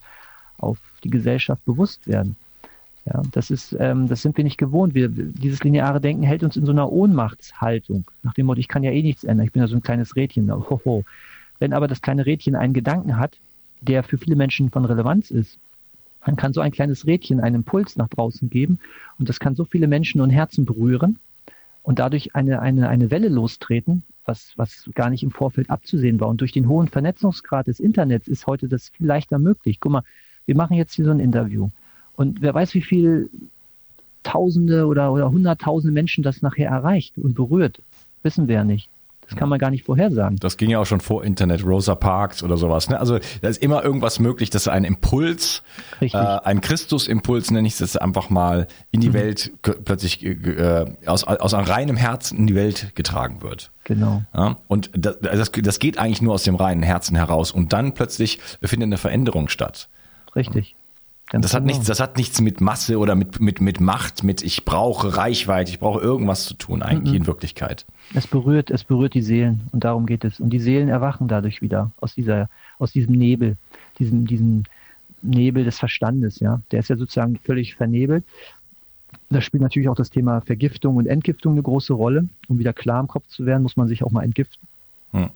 auf 0.58 0.78
die 1.02 1.10
Gesellschaft 1.10 1.64
bewusst 1.64 2.06
werden. 2.06 2.36
Ja, 3.06 3.22
das 3.32 3.50
ist, 3.50 3.74
ähm, 3.80 4.06
das 4.06 4.22
sind 4.22 4.36
wir 4.36 4.44
nicht 4.44 4.58
gewohnt. 4.58 4.94
Wir, 4.94 5.08
dieses 5.08 5.64
lineare 5.64 6.00
Denken 6.00 6.22
hält 6.22 6.44
uns 6.44 6.56
in 6.56 6.66
so 6.66 6.72
einer 6.72 6.92
Ohnmachtshaltung. 6.92 8.04
Nach 8.22 8.34
dem 8.34 8.46
Motto, 8.46 8.60
ich 8.60 8.68
kann 8.68 8.84
ja 8.84 8.92
eh 8.92 9.02
nichts 9.02 9.24
ändern. 9.24 9.46
Ich 9.46 9.52
bin 9.52 9.62
ja 9.62 9.66
so 9.66 9.76
ein 9.76 9.82
kleines 9.82 10.14
Rädchen. 10.14 10.52
Hoho. 10.52 11.04
Wenn 11.58 11.72
aber 11.72 11.88
das 11.88 12.02
kleine 12.02 12.26
Rädchen 12.26 12.54
einen 12.54 12.74
Gedanken 12.74 13.18
hat, 13.18 13.38
der 13.80 14.04
für 14.04 14.18
viele 14.18 14.36
Menschen 14.36 14.70
von 14.70 14.84
Relevanz 14.84 15.30
ist, 15.30 15.58
man 16.26 16.36
kann 16.36 16.52
so 16.52 16.60
ein 16.60 16.72
kleines 16.72 17.06
Rädchen 17.06 17.40
einen 17.40 17.56
Impuls 17.56 17.96
nach 17.96 18.08
draußen 18.08 18.48
geben 18.50 18.78
und 19.18 19.28
das 19.28 19.40
kann 19.40 19.54
so 19.54 19.64
viele 19.64 19.88
Menschen 19.88 20.20
und 20.20 20.30
Herzen 20.30 20.64
berühren 20.64 21.18
und 21.82 21.98
dadurch 21.98 22.34
eine, 22.34 22.60
eine, 22.60 22.88
eine 22.88 23.10
Welle 23.10 23.28
lostreten, 23.28 24.04
was, 24.24 24.52
was 24.56 24.88
gar 24.94 25.10
nicht 25.10 25.22
im 25.22 25.32
Vorfeld 25.32 25.68
abzusehen 25.68 26.20
war. 26.20 26.28
Und 26.28 26.40
durch 26.40 26.52
den 26.52 26.68
hohen 26.68 26.88
Vernetzungsgrad 26.88 27.66
des 27.66 27.80
Internets 27.80 28.28
ist 28.28 28.46
heute 28.46 28.68
das 28.68 28.90
viel 28.90 29.06
leichter 29.06 29.38
möglich. 29.38 29.80
Guck 29.80 29.92
mal, 29.92 30.04
wir 30.46 30.56
machen 30.56 30.76
jetzt 30.76 30.94
hier 30.94 31.04
so 31.04 31.10
ein 31.10 31.20
Interview 31.20 31.70
und 32.14 32.42
wer 32.42 32.54
weiß, 32.54 32.74
wie 32.74 32.82
viel 32.82 33.30
Tausende 34.22 34.86
oder, 34.86 35.12
oder 35.12 35.30
Hunderttausende 35.30 35.92
Menschen 35.92 36.22
das 36.22 36.42
nachher 36.42 36.70
erreicht 36.70 37.18
und 37.18 37.34
berührt, 37.34 37.82
wissen 38.22 38.46
wir 38.46 38.56
ja 38.56 38.64
nicht. 38.64 38.88
Das 39.32 39.38
kann 39.38 39.48
man 39.48 39.58
gar 39.58 39.70
nicht 39.70 39.84
vorhersagen. 39.84 40.36
Das 40.38 40.56
ging 40.56 40.70
ja 40.70 40.78
auch 40.78 40.84
schon 40.84 41.00
vor 41.00 41.24
Internet, 41.24 41.64
Rosa 41.64 41.94
Parks 41.94 42.42
oder 42.42 42.56
sowas. 42.56 42.88
Ne? 42.88 42.98
Also 42.98 43.18
da 43.40 43.48
ist 43.48 43.62
immer 43.62 43.82
irgendwas 43.82 44.18
möglich, 44.18 44.50
dass 44.50 44.68
ein 44.68 44.84
Impuls, 44.84 45.62
äh, 46.00 46.16
ein 46.16 46.60
Christusimpuls 46.60 47.50
nenne 47.50 47.66
ich 47.66 47.74
es 47.74 47.80
jetzt 47.80 48.00
einfach 48.00 48.30
mal, 48.30 48.66
in 48.90 49.00
die 49.00 49.08
mhm. 49.08 49.14
Welt 49.14 49.52
plötzlich 49.84 50.24
äh, 50.24 50.84
aus, 51.06 51.24
aus 51.24 51.54
einem 51.54 51.66
reinem 51.66 51.96
Herzen 51.96 52.38
in 52.38 52.46
die 52.46 52.54
Welt 52.54 52.94
getragen 52.94 53.42
wird. 53.42 53.72
Genau. 53.84 54.22
Ja? 54.34 54.56
Und 54.68 54.90
das, 54.94 55.50
das 55.50 55.78
geht 55.78 55.98
eigentlich 55.98 56.22
nur 56.22 56.34
aus 56.34 56.42
dem 56.42 56.56
reinen 56.56 56.82
Herzen 56.82 57.16
heraus. 57.16 57.52
Und 57.52 57.72
dann 57.72 57.94
plötzlich 57.94 58.38
findet 58.62 58.88
eine 58.88 58.98
Veränderung 58.98 59.48
statt. 59.48 59.88
Richtig. 60.36 60.76
Ganz 61.32 61.44
das, 61.44 61.52
genau. 61.52 61.60
hat 61.60 61.66
nichts, 61.66 61.86
das 61.86 61.98
hat 61.98 62.18
nichts 62.18 62.42
mit 62.42 62.60
Masse 62.60 62.98
oder 62.98 63.14
mit, 63.14 63.40
mit, 63.40 63.62
mit 63.62 63.80
Macht, 63.80 64.22
mit 64.22 64.42
ich 64.42 64.66
brauche 64.66 65.16
Reichweite, 65.16 65.70
ich 65.70 65.80
brauche 65.80 65.98
irgendwas 65.98 66.44
zu 66.44 66.52
tun, 66.52 66.82
eigentlich 66.82 67.12
mhm. 67.12 67.20
in 67.20 67.26
Wirklichkeit. 67.26 67.86
Es 68.12 68.26
berührt, 68.26 68.70
es 68.70 68.84
berührt 68.84 69.14
die 69.14 69.22
Seelen 69.22 69.62
und 69.72 69.82
darum 69.82 70.04
geht 70.04 70.26
es. 70.26 70.40
Und 70.40 70.50
die 70.50 70.58
Seelen 70.58 70.90
erwachen 70.90 71.28
dadurch 71.28 71.62
wieder 71.62 71.90
aus 72.02 72.14
dieser, 72.14 72.50
aus 72.78 72.92
diesem 72.92 73.14
Nebel, 73.14 73.56
diesem, 73.98 74.26
diesem 74.26 74.64
Nebel 75.22 75.64
des 75.64 75.78
Verstandes, 75.78 76.38
ja. 76.38 76.60
Der 76.70 76.80
ist 76.80 76.88
ja 76.88 76.96
sozusagen 76.98 77.36
völlig 77.36 77.76
vernebelt. 77.76 78.24
Da 79.30 79.40
spielt 79.40 79.62
natürlich 79.62 79.88
auch 79.88 79.96
das 79.96 80.10
Thema 80.10 80.42
Vergiftung 80.42 80.96
und 80.96 81.06
Entgiftung 81.06 81.52
eine 81.52 81.62
große 81.62 81.94
Rolle. 81.94 82.28
Um 82.48 82.58
wieder 82.58 82.74
klar 82.74 83.00
im 83.00 83.08
Kopf 83.08 83.26
zu 83.28 83.46
werden, 83.46 83.62
muss 83.62 83.78
man 83.78 83.88
sich 83.88 84.04
auch 84.04 84.10
mal 84.10 84.22
entgiften. 84.22 84.68
Hm. 85.12 85.30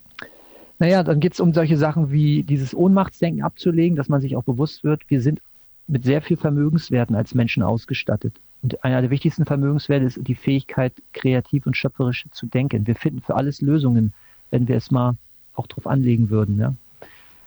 Naja, 0.79 1.03
dann 1.03 1.21
geht 1.21 1.33
es 1.33 1.41
um 1.41 1.55
solche 1.55 1.79
Sachen 1.79 2.11
wie 2.11 2.43
dieses 2.43 2.75
Ohnmachtsdenken 2.75 3.43
abzulegen, 3.43 3.97
dass 3.97 4.11
man 4.11 4.21
sich 4.21 4.37
auch 4.37 4.45
bewusst 4.45 4.85
wird, 4.85 5.09
wir 5.09 5.23
sind 5.23 5.41
mit 5.89 6.05
sehr 6.05 6.23
viel 6.23 6.37
Vermögenswerten 6.37 7.15
als 7.15 7.35
Menschen 7.35 7.63
ausgestattet. 7.63 8.35
Und 8.63 8.83
einer 8.85 9.01
der 9.01 9.11
wichtigsten 9.11 9.45
Vermögenswerte 9.45 10.07
ist 10.07 10.19
die 10.21 10.35
Fähigkeit, 10.35 10.93
kreativ 11.13 11.67
und 11.67 11.77
schöpferisch 11.77 12.27
zu 12.33 12.47
denken. 12.47 12.87
Wir 12.87 12.97
finden 12.97 13.21
für 13.21 13.37
alles 13.37 13.61
Lösungen, 13.61 14.13
wenn 14.51 14.67
wir 14.67 14.77
es 14.77 14.91
mal 14.91 15.17
auch 15.55 15.67
drauf 15.67 15.87
anlegen 15.87 16.31
würden. 16.31 16.59
Ja. 16.59 16.75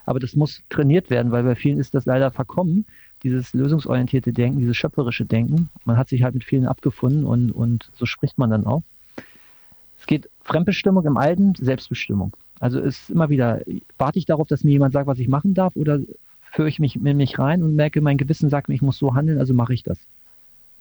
Aber 0.06 0.20
das 0.20 0.36
muss 0.36 0.64
trainiert 0.70 1.10
werden, 1.10 1.32
weil 1.32 1.44
bei 1.44 1.56
vielen 1.56 1.78
ist 1.78 1.94
das 1.94 2.06
leider 2.06 2.32
verkommen, 2.32 2.86
dieses 3.24 3.54
lösungsorientierte 3.54 4.32
Denken, 4.32 4.60
dieses 4.60 4.78
schöpferische 4.78 5.26
Denken. 5.26 5.70
Man 5.86 5.98
hat 5.98 6.10
sich 6.10 6.24
halt 6.24 6.34
mit 6.34 6.44
vielen 6.44 6.66
abgefunden 6.66 7.26
und, 7.26 7.52
und 7.52 7.92
so 7.96 8.06
spricht 8.06 8.38
man 8.38 8.50
dann 8.50 8.66
auch. 8.66 8.84
Es 10.00 10.08
geht 10.08 10.30
Fremdbestimmung 10.44 11.06
im 11.06 11.18
Alten, 11.18 11.54
Selbstbestimmung. 11.56 12.36
Also 12.60 12.80
ist 12.80 13.10
immer 13.10 13.30
wieder, 13.30 13.62
warte 13.98 14.20
ich 14.20 14.26
darauf, 14.26 14.48
dass 14.48 14.64
mir 14.64 14.72
jemand 14.72 14.94
sagt, 14.94 15.08
was 15.08 15.20
ich 15.20 15.28
machen 15.28 15.54
darf 15.54 15.76
oder 15.76 16.00
führe 16.52 16.70
ich 16.70 16.80
mich 16.80 16.96
in 16.96 17.18
mich 17.18 17.40
rein 17.40 17.64
und 17.64 17.76
merke, 17.76 18.02
mein 18.02 18.18
Gewissen 18.18 18.50
sagt 18.50 18.70
mir, 18.70 18.76
ich 18.76 18.82
muss 18.82 18.98
so 18.98 19.14
handeln, 19.14 19.40
also 19.40 19.54
mache 19.54 19.74
ich 19.74 19.84
das. 19.84 20.00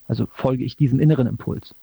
Also 0.06 0.26
folge 0.32 0.64
ich 0.64 0.76
diesem 0.76 1.00
inneren 1.00 1.26
Impuls. 1.26 1.74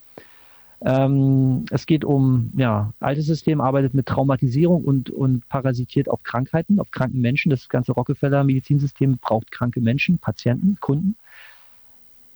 Ähm, 0.81 1.65
es 1.71 1.85
geht 1.85 2.03
um, 2.03 2.51
ja, 2.57 2.93
altes 2.99 3.25
System 3.25 3.61
arbeitet 3.61 3.93
mit 3.93 4.07
Traumatisierung 4.07 4.83
und, 4.83 5.09
und 5.09 5.47
parasitiert 5.47 6.09
auf 6.09 6.23
Krankheiten, 6.23 6.79
auf 6.79 6.91
kranken 6.91 7.21
Menschen. 7.21 7.49
Das 7.49 7.69
ganze 7.69 7.93
Rockefeller-Medizinsystem 7.93 9.17
braucht 9.19 9.51
kranke 9.51 9.79
Menschen, 9.79 10.17
Patienten, 10.17 10.77
Kunden. 10.79 11.15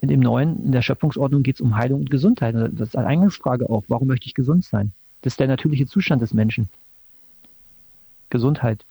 In 0.01 0.07
dem 0.07 0.21
neuen, 0.21 0.65
in 0.65 0.71
der 0.71 0.81
Schöpfungsordnung 0.81 1.43
geht 1.43 1.55
es 1.55 1.62
um 1.62 1.75
Heilung 1.75 2.01
und 2.01 2.09
Gesundheit. 2.09 2.55
Das 2.55 2.89
ist 2.89 2.95
eine 2.95 3.07
Eingangsfrage 3.07 3.69
auch. 3.69 3.83
Warum 3.89 4.07
möchte 4.07 4.27
ich 4.27 4.33
gesund 4.33 4.63
sein? 4.63 4.93
Das 5.21 5.33
ist 5.33 5.39
der 5.39 5.47
natürliche 5.47 5.88
Zustand 5.88 6.21
des 6.21 6.33
Menschen. 6.33 6.69
Gesundheit. 8.29 8.85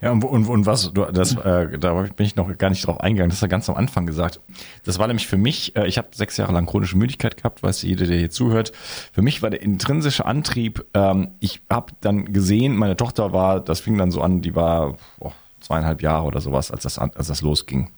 Ja, 0.00 0.12
und, 0.12 0.22
und, 0.22 0.46
und 0.46 0.66
was, 0.66 0.92
du, 0.92 1.04
das, 1.06 1.34
äh, 1.34 1.76
da 1.76 2.02
bin 2.02 2.24
ich 2.24 2.36
noch 2.36 2.56
gar 2.56 2.70
nicht 2.70 2.86
drauf 2.86 3.00
eingegangen, 3.00 3.30
das 3.30 3.38
hast 3.38 3.42
du 3.42 3.48
ganz 3.48 3.68
am 3.68 3.76
Anfang 3.76 4.06
gesagt. 4.06 4.40
Das 4.84 4.98
war 5.00 5.08
nämlich 5.08 5.26
für 5.26 5.36
mich, 5.36 5.74
äh, 5.74 5.88
ich 5.88 5.98
habe 5.98 6.08
sechs 6.12 6.36
Jahre 6.36 6.52
lang 6.52 6.66
chronische 6.66 6.96
Müdigkeit 6.96 7.36
gehabt, 7.36 7.64
weiß 7.64 7.82
jeder, 7.82 8.06
der 8.06 8.16
hier 8.16 8.30
zuhört. 8.30 8.72
Für 9.12 9.22
mich 9.22 9.42
war 9.42 9.50
der 9.50 9.60
intrinsische 9.62 10.24
Antrieb, 10.24 10.84
ähm, 10.94 11.32
ich 11.40 11.62
habe 11.68 11.92
dann 12.00 12.32
gesehen, 12.32 12.76
meine 12.76 12.96
Tochter 12.96 13.32
war, 13.32 13.58
das 13.58 13.80
fing 13.80 13.98
dann 13.98 14.12
so 14.12 14.22
an, 14.22 14.40
die 14.40 14.54
war 14.54 14.96
oh, 15.18 15.32
zweieinhalb 15.60 16.00
Jahre 16.00 16.26
oder 16.26 16.40
sowas, 16.40 16.70
als 16.70 16.84
das, 16.84 16.98
als 16.98 17.26
das 17.26 17.42
losging. 17.42 17.90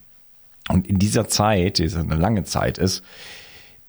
Und 0.69 0.87
in 0.87 0.97
dieser 0.97 1.27
Zeit, 1.27 1.77
die 1.77 1.93
eine 1.95 2.15
lange 2.15 2.45
Zeit 2.45 2.79
ist, 2.79 3.03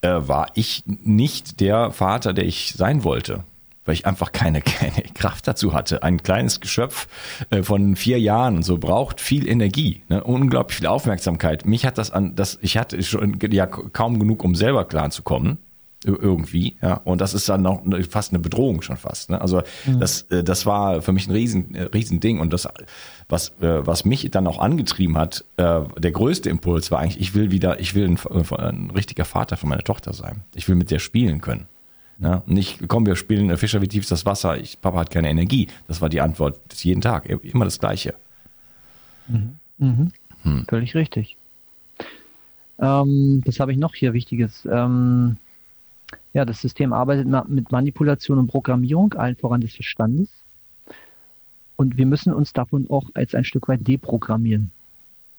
äh, 0.03 0.09
war 0.09 0.49
ich 0.55 0.85
nicht 0.87 1.61
der 1.61 1.93
Vater, 1.93 2.35
der 2.35 2.45
ich 2.45 2.75
sein 2.77 3.05
wollte 3.05 3.45
weil 3.85 3.95
ich 3.95 4.07
einfach 4.07 4.33
keine, 4.33 4.61
keine 4.63 5.03
Kraft 5.15 5.49
dazu 5.49 5.75
hatte. 5.75 6.03
Ein 6.03 6.23
kleines 6.23 6.61
Geschöpf 6.61 7.09
äh, 7.51 7.63
von 7.63 7.97
vier 7.97 8.21
Jahren 8.21 8.57
und 8.57 8.63
so 8.63 8.79
braucht 8.79 9.21
viel 9.21 9.49
Energie, 9.49 10.03
ne? 10.09 10.23
unglaublich 10.23 10.79
viel 10.79 10.87
Aufmerksamkeit. 10.87 11.67
Mich 11.67 11.87
hat 11.87 11.99
das 11.99 12.11
an, 12.11 12.35
das, 12.35 12.59
ich 12.63 12.77
hatte 12.77 13.03
schon 13.03 13.39
ja 13.51 13.67
kaum 13.67 14.19
genug, 14.19 14.45
um 14.45 14.55
selber 14.55 14.85
klar 14.85 15.11
zu 15.11 15.23
kommen 15.23 15.59
irgendwie, 16.05 16.77
ja, 16.83 16.95
und 17.05 17.21
das 17.21 17.33
ist 17.33 17.49
dann 17.49 17.63
noch 17.63 17.81
fast 18.11 18.33
eine 18.33 18.41
Bedrohung 18.41 18.83
schon 18.83 18.97
fast. 18.97 19.31
Ne? 19.31 19.41
Also 19.41 19.63
mhm. 19.87 20.01
das, 20.01 20.23
äh, 20.23 20.43
das 20.43 20.67
war 20.67 21.01
für 21.01 21.13
mich 21.13 21.29
ein 21.29 21.31
riesen, 21.31 21.77
äh, 21.77 21.83
riesen 21.83 22.19
Ding 22.19 22.41
und 22.41 22.53
das, 22.53 22.69
was, 23.29 23.53
was 23.61 24.05
mich 24.05 24.29
dann 24.33 24.49
auch 24.49 24.59
angetrieben 24.59 25.17
hat, 25.17 25.45
der 25.57 26.11
größte 26.11 26.51
Impuls 26.51 26.91
war 26.91 26.99
eigentlich, 26.99 27.21
ich 27.21 27.35
will 27.35 27.51
wieder, 27.51 27.81
ich 27.81 27.95
will 27.95 28.05
ein, 28.05 28.19
ein 28.59 28.91
richtiger 28.91 29.25
Vater 29.25 29.57
für 29.57 29.67
meine 29.67 29.85
Tochter 29.85 30.13
sein. 30.13 30.43
Ich 30.55 30.69
will 30.69 30.75
mit 30.75 30.91
der 30.91 30.99
spielen 30.99 31.41
können. 31.41 31.67
Ja, 32.23 32.43
nicht, 32.47 32.89
komm, 32.89 33.05
wir 33.05 33.17
spielen 33.17 33.57
Fischer 33.57 33.83
wie 33.83 33.89
tief 33.89 34.05
ist 34.05 34.13
das 34.13 34.25
Wasser, 34.25 34.57
ich, 34.57 34.81
Papa 34.81 35.01
hat 35.01 35.11
keine 35.11 35.29
Energie. 35.29 35.67
Das 35.89 36.01
war 36.01 36.09
die 36.09 36.21
Antwort 36.21 36.61
das 36.69 36.85
jeden 36.85 37.01
Tag, 37.01 37.27
immer 37.27 37.65
das 37.65 37.81
Gleiche. 37.81 38.15
Mhm. 39.27 39.57
Mhm. 39.79 40.13
Hm. 40.43 40.65
Völlig 40.69 40.95
richtig. 40.95 41.37
Ähm, 42.79 43.43
das 43.45 43.59
habe 43.59 43.73
ich 43.73 43.79
noch 43.79 43.95
hier 43.95 44.13
Wichtiges. 44.13 44.67
Ähm, 44.71 45.37
ja, 46.33 46.45
das 46.45 46.61
System 46.61 46.93
arbeitet 46.93 47.27
mit 47.49 47.73
Manipulation 47.73 48.39
und 48.39 48.47
Programmierung, 48.47 49.15
allen 49.15 49.37
voran 49.37 49.61
des 49.61 49.75
Verstandes. 49.75 50.29
Und 51.75 51.99
wir 51.99 52.07
müssen 52.07 52.33
uns 52.33 52.53
davon 52.53 52.89
auch 52.89 53.11
als 53.15 53.35
ein 53.35 53.45
Stück 53.45 53.67
weit 53.67 53.87
deprogrammieren. 53.87 54.71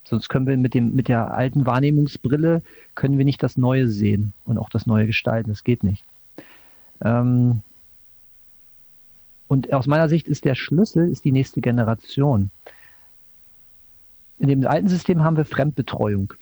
Sonst 0.04 0.28
können 0.28 0.48
wir 0.48 0.58
mit 0.58 0.74
dem, 0.74 0.94
mit 0.94 1.08
der 1.08 1.34
alten 1.34 1.66
Wahrnehmungsbrille 1.66 2.62
können 2.96 3.18
wir 3.18 3.24
nicht 3.24 3.42
das 3.42 3.56
Neue 3.56 3.88
sehen 3.88 4.34
und 4.44 4.58
auch 4.58 4.70
das 4.70 4.86
Neue 4.86 5.08
gestalten. 5.08 5.50
Das 5.50 5.64
geht 5.64 5.84
nicht. 5.84 6.04
Ähm, 7.04 7.62
und 9.48 9.72
aus 9.72 9.86
meiner 9.86 10.10
Sicht 10.10 10.28
ist 10.28 10.46
der 10.46 10.56
Schlüssel 10.56 11.12
ist 11.12 11.26
die 11.26 11.32
nächste 11.32 11.62
Generation. 11.62 12.50
In 14.40 14.48
dem 14.48 14.66
alten 14.66 14.88
System 14.88 15.24
haben 15.24 15.38
wir 15.38 15.46
Fremdbetreuung. 15.46 16.34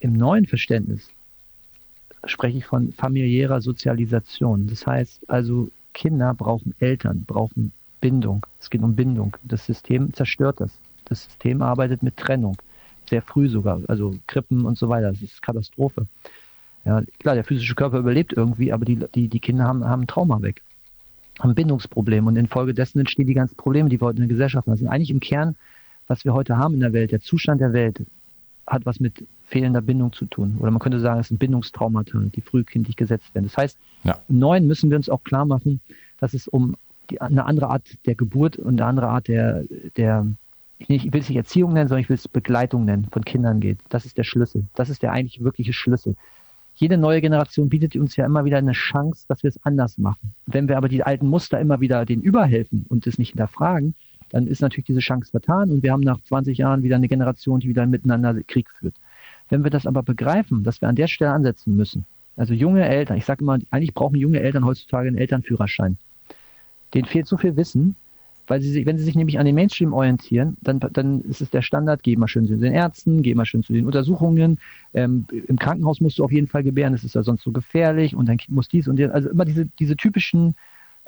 Im 0.00 0.12
neuen 0.12 0.46
Verständnis 0.46 1.08
spreche 2.26 2.58
ich 2.58 2.66
von 2.66 2.92
familiärer 2.92 3.60
Sozialisation. 3.60 4.66
Das 4.66 4.86
heißt 4.86 5.28
also, 5.30 5.70
Kinder 5.94 6.34
brauchen 6.34 6.74
Eltern, 6.80 7.24
brauchen 7.24 7.72
Bindung. 8.00 8.44
Es 8.60 8.68
geht 8.68 8.82
um 8.82 8.94
Bindung. 8.94 9.36
Das 9.42 9.64
System 9.64 10.12
zerstört 10.12 10.60
das. 10.60 10.78
Das 11.04 11.24
System 11.24 11.62
arbeitet 11.62 12.02
mit 12.02 12.16
Trennung. 12.16 12.56
Sehr 13.08 13.22
früh 13.22 13.48
sogar. 13.48 13.80
Also 13.88 14.16
Krippen 14.26 14.64
und 14.64 14.76
so 14.76 14.88
weiter. 14.88 15.12
Das 15.12 15.22
ist 15.22 15.42
Katastrophe. 15.42 16.06
Ja, 16.84 17.02
klar, 17.18 17.34
der 17.34 17.44
physische 17.44 17.74
Körper 17.74 17.98
überlebt 17.98 18.32
irgendwie, 18.32 18.72
aber 18.72 18.84
die, 18.84 18.96
die, 19.14 19.28
die 19.28 19.40
Kinder 19.40 19.64
haben, 19.64 19.84
haben 19.84 20.02
ein 20.02 20.06
Trauma 20.06 20.42
weg, 20.42 20.62
haben 21.38 21.54
Bindungsprobleme 21.54 22.26
und 22.26 22.36
infolgedessen 22.36 22.98
entstehen 22.98 23.26
die 23.26 23.34
ganzen 23.34 23.56
Probleme, 23.56 23.88
die 23.88 24.00
wir 24.00 24.06
heute 24.08 24.16
in 24.16 24.28
der 24.28 24.34
Gesellschaft 24.34 24.66
haben. 24.66 24.72
Das 24.72 24.80
sind 24.80 24.88
eigentlich 24.88 25.10
im 25.10 25.20
Kern, 25.20 25.54
was 26.08 26.24
wir 26.24 26.34
heute 26.34 26.58
haben 26.58 26.74
in 26.74 26.80
der 26.80 26.92
Welt, 26.92 27.12
der 27.12 27.20
Zustand 27.20 27.60
der 27.60 27.72
Welt, 27.72 28.02
hat 28.66 28.84
was 28.84 29.00
mit 29.00 29.24
fehlender 29.44 29.80
Bindung 29.80 30.12
zu 30.12 30.26
tun. 30.26 30.56
Oder 30.60 30.70
man 30.70 30.80
könnte 30.80 30.98
sagen, 30.98 31.20
es 31.20 31.28
sind 31.28 31.38
Bindungstraumata, 31.38 32.18
die 32.34 32.40
frühkindlich 32.40 32.96
gesetzt 32.96 33.34
werden. 33.34 33.46
Das 33.46 33.56
heißt, 33.56 33.78
ja. 34.04 34.18
im 34.28 34.38
Neuen 34.38 34.66
müssen 34.66 34.90
wir 34.90 34.96
uns 34.96 35.08
auch 35.08 35.22
klar 35.24 35.44
machen, 35.44 35.80
dass 36.18 36.34
es 36.34 36.48
um 36.48 36.76
die, 37.10 37.20
eine 37.20 37.44
andere 37.44 37.68
Art 37.68 37.98
der 38.06 38.14
Geburt 38.14 38.56
und 38.56 38.80
eine 38.80 38.86
andere 38.88 39.08
Art 39.08 39.28
der, 39.28 39.64
der 39.96 40.26
ich 40.78 41.12
will 41.12 41.20
es 41.20 41.28
nicht 41.28 41.36
Erziehung 41.36 41.74
nennen, 41.74 41.86
sondern 41.86 42.02
ich 42.02 42.08
will 42.08 42.16
es 42.16 42.26
Begleitung 42.26 42.84
nennen, 42.84 43.06
von 43.12 43.24
Kindern 43.24 43.60
geht. 43.60 43.78
Das 43.88 44.04
ist 44.04 44.18
der 44.18 44.24
Schlüssel. 44.24 44.64
Das 44.74 44.90
ist 44.90 45.02
der 45.02 45.12
eigentlich 45.12 45.44
wirkliche 45.44 45.72
Schlüssel 45.72 46.16
jede 46.74 46.96
neue 46.96 47.20
Generation 47.20 47.68
bietet 47.68 47.96
uns 47.96 48.16
ja 48.16 48.26
immer 48.26 48.44
wieder 48.44 48.58
eine 48.58 48.72
Chance, 48.72 49.24
dass 49.28 49.42
wir 49.42 49.48
es 49.48 49.62
anders 49.64 49.98
machen. 49.98 50.34
Wenn 50.46 50.68
wir 50.68 50.76
aber 50.76 50.88
die 50.88 51.02
alten 51.02 51.28
Muster 51.28 51.60
immer 51.60 51.80
wieder 51.80 52.04
denen 52.04 52.22
überhelfen 52.22 52.86
und 52.88 53.06
es 53.06 53.18
nicht 53.18 53.30
hinterfragen, 53.30 53.94
dann 54.30 54.46
ist 54.46 54.62
natürlich 54.62 54.86
diese 54.86 55.00
Chance 55.00 55.30
vertan 55.30 55.70
und 55.70 55.82
wir 55.82 55.92
haben 55.92 56.00
nach 56.00 56.20
20 56.22 56.56
Jahren 56.58 56.82
wieder 56.82 56.96
eine 56.96 57.08
Generation, 57.08 57.60
die 57.60 57.68
wieder 57.68 57.86
miteinander 57.86 58.34
Krieg 58.42 58.70
führt. 58.70 58.94
Wenn 59.50 59.62
wir 59.62 59.70
das 59.70 59.86
aber 59.86 60.02
begreifen, 60.02 60.64
dass 60.64 60.80
wir 60.80 60.88
an 60.88 60.96
der 60.96 61.08
Stelle 61.08 61.32
ansetzen 61.32 61.76
müssen, 61.76 62.06
also 62.36 62.54
junge 62.54 62.88
Eltern, 62.88 63.18
ich 63.18 63.26
sage 63.26 63.42
immer, 63.42 63.58
eigentlich 63.70 63.92
brauchen 63.92 64.16
junge 64.16 64.40
Eltern 64.40 64.64
heutzutage 64.64 65.08
einen 65.08 65.18
Elternführerschein. 65.18 65.98
Denen 66.94 67.04
fehlt 67.04 67.26
so 67.26 67.36
viel 67.36 67.56
Wissen, 67.56 67.96
weil 68.46 68.60
sie 68.60 68.70
sich, 68.70 68.86
wenn 68.86 68.98
sie 68.98 69.04
sich 69.04 69.14
nämlich 69.14 69.38
an 69.38 69.46
den 69.46 69.54
Mainstream 69.54 69.92
orientieren, 69.92 70.56
dann, 70.62 70.80
dann 70.80 71.20
ist 71.22 71.40
es 71.40 71.50
der 71.50 71.62
Standard, 71.62 72.02
geh 72.02 72.16
mal 72.16 72.28
schön 72.28 72.46
zu 72.46 72.56
den 72.56 72.72
Ärzten, 72.72 73.22
geh 73.22 73.34
mal 73.34 73.46
schön 73.46 73.62
zu 73.62 73.72
den 73.72 73.86
Untersuchungen. 73.86 74.58
Ähm, 74.94 75.26
Im 75.48 75.58
Krankenhaus 75.58 76.00
musst 76.00 76.18
du 76.18 76.24
auf 76.24 76.32
jeden 76.32 76.48
Fall 76.48 76.62
gebären, 76.62 76.92
das 76.92 77.04
ist 77.04 77.14
ja 77.14 77.22
sonst 77.22 77.42
so 77.42 77.52
gefährlich 77.52 78.14
und 78.14 78.26
Kind 78.38 78.48
muss 78.48 78.68
dies 78.68 78.88
und 78.88 78.98
das. 78.98 79.10
Also 79.10 79.30
immer 79.30 79.44
diese, 79.44 79.66
diese 79.78 79.96
typischen 79.96 80.54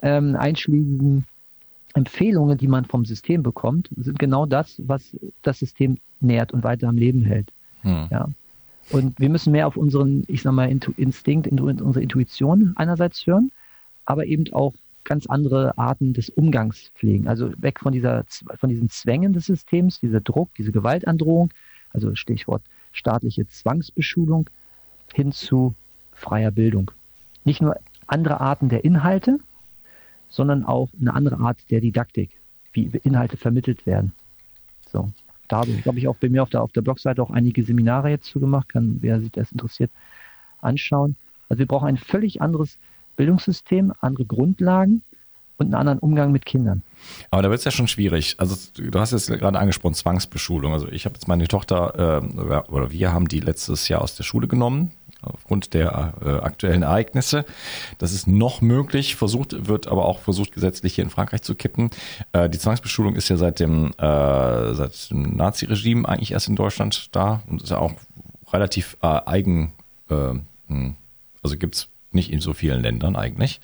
ähm, 0.02 0.36
einschlägigen 0.36 1.24
Empfehlungen, 1.94 2.58
die 2.58 2.68
man 2.68 2.84
vom 2.84 3.04
System 3.04 3.42
bekommt, 3.42 3.90
sind 3.96 4.18
genau 4.18 4.46
das, 4.46 4.80
was 4.84 5.16
das 5.42 5.58
System 5.58 5.98
nährt 6.20 6.52
und 6.52 6.64
weiter 6.64 6.88
am 6.88 6.96
Leben 6.96 7.22
hält. 7.22 7.48
Hm. 7.82 8.08
Ja. 8.10 8.28
Und 8.90 9.18
wir 9.18 9.30
müssen 9.30 9.52
mehr 9.52 9.66
auf 9.66 9.76
unseren, 9.76 10.24
ich 10.26 10.42
sag 10.42 10.52
mal, 10.52 10.70
Instinkt, 10.96 11.48
unsere 11.48 12.02
Intuition 12.02 12.72
einerseits 12.76 13.26
hören 13.26 13.50
aber 14.04 14.26
eben 14.26 14.52
auch 14.52 14.74
ganz 15.04 15.26
andere 15.26 15.76
Arten 15.78 16.12
des 16.12 16.30
Umgangs 16.30 16.90
pflegen. 16.94 17.28
Also 17.28 17.52
weg 17.58 17.80
von 17.80 17.92
dieser, 17.92 18.24
von 18.56 18.70
diesen 18.70 18.88
Zwängen 18.90 19.32
des 19.32 19.46
Systems, 19.46 20.00
dieser 20.00 20.20
Druck, 20.20 20.50
diese 20.56 20.72
Gewaltandrohung, 20.72 21.50
also 21.90 22.14
Stichwort 22.14 22.62
staatliche 22.92 23.46
Zwangsbeschulung, 23.46 24.48
hin 25.12 25.32
zu 25.32 25.74
freier 26.12 26.50
Bildung. 26.50 26.90
Nicht 27.44 27.60
nur 27.60 27.76
andere 28.06 28.40
Arten 28.40 28.68
der 28.68 28.84
Inhalte, 28.84 29.38
sondern 30.28 30.64
auch 30.64 30.88
eine 31.00 31.14
andere 31.14 31.38
Art 31.38 31.58
der 31.70 31.80
Didaktik, 31.80 32.30
wie 32.72 32.86
Inhalte 33.02 33.36
vermittelt 33.36 33.86
werden. 33.86 34.12
So. 34.86 35.10
Da 35.48 35.58
habe 35.58 35.70
ich, 35.70 35.82
glaube 35.82 35.98
ich, 35.98 36.08
auch 36.08 36.16
bei 36.16 36.28
mir 36.30 36.42
auf 36.42 36.48
der, 36.48 36.62
auf 36.62 36.72
der 36.72 36.80
Blogseite 36.80 37.22
auch 37.22 37.30
einige 37.30 37.62
Seminare 37.64 38.08
jetzt 38.08 38.26
zugemacht, 38.26 38.70
kann, 38.70 38.98
wer 39.00 39.20
sich 39.20 39.30
das 39.30 39.52
interessiert, 39.52 39.90
anschauen. 40.60 41.16
Also 41.48 41.58
wir 41.58 41.66
brauchen 41.66 41.86
ein 41.86 41.98
völlig 41.98 42.40
anderes 42.40 42.78
Bildungssystem, 43.16 43.92
andere 44.00 44.24
Grundlagen 44.24 45.02
und 45.56 45.66
einen 45.66 45.74
anderen 45.74 45.98
Umgang 46.00 46.32
mit 46.32 46.44
Kindern. 46.46 46.82
Aber 47.30 47.42
da 47.42 47.50
wird 47.50 47.58
es 47.58 47.64
ja 47.64 47.70
schon 47.70 47.88
schwierig. 47.88 48.36
Also 48.38 48.56
du 48.76 48.98
hast 48.98 49.12
jetzt 49.12 49.28
gerade 49.28 49.58
angesprochen, 49.58 49.94
Zwangsbeschulung. 49.94 50.72
Also 50.72 50.88
ich 50.88 51.04
habe 51.04 51.14
jetzt 51.14 51.28
meine 51.28 51.48
Tochter, 51.48 52.22
äh, 52.22 52.70
oder 52.70 52.90
wir 52.90 53.12
haben 53.12 53.28
die 53.28 53.40
letztes 53.40 53.88
Jahr 53.88 54.02
aus 54.02 54.16
der 54.16 54.24
Schule 54.24 54.48
genommen, 54.48 54.92
aufgrund 55.22 55.74
der 55.74 56.14
äh, 56.24 56.28
aktuellen 56.44 56.82
Ereignisse. 56.82 57.44
Das 57.98 58.12
ist 58.12 58.26
noch 58.26 58.60
möglich, 58.60 59.16
versucht, 59.16 59.68
wird 59.68 59.86
aber 59.86 60.06
auch 60.06 60.20
versucht, 60.20 60.52
gesetzlich 60.52 60.94
hier 60.94 61.04
in 61.04 61.10
Frankreich 61.10 61.42
zu 61.42 61.54
kippen. 61.54 61.90
Äh, 62.32 62.48
die 62.50 62.58
Zwangsbeschulung 62.58 63.16
ist 63.16 63.28
ja 63.28 63.36
seit 63.36 63.60
dem, 63.60 63.92
äh, 63.98 64.74
seit 64.74 65.10
dem 65.10 65.36
Naziregime 65.36 66.08
eigentlich 66.08 66.32
erst 66.32 66.48
in 66.48 66.56
Deutschland 66.56 67.14
da 67.14 67.42
und 67.46 67.62
ist 67.62 67.70
ja 67.70 67.78
auch 67.78 67.92
relativ 68.52 68.96
äh, 69.02 69.06
eigen, 69.06 69.72
äh, 70.10 70.34
hm, 70.68 70.96
also 71.42 71.56
gibt's 71.56 71.88
nicht 72.14 72.32
in 72.32 72.40
so 72.40 72.54
vielen 72.54 72.82
Ländern 72.82 73.16
eigentlich. 73.16 73.60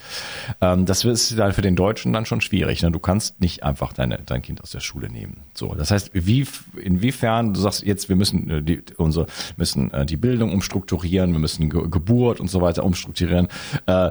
Ähm, 0.61 0.87
das 0.87 1.05
ist 1.05 1.39
dann 1.39 1.53
für 1.53 1.63
den 1.63 1.77
Deutschen 1.77 2.13
dann 2.13 2.27
schon 2.27 2.41
schwierig. 2.41 2.83
Ne? 2.83 2.91
Du 2.91 2.99
kannst 2.99 3.41
nicht 3.41 3.63
einfach 3.63 3.93
deine, 3.93 4.21
dein 4.25 4.43
Kind 4.43 4.63
aus 4.63 4.71
der 4.71 4.81
Schule 4.81 5.11
nehmen. 5.11 5.39
So, 5.55 5.75
das 5.75 5.91
heißt, 5.91 6.11
wie, 6.15 6.47
inwiefern 6.81 7.55
du 7.55 7.61
sagst 7.61 7.85
jetzt, 7.85 8.09
wir 8.09 8.17
müssen 8.17 8.51
äh, 8.51 8.63
die, 8.63 8.83
unsere, 8.97 9.27
müssen 9.57 9.93
äh, 9.93 10.07
die 10.07 10.17
Bildung 10.17 10.53
umstrukturieren, 10.53 11.33
wir 11.33 11.39
müssen 11.41 11.71
Ge 11.71 11.89
Geburt 11.91 12.41
und 12.41 12.49
so 12.49 12.61
weiter 12.61 12.85
umstrukturieren. 12.85 13.49
Äh, 13.87 14.11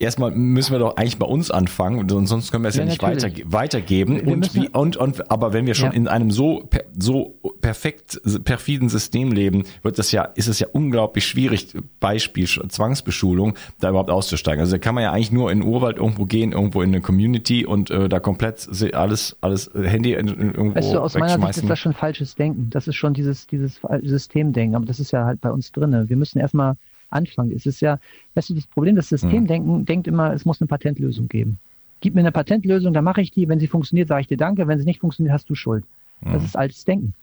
erstmal 0.00 0.32
müssen 0.32 0.72
wir 0.72 0.78
doch 0.78 0.96
eigentlich 0.96 1.18
bei 1.18 1.26
uns 1.26 1.50
anfangen, 1.50 2.08
sonst 2.26 2.50
können 2.50 2.64
wir 2.64 2.68
es 2.68 2.76
ja, 2.76 2.82
ja 2.82 2.88
nicht 2.88 3.02
weiter, 3.02 3.28
weitergeben. 3.44 4.20
und, 4.20 4.54
wie, 4.54 4.68
und, 4.70 4.96
und, 4.96 5.30
aber 5.30 5.52
wenn 5.52 5.66
wir 5.66 5.74
schon 5.74 5.90
ja. 5.90 5.96
in 5.96 6.08
einem 6.08 6.30
so, 6.30 6.68
so 6.98 7.38
perfekt, 7.60 8.20
perfiden 8.44 8.88
System 8.88 9.30
leben, 9.30 9.64
wird 9.82 9.98
das 9.98 10.10
ja, 10.10 10.24
ist 10.24 10.48
es 10.48 10.58
ja 10.58 10.66
unglaublich 10.72 11.26
schwierig, 11.26 11.74
Beispiel 12.00 12.46
Zwangsbeschulung, 12.46 13.54
da 13.78 13.90
überhaupt 13.90 14.10
auszusteigen. 14.10 14.60
Also 14.60 14.72
da 14.72 14.78
kann 14.78 14.94
man 14.94 15.04
ja 15.04 15.12
eigentlich 15.12 15.32
nur 15.32 15.52
in 15.52 15.60
den 15.60 15.68
Urwald 15.68 15.98
irgendwo 15.98 16.24
gehen, 16.24 16.52
irgendwo 16.52 16.82
in 16.82 16.88
eine 16.90 17.02
Community 17.02 17.66
und 17.66 17.90
äh, 17.90 18.08
da 18.08 18.20
komplett 18.20 18.68
alles, 18.94 19.36
alles 19.42 19.68
äh, 19.68 19.86
Handy 19.86 20.14
in, 20.14 20.28
in 20.28 20.54
irgendwo 20.54 20.76
Weißt 20.76 20.94
du, 20.94 20.98
aus 20.98 21.14
meiner 21.14 21.38
Sicht 21.52 21.64
ist 21.64 21.70
das 21.70 21.78
schon 21.78 21.92
falsches 21.92 22.34
Denken. 22.34 22.70
Das 22.70 22.88
ist 22.88 22.96
schon 22.96 23.12
dieses, 23.12 23.46
dieses 23.46 23.80
Systemdenken, 24.02 24.76
aber 24.76 24.86
das 24.86 24.98
ist 24.98 25.10
ja 25.10 25.26
halt 25.26 25.42
bei 25.42 25.50
uns 25.50 25.70
drinne. 25.72 26.08
Wir 26.08 26.16
müssen 26.16 26.38
erstmal 26.38 26.76
anfangen. 27.10 27.52
Es 27.52 27.66
ist 27.66 27.80
ja, 27.80 27.98
weißt 28.34 28.50
du, 28.50 28.54
das 28.54 28.66
Problem, 28.66 28.96
das 28.96 29.08
Systemdenken 29.08 29.80
mhm. 29.80 29.84
denkt 29.84 30.06
immer, 30.06 30.32
es 30.32 30.44
muss 30.44 30.60
eine 30.60 30.68
Patentlösung 30.68 31.28
geben. 31.28 31.58
Gib 32.00 32.14
mir 32.14 32.20
eine 32.20 32.32
Patentlösung, 32.32 32.92
dann 32.92 33.04
mache 33.04 33.20
ich 33.20 33.30
die. 33.30 33.48
Wenn 33.48 33.60
sie 33.60 33.66
funktioniert, 33.66 34.08
sage 34.08 34.22
ich 34.22 34.26
dir 34.26 34.38
Danke. 34.38 34.66
Wenn 34.66 34.78
sie 34.78 34.86
nicht 34.86 35.00
funktioniert, 35.00 35.34
hast 35.34 35.50
du 35.50 35.54
Schuld. 35.54 35.84
Mhm. 36.22 36.32
Das 36.32 36.44
ist 36.44 36.56
altes 36.56 36.84
Denken. 36.84 37.14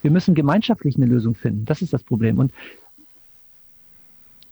Wir 0.00 0.10
müssen 0.10 0.34
gemeinschaftlich 0.34 0.96
eine 0.96 1.06
Lösung 1.06 1.34
finden. 1.34 1.64
Das 1.64 1.82
ist 1.82 1.92
das 1.92 2.02
Problem. 2.02 2.38
Und 2.38 2.52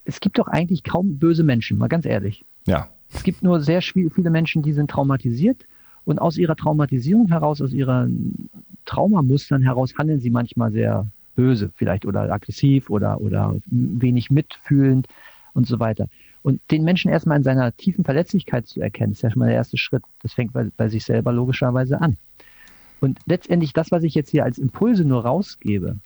es 0.05 0.19
gibt 0.19 0.39
doch 0.39 0.47
eigentlich 0.47 0.83
kaum 0.83 1.17
böse 1.17 1.43
Menschen, 1.43 1.77
mal 1.77 1.87
ganz 1.87 2.05
ehrlich. 2.05 2.45
Ja. 2.65 2.89
Es 3.13 3.23
gibt 3.23 3.43
nur 3.43 3.59
sehr 3.59 3.81
viele 3.81 4.29
Menschen, 4.29 4.61
die 4.61 4.73
sind 4.73 4.89
traumatisiert 4.89 5.65
und 6.05 6.19
aus 6.19 6.37
ihrer 6.37 6.55
Traumatisierung 6.55 7.27
heraus, 7.27 7.61
aus 7.61 7.73
ihren 7.73 8.49
Traumamustern 8.85 9.61
heraus 9.61 9.93
handeln 9.97 10.19
sie 10.19 10.29
manchmal 10.29 10.71
sehr 10.71 11.05
böse 11.35 11.71
vielleicht 11.75 12.05
oder 12.05 12.31
aggressiv 12.31 12.89
oder, 12.89 13.21
oder 13.21 13.55
wenig 13.65 14.29
mitfühlend 14.29 15.07
und 15.53 15.67
so 15.67 15.79
weiter. 15.79 16.07
Und 16.43 16.59
den 16.71 16.83
Menschen 16.83 17.11
erstmal 17.11 17.37
in 17.37 17.43
seiner 17.43 17.75
tiefen 17.75 18.03
Verletzlichkeit 18.03 18.67
zu 18.67 18.81
erkennen, 18.81 19.11
ist 19.11 19.21
ja 19.21 19.29
schon 19.29 19.39
mal 19.39 19.47
der 19.47 19.55
erste 19.55 19.77
Schritt. 19.77 20.03
Das 20.21 20.33
fängt 20.33 20.53
bei, 20.53 20.69
bei 20.75 20.89
sich 20.89 21.05
selber 21.05 21.31
logischerweise 21.31 22.01
an. 22.01 22.17
Und 22.99 23.19
letztendlich 23.25 23.73
das, 23.73 23.91
was 23.91 24.03
ich 24.03 24.15
jetzt 24.15 24.29
hier 24.29 24.43
als 24.43 24.57
Impulse 24.57 25.05
nur 25.05 25.23
rausgebe, 25.23 25.97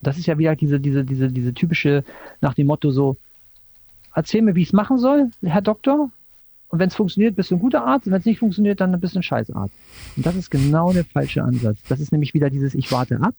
das 0.00 0.18
ist 0.18 0.26
ja 0.26 0.38
wieder 0.38 0.56
diese, 0.56 0.80
diese, 0.80 1.04
diese, 1.04 1.28
diese 1.28 1.54
typische 1.54 2.04
nach 2.40 2.54
dem 2.54 2.66
Motto 2.66 2.90
so, 2.90 3.16
erzähl 4.14 4.42
mir, 4.42 4.54
wie 4.54 4.62
ich 4.62 4.68
es 4.68 4.72
machen 4.72 4.98
soll, 4.98 5.30
Herr 5.42 5.62
Doktor. 5.62 6.10
Und 6.68 6.78
wenn 6.78 6.88
es 6.88 6.94
funktioniert, 6.94 7.36
bist 7.36 7.50
du 7.50 7.56
ein 7.56 7.60
guter 7.60 7.86
Arzt. 7.86 8.06
Und 8.06 8.12
wenn 8.12 8.20
es 8.20 8.26
nicht 8.26 8.38
funktioniert, 8.38 8.80
dann 8.80 8.98
bist 9.00 9.14
du 9.14 9.20
ein 9.20 9.22
Scheißarzt. 9.22 9.74
Und 10.16 10.26
das 10.26 10.34
ist 10.34 10.50
genau 10.50 10.92
der 10.92 11.04
falsche 11.04 11.42
Ansatz. 11.42 11.78
Das 11.88 12.00
ist 12.00 12.10
nämlich 12.10 12.34
wieder 12.34 12.50
dieses, 12.50 12.74
ich 12.74 12.90
warte 12.90 13.20
ab 13.20 13.34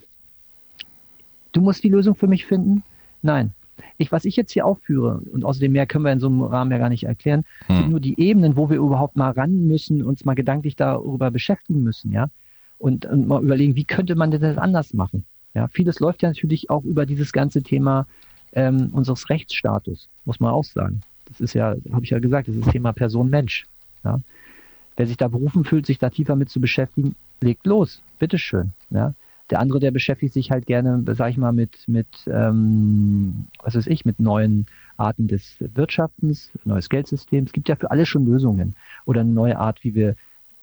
du 1.55 1.61
musst 1.61 1.83
die 1.83 1.89
Lösung 1.89 2.15
für 2.15 2.27
mich 2.27 2.45
finden. 2.45 2.83
Nein. 3.21 3.53
Ich, 3.97 4.11
was 4.11 4.25
ich 4.25 4.35
jetzt 4.35 4.51
hier 4.51 4.65
aufführe, 4.65 5.21
und 5.31 5.43
außerdem 5.43 5.71
mehr 5.71 5.85
können 5.85 6.05
wir 6.05 6.11
in 6.11 6.19
so 6.19 6.27
einem 6.27 6.41
Rahmen 6.43 6.71
ja 6.71 6.77
gar 6.77 6.89
nicht 6.89 7.03
erklären, 7.03 7.43
hm. 7.67 7.75
sind 7.75 7.89
nur 7.89 7.99
die 7.99 8.19
Ebenen, 8.19 8.55
wo 8.55 8.69
wir 8.69 8.77
überhaupt 8.77 9.15
mal 9.15 9.31
ran 9.31 9.67
müssen, 9.67 10.03
uns 10.03 10.23
mal 10.23 10.33
gedanklich 10.33 10.75
darüber 10.75 11.31
beschäftigen 11.31 11.83
müssen, 11.83 12.11
ja. 12.11 12.29
Und, 12.77 13.05
und 13.05 13.27
mal 13.27 13.41
überlegen, 13.41 13.75
wie 13.75 13.85
könnte 13.85 14.15
man 14.15 14.31
das 14.31 14.57
anders 14.57 14.93
machen? 14.93 15.25
Ja, 15.53 15.69
vieles 15.69 15.99
läuft 15.99 16.23
ja 16.23 16.29
natürlich 16.29 16.69
auch 16.69 16.83
über 16.83 17.05
dieses 17.05 17.31
ganze 17.31 17.63
Thema 17.63 18.05
ähm, 18.51 18.89
unseres 18.91 19.29
Rechtsstatus, 19.29 20.09
muss 20.25 20.39
man 20.39 20.51
auch 20.51 20.65
sagen. 20.65 21.01
Das 21.25 21.39
ist 21.39 21.53
ja, 21.53 21.75
habe 21.91 22.03
ich 22.03 22.09
ja 22.09 22.19
gesagt, 22.19 22.47
das 22.47 22.55
ist 22.55 22.65
das 22.65 22.73
Thema 22.73 22.91
Person-Mensch. 22.91 23.65
Ja. 24.03 24.19
Wer 24.97 25.07
sich 25.07 25.17
da 25.17 25.27
berufen 25.27 25.63
fühlt, 25.63 25.85
sich 25.85 25.97
da 25.97 26.09
tiefer 26.09 26.35
mit 26.35 26.49
zu 26.49 26.59
beschäftigen, 26.59 27.15
legt 27.41 27.65
los. 27.65 28.01
Bitteschön. 28.19 28.71
Ja. 28.89 29.13
Der 29.49 29.59
andere, 29.59 29.79
der 29.79 29.91
beschäftigt 29.91 30.33
sich 30.33 30.51
halt 30.51 30.65
gerne, 30.65 31.03
sag 31.13 31.29
ich 31.29 31.37
mal, 31.37 31.51
mit, 31.51 31.87
mit 31.87 32.07
ähm, 32.27 33.47
was 33.63 33.75
weiß 33.75 33.87
ich, 33.87 34.05
mit 34.05 34.19
neuen 34.19 34.65
Arten 34.97 35.27
des 35.27 35.57
Wirtschaftens, 35.59 36.51
neues 36.63 36.89
Geldsystem. 36.89 37.43
Es 37.43 37.51
gibt 37.51 37.69
ja 37.69 37.75
für 37.75 37.91
alles 37.91 38.07
schon 38.07 38.25
Lösungen 38.25 38.75
oder 39.05 39.21
eine 39.21 39.31
neue 39.31 39.57
Art, 39.57 39.83
wie 39.83 39.93
wir 39.93 40.15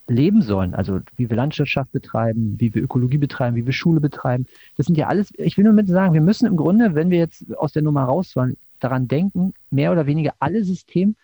leben 0.09 0.43
sollen, 0.43 0.74
also 0.74 1.01
wie 1.16 1.30
wir 1.30 1.37
Landwirtschaft 1.37 1.93
betreiben, 1.93 2.57
wie 2.59 2.74
wir 2.74 2.83
Ökologie 2.83 3.18
betreiben, 3.18 3.57
wie 3.57 3.66
wir 3.66 3.72
Schule 3.72 4.01
betreiben. 4.01 4.47
Das 4.76 4.87
sind 4.87 4.99
ja 4.99 5.07
alles, 5.07 5.33
ich 5.37 5.57
will 5.57 5.64
nur 5.64 5.72
mit 5.72 5.89
sagen, 5.89 6.12
wir 6.12 6.20
müssen 6.20 6.47
im 6.47 6.57
Grunde, 6.57 6.95
wenn 6.95 7.11
wir 7.11 7.18
jetzt 7.18 7.45
aus 7.57 7.72
der 7.72 7.83
Nummer 7.83 8.05
raus 8.05 8.35
wollen, 8.35 8.57
daran 8.80 9.07
denken, 9.07 9.55
mehr 9.70 9.93
oder 9.93 10.07
weniger 10.07 10.35
alle 10.41 10.64
System, 10.64 11.14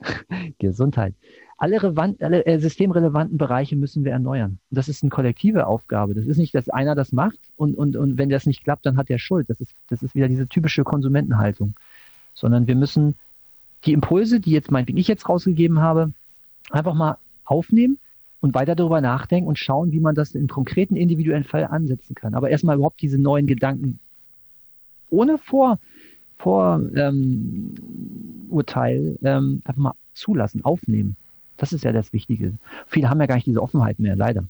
Gesundheit, 0.58 1.14
alle, 1.60 1.82
relevant, 1.82 2.22
alle 2.22 2.46
äh, 2.46 2.58
systemrelevanten 2.58 3.36
Bereiche 3.36 3.76
müssen 3.76 4.02
wir 4.02 4.12
erneuern. 4.12 4.58
Und 4.70 4.76
das 4.76 4.88
ist 4.88 5.02
eine 5.02 5.10
kollektive 5.10 5.66
Aufgabe. 5.66 6.14
Das 6.14 6.24
ist 6.24 6.38
nicht, 6.38 6.54
dass 6.54 6.70
einer 6.70 6.94
das 6.94 7.12
macht 7.12 7.38
und, 7.56 7.76
und, 7.76 7.96
und 7.96 8.16
wenn 8.16 8.30
das 8.30 8.46
nicht 8.46 8.64
klappt, 8.64 8.86
dann 8.86 8.96
hat 8.96 9.10
er 9.10 9.18
Schuld. 9.18 9.50
Das 9.50 9.60
ist, 9.60 9.74
das 9.88 10.02
ist 10.02 10.14
wieder 10.14 10.26
diese 10.26 10.48
typische 10.48 10.84
Konsumentenhaltung. 10.84 11.74
Sondern 12.32 12.66
wir 12.66 12.76
müssen 12.76 13.14
die 13.84 13.92
Impulse, 13.92 14.40
die 14.40 14.52
jetzt 14.52 14.70
meinetwegen 14.70 14.96
ich 14.96 15.06
jetzt 15.06 15.28
rausgegeben 15.28 15.80
habe, 15.80 16.12
einfach 16.70 16.94
mal 16.94 17.18
aufnehmen 17.44 17.98
und 18.40 18.54
weiter 18.54 18.74
darüber 18.74 19.02
nachdenken 19.02 19.46
und 19.46 19.58
schauen, 19.58 19.92
wie 19.92 20.00
man 20.00 20.14
das 20.14 20.34
im 20.34 20.48
konkreten 20.48 20.96
individuellen 20.96 21.44
Fall 21.44 21.66
ansetzen 21.66 22.14
kann. 22.14 22.34
Aber 22.34 22.48
erstmal 22.48 22.76
überhaupt 22.76 23.02
diese 23.02 23.18
neuen 23.18 23.46
Gedanken 23.46 23.98
ohne 25.10 25.36
Vor, 25.36 25.78
Vor 26.38 26.80
ähm, 26.94 27.74
Urteil 28.48 29.18
ähm, 29.22 29.60
einfach 29.66 29.82
mal 29.82 29.94
zulassen, 30.14 30.64
aufnehmen. 30.64 31.16
Das 31.60 31.74
ist 31.74 31.84
ja 31.84 31.92
das 31.92 32.14
Wichtige. 32.14 32.54
Viele 32.86 33.10
haben 33.10 33.20
ja 33.20 33.26
gar 33.26 33.34
nicht 33.34 33.46
diese 33.46 33.62
Offenheit 33.62 33.98
mehr, 33.98 34.16
leider. 34.16 34.44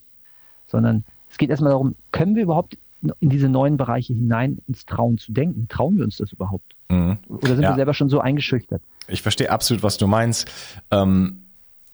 Sondern 0.69 1.03
es 1.29 1.39
geht 1.39 1.51
erstmal 1.51 1.73
darum, 1.73 1.97
können 2.13 2.37
wir 2.37 2.45
überhaupt 2.45 2.79
in 3.19 3.31
diese 3.31 3.49
neuen 3.49 3.77
Bereiche 3.77 4.15
hinein 4.15 4.59
uns 4.69 4.87
trauen 4.87 5.19
zu 5.19 5.33
denken? 5.33 5.67
Trauen 5.69 5.97
wir 5.97 6.05
uns 6.05 6.19
das 6.19 6.33
überhaupt? 6.33 6.77
Mhm. 6.89 7.19
Oder 7.29 7.57
sind 7.57 7.63
ja. 7.63 7.71
wir 7.71 7.75
selber 7.75 7.95
schon 7.95 8.11
so 8.11 8.21
eingeschüchtert? 8.21 8.81
Ich 9.09 9.23
verstehe 9.23 9.51
absolut, 9.51 9.83
was 9.83 9.97
du 9.99 10.07
meinst. 10.07 10.49
Ähm, 10.93 11.47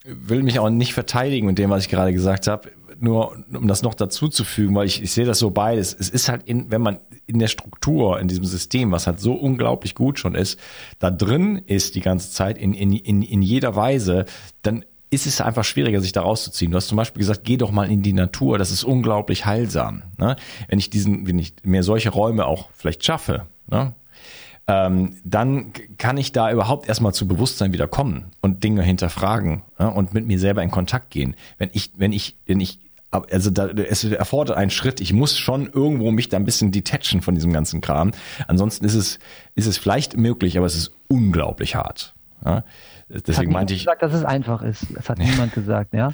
will 0.05 0.43
mich 0.43 0.59
auch 0.59 0.69
nicht 0.69 0.93
verteidigen 0.93 1.47
mit 1.47 1.57
dem, 1.57 1.71
was 1.71 1.83
ich 1.83 1.89
gerade 1.89 2.13
gesagt 2.13 2.45
habe. 2.45 2.69
Nur 2.99 3.37
um 3.53 3.67
das 3.67 3.81
noch 3.81 3.95
dazu 3.95 4.27
zu 4.27 4.43
fügen, 4.43 4.75
weil 4.75 4.85
ich, 4.85 5.01
ich 5.01 5.11
sehe 5.11 5.25
das 5.25 5.39
so 5.39 5.49
beides. 5.49 5.95
Es 5.97 6.09
ist 6.09 6.29
halt 6.29 6.43
in, 6.43 6.69
wenn 6.69 6.81
man 6.81 6.99
in 7.25 7.39
der 7.39 7.47
Struktur, 7.47 8.19
in 8.19 8.27
diesem 8.27 8.45
System, 8.45 8.91
was 8.91 9.07
halt 9.07 9.19
so 9.19 9.33
unglaublich 9.33 9.95
gut 9.95 10.19
schon 10.19 10.35
ist, 10.35 10.59
da 10.99 11.09
drin 11.09 11.61
ist 11.65 11.95
die 11.95 12.01
ganze 12.01 12.31
Zeit 12.31 12.57
in, 12.57 12.73
in, 12.73 12.93
in, 12.93 13.21
in 13.21 13.41
jeder 13.41 13.75
Weise, 13.75 14.25
dann 14.61 14.85
ist 15.09 15.25
es 15.25 15.41
einfach 15.41 15.63
schwieriger, 15.63 16.01
sich 16.01 16.11
da 16.11 16.21
rauszuziehen. 16.21 16.71
Du 16.71 16.77
hast 16.77 16.87
zum 16.87 16.97
Beispiel 16.97 17.21
gesagt, 17.21 17.43
geh 17.43 17.57
doch 17.57 17.71
mal 17.71 17.89
in 17.89 18.01
die 18.01 18.13
Natur, 18.13 18.57
das 18.57 18.71
ist 18.71 18.83
unglaublich 18.83 19.45
heilsam. 19.45 20.03
Ne? 20.17 20.35
Wenn 20.67 20.79
ich 20.79 20.89
diesen, 20.89 21.27
wenn 21.27 21.39
ich 21.39 21.53
mir 21.63 21.83
solche 21.83 22.09
Räume 22.09 22.45
auch 22.45 22.69
vielleicht 22.73 23.05
schaffe, 23.05 23.45
ne? 23.67 23.93
ähm, 24.67 25.17
dann 25.23 25.71
kann 25.97 26.17
ich 26.17 26.33
da 26.33 26.51
überhaupt 26.51 26.89
erstmal 26.89 27.13
zu 27.13 27.27
Bewusstsein 27.27 27.71
wieder 27.71 27.87
kommen 27.87 28.25
und 28.41 28.63
Dinge 28.65 28.83
hinterfragen 28.83 29.61
ne? 29.79 29.89
und 29.89 30.13
mit 30.13 30.27
mir 30.27 30.39
selber 30.39 30.61
in 30.61 30.71
Kontakt 30.71 31.09
gehen. 31.11 31.35
Wenn 31.57 31.69
ich, 31.71 31.91
wenn 31.95 32.11
ich, 32.11 32.35
wenn 32.45 32.59
ich 32.59 32.79
also 33.09 33.49
da, 33.49 33.67
es 33.67 34.03
erfordert 34.03 34.57
einen 34.57 34.69
Schritt. 34.69 34.99
Ich 34.99 35.13
muss 35.13 35.37
schon 35.37 35.71
irgendwo 35.71 36.11
mich 36.11 36.27
da 36.27 36.35
ein 36.35 36.43
bisschen 36.43 36.73
detachen 36.73 37.21
von 37.21 37.35
diesem 37.35 37.53
ganzen 37.53 37.79
Kram. 37.79 38.11
Ansonsten 38.47 38.83
ist 38.83 38.95
es, 38.95 39.19
ist 39.55 39.65
es 39.65 39.77
vielleicht 39.77 40.17
möglich, 40.17 40.57
aber 40.57 40.67
es 40.67 40.75
ist 40.75 40.91
unglaublich 41.07 41.75
hart. 41.75 42.13
Ja? 42.43 42.65
Deswegen 43.09 43.53
meinte 43.53 43.73
ich. 43.73 43.81
gesagt, 43.81 44.01
dass 44.01 44.13
es 44.13 44.25
einfach 44.25 44.61
ist. 44.61 44.85
Das 44.93 45.09
hat 45.09 45.17
niemand 45.17 45.53
gesagt, 45.53 45.93
ja. 45.93 46.11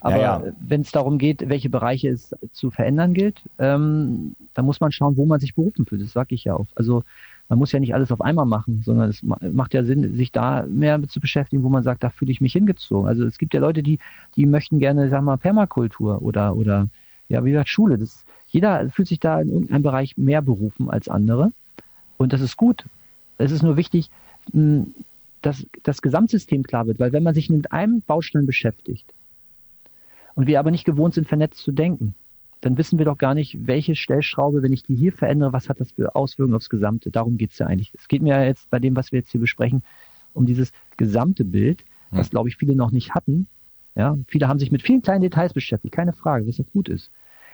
Aber 0.00 0.16
ja, 0.16 0.44
ja. 0.44 0.52
wenn 0.60 0.82
es 0.82 0.92
darum 0.92 1.18
geht, 1.18 1.48
welche 1.48 1.68
Bereiche 1.68 2.08
es 2.08 2.34
zu 2.52 2.70
verändern 2.70 3.14
gilt, 3.14 3.40
ähm, 3.58 4.36
dann 4.54 4.64
muss 4.64 4.80
man 4.80 4.92
schauen, 4.92 5.16
wo 5.16 5.26
man 5.26 5.40
sich 5.40 5.54
berufen 5.54 5.86
fühlt. 5.86 6.02
Das 6.02 6.12
sage 6.12 6.34
ich 6.36 6.44
ja 6.44 6.54
auch. 6.54 6.66
Also 6.76 7.02
man 7.48 7.58
muss 7.58 7.72
ja 7.72 7.80
nicht 7.80 7.94
alles 7.94 8.10
auf 8.12 8.20
einmal 8.20 8.46
machen, 8.46 8.82
sondern 8.84 9.10
es 9.10 9.22
macht 9.22 9.74
ja 9.74 9.84
Sinn, 9.84 10.16
sich 10.16 10.32
da 10.32 10.64
mehr 10.68 10.98
mit 10.98 11.10
zu 11.10 11.20
beschäftigen, 11.20 11.62
wo 11.62 11.68
man 11.68 11.82
sagt, 11.82 12.02
da 12.02 12.10
fühle 12.10 12.32
ich 12.32 12.40
mich 12.40 12.52
hingezogen. 12.52 13.08
Also 13.08 13.24
es 13.24 13.38
gibt 13.38 13.54
ja 13.54 13.60
Leute, 13.60 13.82
die, 13.82 13.98
die 14.34 14.46
möchten 14.46 14.78
gerne, 14.78 15.08
sag 15.08 15.22
mal, 15.22 15.36
Permakultur 15.36 16.22
oder, 16.22 16.56
oder, 16.56 16.88
ja, 17.28 17.44
wie 17.44 17.50
gesagt, 17.50 17.68
Schule. 17.68 17.98
Das, 17.98 18.24
jeder 18.48 18.88
fühlt 18.90 19.08
sich 19.08 19.20
da 19.20 19.40
in 19.40 19.50
irgendeinem 19.50 19.82
Bereich 19.82 20.16
mehr 20.16 20.42
berufen 20.42 20.90
als 20.90 21.08
andere. 21.08 21.52
Und 22.16 22.32
das 22.32 22.40
ist 22.40 22.56
gut. 22.56 22.84
Es 23.38 23.52
ist 23.52 23.62
nur 23.62 23.76
wichtig, 23.76 24.10
dass 25.46 25.64
das 25.84 26.02
Gesamtsystem 26.02 26.64
klar 26.64 26.88
wird, 26.88 26.98
weil 26.98 27.12
wenn 27.12 27.22
man 27.22 27.32
sich 27.32 27.48
mit 27.50 27.70
einem 27.70 28.02
Baustein 28.02 28.46
beschäftigt 28.46 29.14
und 30.34 30.48
wir 30.48 30.58
aber 30.58 30.72
nicht 30.72 30.84
gewohnt 30.84 31.14
sind, 31.14 31.28
vernetzt 31.28 31.58
zu 31.62 31.70
denken, 31.70 32.16
dann 32.62 32.76
wissen 32.78 32.98
wir 32.98 33.04
doch 33.04 33.16
gar 33.16 33.34
nicht, 33.34 33.56
welche 33.64 33.94
Stellschraube, 33.94 34.62
wenn 34.62 34.72
ich 34.72 34.82
die 34.82 34.96
hier 34.96 35.12
verändere, 35.12 35.52
was 35.52 35.68
hat 35.68 35.78
das 35.78 35.92
für 35.92 36.16
Auswirkungen 36.16 36.56
aufs 36.56 36.68
Gesamte. 36.68 37.12
Darum 37.12 37.36
geht 37.36 37.52
es 37.52 37.58
ja 37.58 37.68
eigentlich. 37.68 37.92
Es 37.94 38.08
geht 38.08 38.22
mir 38.22 38.30
ja 38.30 38.44
jetzt 38.44 38.68
bei 38.70 38.80
dem, 38.80 38.96
was 38.96 39.12
wir 39.12 39.20
jetzt 39.20 39.30
hier 39.30 39.40
besprechen, 39.40 39.84
um 40.32 40.46
dieses 40.46 40.72
gesamte 40.96 41.44
Bild, 41.44 41.84
was, 42.10 42.30
glaube 42.30 42.48
ich, 42.48 42.56
viele 42.56 42.74
noch 42.74 42.90
nicht 42.90 43.14
hatten. 43.14 43.46
Ja, 43.94 44.18
viele 44.26 44.48
haben 44.48 44.58
sich 44.58 44.72
mit 44.72 44.82
vielen 44.82 45.02
kleinen 45.02 45.22
Details 45.22 45.52
beschäftigt, 45.52 45.94
keine 45.94 46.12
Frage, 46.12 46.48
was 46.48 46.58
auch 46.58 46.72
gut 46.72 46.88
ist. 46.88 47.12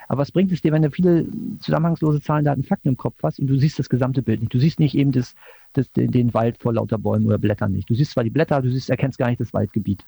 Aber 0.08 0.20
was 0.20 0.32
bringt 0.32 0.52
es 0.52 0.60
dir, 0.60 0.72
wenn 0.72 0.82
du 0.82 0.90
viele 0.90 1.26
zusammenhangslose 1.60 2.20
Zahlen, 2.20 2.44
Daten, 2.44 2.62
Fakten 2.62 2.88
im 2.88 2.96
Kopf 2.96 3.22
hast 3.22 3.38
und 3.38 3.46
du 3.46 3.56
siehst 3.56 3.78
das 3.78 3.88
gesamte 3.88 4.22
Bild 4.22 4.40
nicht? 4.40 4.54
Du 4.54 4.58
siehst 4.58 4.80
nicht 4.80 4.94
eben 4.94 5.12
das, 5.12 5.34
das, 5.72 5.90
den 5.92 6.34
Wald 6.34 6.58
vor 6.58 6.74
lauter 6.74 6.98
Bäumen 6.98 7.26
oder 7.26 7.38
Blättern 7.38 7.72
nicht. 7.72 7.88
Du 7.88 7.94
siehst 7.94 8.12
zwar 8.12 8.24
die 8.24 8.30
Blätter, 8.30 8.60
du 8.62 8.70
siehst, 8.70 8.90
erkennst 8.90 9.18
gar 9.18 9.28
nicht 9.28 9.40
das 9.40 9.52
Waldgebiet. 9.52 10.04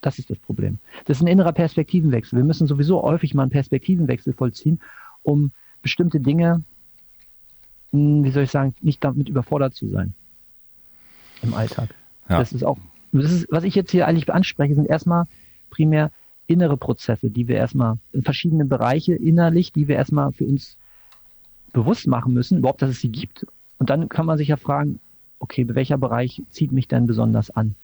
Das 0.00 0.18
ist 0.18 0.30
das 0.30 0.38
Problem. 0.38 0.78
Das 1.06 1.18
ist 1.18 1.22
ein 1.22 1.26
innerer 1.26 1.52
Perspektivenwechsel. 1.52 2.38
Wir 2.38 2.44
müssen 2.44 2.66
sowieso 2.66 3.02
häufig 3.02 3.34
mal 3.34 3.42
einen 3.42 3.50
Perspektivenwechsel 3.50 4.32
vollziehen, 4.32 4.80
um 5.22 5.50
bestimmte 5.82 6.20
Dinge, 6.20 6.62
hm, 7.92 8.24
wie 8.24 8.30
soll 8.30 8.44
ich 8.44 8.50
sagen, 8.50 8.74
nicht 8.80 9.02
damit 9.02 9.28
überfordert 9.28 9.74
zu 9.74 9.88
sein 9.88 10.14
im 11.42 11.54
Alltag. 11.54 11.90
Ja. 12.28 12.38
Das 12.38 12.52
ist 12.52 12.64
auch, 12.64 12.78
das 13.12 13.32
ist, 13.32 13.46
was 13.50 13.64
ich 13.64 13.74
jetzt 13.74 13.90
hier 13.90 14.06
eigentlich 14.06 14.32
anspreche, 14.32 14.74
sind 14.74 14.88
erstmal 14.88 15.24
primär 15.70 16.10
innere 16.48 16.76
Prozesse, 16.76 17.30
die 17.30 17.46
wir 17.46 17.56
erstmal 17.56 17.98
in 18.12 18.22
verschiedenen 18.22 18.68
Bereiche 18.68 19.14
innerlich, 19.14 19.72
die 19.72 19.86
wir 19.86 19.96
erstmal 19.96 20.32
für 20.32 20.44
uns 20.44 20.76
bewusst 21.72 22.06
machen 22.06 22.32
müssen, 22.32 22.58
überhaupt, 22.58 22.82
dass 22.82 22.90
es 22.90 23.00
sie 23.00 23.12
gibt. 23.12 23.46
Und 23.78 23.90
dann 23.90 24.08
kann 24.08 24.26
man 24.26 24.38
sich 24.38 24.48
ja 24.48 24.56
fragen, 24.56 24.98
okay, 25.38 25.66
welcher 25.68 25.98
Bereich 25.98 26.42
zieht 26.50 26.72
mich 26.72 26.88
denn 26.88 27.06
besonders 27.06 27.50
an? 27.50 27.76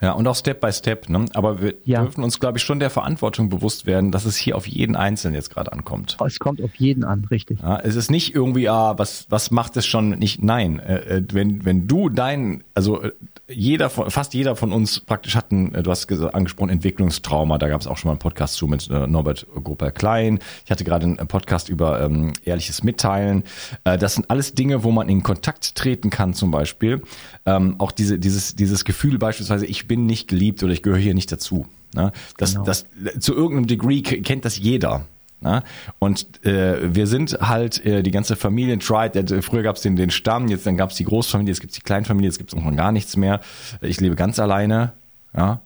Ja, 0.00 0.12
und 0.12 0.28
auch 0.28 0.36
Step 0.36 0.60
by 0.60 0.72
Step. 0.72 1.08
Ne? 1.08 1.24
Aber 1.34 1.60
wir 1.60 1.74
ja. 1.84 2.02
dürfen 2.02 2.22
uns, 2.22 2.38
glaube 2.38 2.58
ich, 2.58 2.64
schon 2.64 2.78
der 2.78 2.88
Verantwortung 2.88 3.48
bewusst 3.48 3.84
werden, 3.84 4.12
dass 4.12 4.24
es 4.24 4.36
hier 4.36 4.56
auf 4.56 4.66
jeden 4.66 4.94
Einzelnen 4.94 5.34
jetzt 5.34 5.50
gerade 5.50 5.72
ankommt. 5.72 6.16
Es 6.24 6.38
kommt 6.38 6.62
auf 6.62 6.74
jeden 6.76 7.02
an, 7.02 7.26
richtig. 7.30 7.58
Ja, 7.60 7.80
es 7.80 7.96
ist 7.96 8.10
nicht 8.10 8.32
irgendwie, 8.34 8.68
ah, 8.68 8.96
was, 8.96 9.26
was 9.28 9.50
macht 9.50 9.76
es 9.76 9.86
schon 9.86 10.10
nicht? 10.10 10.42
Nein, 10.42 10.78
äh, 10.78 11.16
äh 11.16 11.24
wenn, 11.32 11.64
wenn 11.64 11.88
du 11.88 12.08
dein, 12.10 12.62
also 12.78 13.02
äh, 13.02 13.10
jeder 13.48 13.90
von, 13.90 14.08
fast 14.08 14.34
jeder 14.34 14.54
von 14.54 14.72
uns 14.72 15.00
praktisch 15.00 15.34
hatten, 15.34 15.74
äh, 15.74 15.82
du 15.82 15.90
hast 15.90 16.08
angesprochen, 16.12 16.70
Entwicklungstrauma, 16.70 17.58
da 17.58 17.68
gab 17.68 17.80
es 17.80 17.88
auch 17.88 17.96
schon 17.96 18.08
mal 18.08 18.12
einen 18.12 18.20
Podcast 18.20 18.54
zu 18.54 18.68
mit 18.68 18.88
äh, 18.88 19.08
Norbert 19.08 19.48
Gruber 19.64 19.90
Klein. 19.90 20.38
Ich 20.64 20.70
hatte 20.70 20.84
gerade 20.84 21.06
einen 21.06 21.16
Podcast 21.26 21.68
über 21.68 22.00
ähm, 22.00 22.34
ehrliches 22.44 22.84
Mitteilen. 22.84 23.42
Äh, 23.82 23.98
das 23.98 24.14
sind 24.14 24.30
alles 24.30 24.54
Dinge, 24.54 24.84
wo 24.84 24.92
man 24.92 25.08
in 25.08 25.24
Kontakt 25.24 25.74
treten 25.74 26.10
kann, 26.10 26.34
zum 26.34 26.52
Beispiel. 26.52 27.02
Ähm, 27.46 27.74
auch 27.78 27.90
diese, 27.90 28.20
dieses, 28.20 28.54
dieses 28.54 28.84
Gefühl 28.84 29.18
beispielsweise, 29.18 29.66
ich 29.66 29.88
bin 29.88 30.06
nicht 30.06 30.28
geliebt 30.28 30.62
oder 30.62 30.72
ich 30.72 30.84
gehöre 30.84 31.00
hier 31.00 31.14
nicht 31.14 31.32
dazu. 31.32 31.66
Ne? 31.96 32.12
Das, 32.36 32.52
genau. 32.52 32.64
das, 32.64 32.86
zu 33.18 33.34
irgendeinem 33.34 33.66
Degree 33.66 34.02
kennt 34.02 34.44
das 34.44 34.56
jeder. 34.56 35.04
Na? 35.40 35.62
Und 35.98 36.44
äh, 36.44 36.94
wir 36.94 37.06
sind 37.06 37.38
halt 37.40 37.84
äh, 37.84 38.02
die 38.02 38.10
ganze 38.10 38.34
Familie 38.34 38.78
Tribe. 38.78 39.18
Äh, 39.18 39.42
früher 39.42 39.62
gab 39.62 39.76
es 39.76 39.82
den, 39.82 39.96
den 39.96 40.10
Stamm, 40.10 40.48
jetzt 40.48 40.66
dann 40.66 40.76
gab 40.76 40.90
es 40.90 40.96
die 40.96 41.04
Großfamilie, 41.04 41.52
jetzt 41.52 41.60
gibt 41.60 41.72
es 41.72 41.78
die 41.78 41.84
Kleinfamilie, 41.84 42.28
jetzt 42.28 42.38
gibt 42.38 42.52
es 42.52 42.58
noch 42.58 42.76
gar 42.76 42.92
nichts 42.92 43.16
mehr. 43.16 43.40
Ich 43.80 44.00
lebe 44.00 44.16
ganz 44.16 44.38
alleine. 44.38 44.92
Ja? 45.36 45.60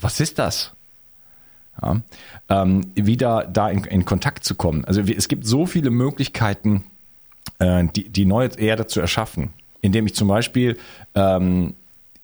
Was 0.00 0.20
ist 0.20 0.38
das? 0.38 0.72
Ja? 1.82 2.00
Ähm, 2.48 2.92
wieder 2.94 3.46
da 3.52 3.68
in, 3.68 3.84
in 3.84 4.04
Kontakt 4.04 4.44
zu 4.44 4.54
kommen. 4.54 4.84
Also 4.86 5.02
es 5.02 5.28
gibt 5.28 5.46
so 5.46 5.66
viele 5.66 5.90
Möglichkeiten, 5.90 6.84
äh, 7.58 7.84
die, 7.94 8.08
die 8.08 8.24
neue 8.24 8.48
Erde 8.58 8.86
zu 8.86 9.00
erschaffen, 9.00 9.50
indem 9.82 10.06
ich 10.06 10.14
zum 10.14 10.28
Beispiel 10.28 10.78
ähm, 11.14 11.74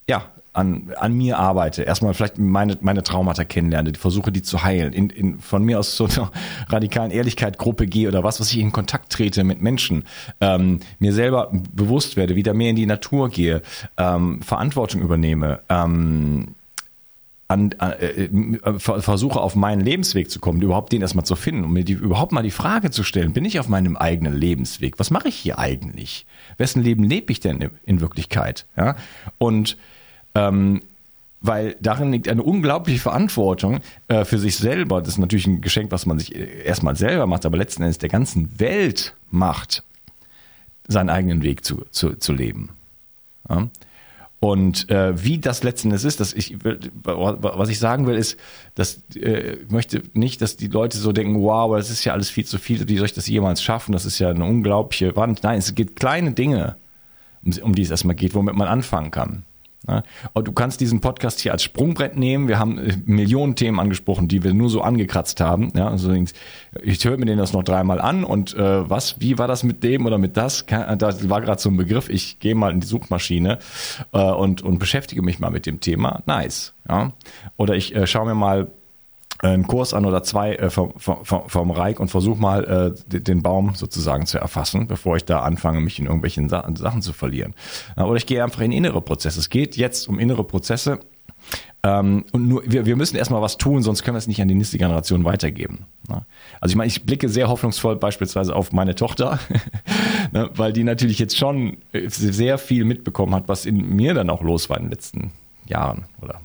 ja, 0.09 0.30
an, 0.57 0.92
an 0.96 1.12
mir 1.12 1.38
arbeite, 1.38 1.82
erstmal 1.82 2.14
vielleicht 2.14 2.38
meine, 2.38 2.78
meine 2.80 3.02
Traumata 3.02 3.44
kennenlerne, 3.44 3.92
die 3.92 3.98
versuche, 3.98 4.32
die 4.32 4.42
zu 4.42 4.62
heilen, 4.62 4.92
in, 4.92 5.11
in, 5.11 5.38
von 5.38 5.62
mir 5.62 5.78
aus 5.78 5.96
so 5.96 6.07
einer 6.07 6.30
radikalen 6.68 7.11
Ehrlichkeit 7.11 7.59
Gruppe 7.59 7.86
gehe 7.86 8.09
oder 8.09 8.24
was, 8.24 8.40
was 8.40 8.50
ich 8.50 8.59
in 8.59 8.72
Kontakt 8.72 9.12
trete 9.12 9.44
mit 9.44 9.61
Menschen, 9.61 10.04
ähm, 10.40 10.80
mir 10.98 11.12
selber 11.12 11.52
bewusst 11.72 12.16
werde, 12.16 12.36
wieder 12.36 12.54
mehr 12.54 12.70
in 12.70 12.76
die 12.76 12.86
Natur 12.86 13.28
gehe, 13.28 13.62
ähm, 13.98 14.40
Verantwortung 14.42 15.02
übernehme, 15.02 15.61
ähm, 15.68 16.54
an, 17.48 17.72
äh, 17.72 18.24
äh, 18.24 18.78
versuche 18.78 19.40
auf 19.40 19.54
meinen 19.54 19.80
Lebensweg 19.80 20.30
zu 20.30 20.40
kommen, 20.40 20.61
überhaupt 20.62 20.92
den 20.92 21.02
erstmal 21.02 21.24
zu 21.24 21.36
finden, 21.36 21.64
um 21.64 21.72
mir 21.72 21.84
die, 21.84 21.92
überhaupt 21.92 22.32
mal 22.32 22.42
die 22.42 22.50
Frage 22.50 22.90
zu 22.90 23.04
stellen, 23.04 23.34
bin 23.34 23.44
ich 23.44 23.61
auf 23.61 23.68
meinem 23.68 23.96
eigenen 23.96 24.34
Lebensweg? 24.34 24.98
Was 24.98 25.11
mache 25.11 25.28
ich 25.28 25.36
hier 25.36 25.59
eigentlich? 25.59 26.26
Wessen 26.57 26.82
Leben 26.82 27.04
lebe 27.04 27.30
ich 27.30 27.40
denn 27.40 27.70
in 27.84 28.00
Wirklichkeit? 28.00 28.66
Ja? 28.76 28.96
Und 29.38 29.76
ähm, 30.37 30.80
weil 31.41 31.76
darin 31.80 32.12
liegt 32.12 32.28
eine 32.28 32.43
unglaubliche 32.43 33.01
Verantwortung 33.01 33.80
äh, 34.09 34.24
für 34.24 34.39
sich 34.39 34.57
selber. 34.57 35.01
Das 35.01 35.11
ist 35.11 35.18
natürlich 35.18 35.47
ein 35.47 35.61
Geschenk, 35.61 35.91
was 35.93 36.07
man 36.07 36.18
sich 36.18 36.34
äh, 36.34 36.62
erstmal 36.64 36.97
selber 36.97 37.26
macht, 37.26 37.47
aber 37.47 37.57
letzten 37.57 37.82
Endes 37.82 37.99
der 37.99 38.09
ganzen 38.09 38.59
Welt 38.59 39.14
macht, 39.30 39.82
seinen 40.89 41.11
eigenen 41.11 41.43
Weg 41.43 41.64
zu, 41.64 41.84
zu, 41.91 42.14
zu 42.14 42.32
leben. 42.32 42.70
Ja? 43.49 43.68
Und 44.39 44.91
äh, 44.91 45.24
wie 45.24 45.39
das 45.39 45.62
letzten 45.62 45.89
Endes 45.89 46.05
ist, 46.05 46.20
dass 46.20 46.34
ich 46.34 46.59
was 46.62 47.68
ich 47.70 47.78
sagen 47.78 48.07
will, 48.07 48.16
ist, 48.16 48.39
dass 48.74 49.01
äh, 49.14 49.55
ich 49.55 49.70
möchte 49.70 50.03
nicht, 50.12 50.43
dass 50.43 50.57
die 50.57 50.68
Leute 50.68 50.99
so 50.99 51.12
denken, 51.12 51.41
wow, 51.41 51.74
das 51.76 51.91
ist 51.91 52.05
ja 52.05 52.12
alles 52.12 52.28
viel 52.28 52.45
zu 52.45 52.59
viel, 52.59 52.87
wie 52.87 52.97
soll 52.99 53.07
ich 53.07 53.14
das 53.14 53.26
jemals 53.28 53.62
schaffen? 53.62 53.93
Das 53.93 54.05
ist 54.05 54.18
ja 54.18 54.30
eine 54.30 54.45
unglaubliche 54.45 55.16
Wand. 55.16 55.43
Nein, 55.43 55.59
es 55.59 55.74
gibt 55.74 55.99
kleine 55.99 56.32
Dinge, 56.32 56.76
um, 57.43 57.53
um 57.62 57.74
die 57.74 57.82
es 57.82 57.91
erstmal 57.91 58.14
geht, 58.14 58.34
womit 58.34 58.55
man 58.55 58.68
anfangen 58.68 59.11
kann. 59.11 59.45
Ja, 59.89 60.03
du 60.34 60.53
kannst 60.53 60.80
diesen 60.80 61.01
Podcast 61.01 61.41
hier 61.41 61.53
als 61.53 61.62
Sprungbrett 61.62 62.16
nehmen. 62.16 62.49
Wir 62.49 62.59
haben 62.59 62.78
äh, 62.78 62.97
Millionen 63.05 63.55
Themen 63.55 63.78
angesprochen, 63.78 64.28
die 64.28 64.43
wir 64.43 64.53
nur 64.53 64.68
so 64.68 64.80
angekratzt 64.80 65.41
haben. 65.41 65.72
Ja, 65.76 65.89
also 65.89 66.12
ich 66.82 67.05
höre 67.05 67.18
mir 67.18 67.26
den 67.26 67.39
das 67.39 67.53
noch 67.53 67.62
dreimal 67.62 68.01
an 68.01 68.24
und 68.24 68.55
äh, 68.55 68.89
was, 68.89 69.20
wie 69.20 69.39
war 69.39 69.49
das 69.49 69.62
mit 69.62 69.82
dem 69.82 70.07
oder 70.07 70.18
mit 70.18 70.37
das? 70.37 70.66
Da 70.66 71.28
war 71.28 71.41
gerade 71.41 71.61
so 71.61 71.70
ein 71.70 71.76
Begriff. 71.76 72.09
Ich 72.09 72.39
gehe 72.41 72.55
mal 72.55 72.72
in 72.72 72.80
die 72.80 72.87
Suchmaschine 72.87 73.59
äh, 74.12 74.18
und 74.18 74.62
und 74.62 74.78
beschäftige 74.78 75.22
mich 75.22 75.39
mal 75.39 75.51
mit 75.51 75.66
dem 75.66 75.80
Thema. 75.80 76.22
Nice. 76.26 76.74
Ja, 76.89 77.12
oder 77.57 77.74
ich 77.74 77.95
äh, 77.95 78.07
schaue 78.07 78.26
mir 78.26 78.34
mal 78.34 78.68
einen 79.39 79.66
Kurs 79.66 79.95
an 79.95 80.07
oder 80.07 80.22
zwei 80.22 80.55
äh, 80.55 80.70
vom, 80.70 80.93
vom, 80.97 81.24
vom 81.24 81.70
Reich 81.70 81.99
und 81.99 82.09
versuche 82.09 82.41
mal 82.41 82.95
äh, 83.11 83.20
den 83.20 83.43
Baum 83.43 83.74
sozusagen 83.74 84.26
zu 84.26 84.39
erfassen, 84.39 84.87
bevor 84.87 85.16
ich 85.16 85.24
da 85.24 85.41
anfange, 85.41 85.80
mich 85.80 85.99
in 85.99 86.07
irgendwelchen 86.07 86.49
Sa 86.49 86.68
Sachen 86.74 87.03
zu 87.03 87.12
verlieren. 87.12 87.55
Oder 87.97 88.16
ich 88.16 88.26
gehe 88.26 88.43
einfach 88.43 88.61
in 88.61 88.72
innere 88.72 89.01
Prozesse. 89.01 89.39
Es 89.41 89.51
geht 89.51 89.76
jetzt 89.76 90.09
um 90.09 90.18
innere 90.18 90.45
Prozesse. 90.45 91.01
Ähm, 91.82 92.24
und 92.32 92.49
nur, 92.49 92.62
wir, 92.66 92.87
wir 92.87 92.97
müssen 92.97 93.16
erstmal 93.16 93.43
was 93.43 93.59
tun, 93.59 93.82
sonst 93.82 94.03
können 94.03 94.16
wir 94.16 94.18
es 94.18 94.26
nicht 94.26 94.41
an 94.41 94.49
die 94.49 94.55
nächste 94.55 94.78
Generation 94.78 95.24
weitergeben. 95.24 95.87
Also 96.61 96.72
ich 96.72 96.76
meine, 96.76 96.89
ich 96.89 97.05
blicke 97.05 97.28
sehr 97.28 97.49
hoffnungsvoll 97.49 97.97
beispielsweise 97.97 98.55
auf 98.57 98.72
meine 98.72 98.95
Tochter, 98.95 99.39
ne, 100.32 100.51
weil 100.55 100.72
die 100.72 100.84
natürlich 100.84 101.18
jetzt 101.18 101.37
schon 101.37 101.78
äh, 101.93 102.09
sehr 102.09 102.59
viel 102.59 102.84
mitbekommen 102.84 103.34
hat, 103.34 103.49
was 103.49 103.66
in 103.66 103.95
mir 103.95 104.14
dann 104.14 104.30
auch 104.30 104.43
los 104.43 104.68
war 104.68 104.78
in 104.78 104.84
den 104.84 104.91
letzten 104.91 105.32
Jahren 105.66 106.07
oder 106.20 106.41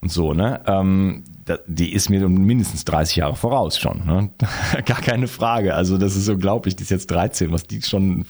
und 0.00 0.10
so, 0.10 0.32
ne? 0.32 0.60
Ähm, 0.66 1.24
die 1.66 1.92
ist 1.92 2.10
mir 2.10 2.28
mindestens 2.28 2.84
30 2.84 3.16
Jahre 3.16 3.36
voraus 3.36 3.78
schon. 3.78 4.04
Ne? 4.06 4.30
Gar 4.84 5.00
keine 5.00 5.28
Frage. 5.28 5.74
Also 5.74 5.98
das 5.98 6.16
ist 6.16 6.28
unglaublich. 6.28 6.76
Die 6.76 6.82
ist 6.82 6.90
jetzt 6.90 7.10
13, 7.10 7.52
was 7.52 7.64
die 7.64 7.82
schon, 7.82 8.26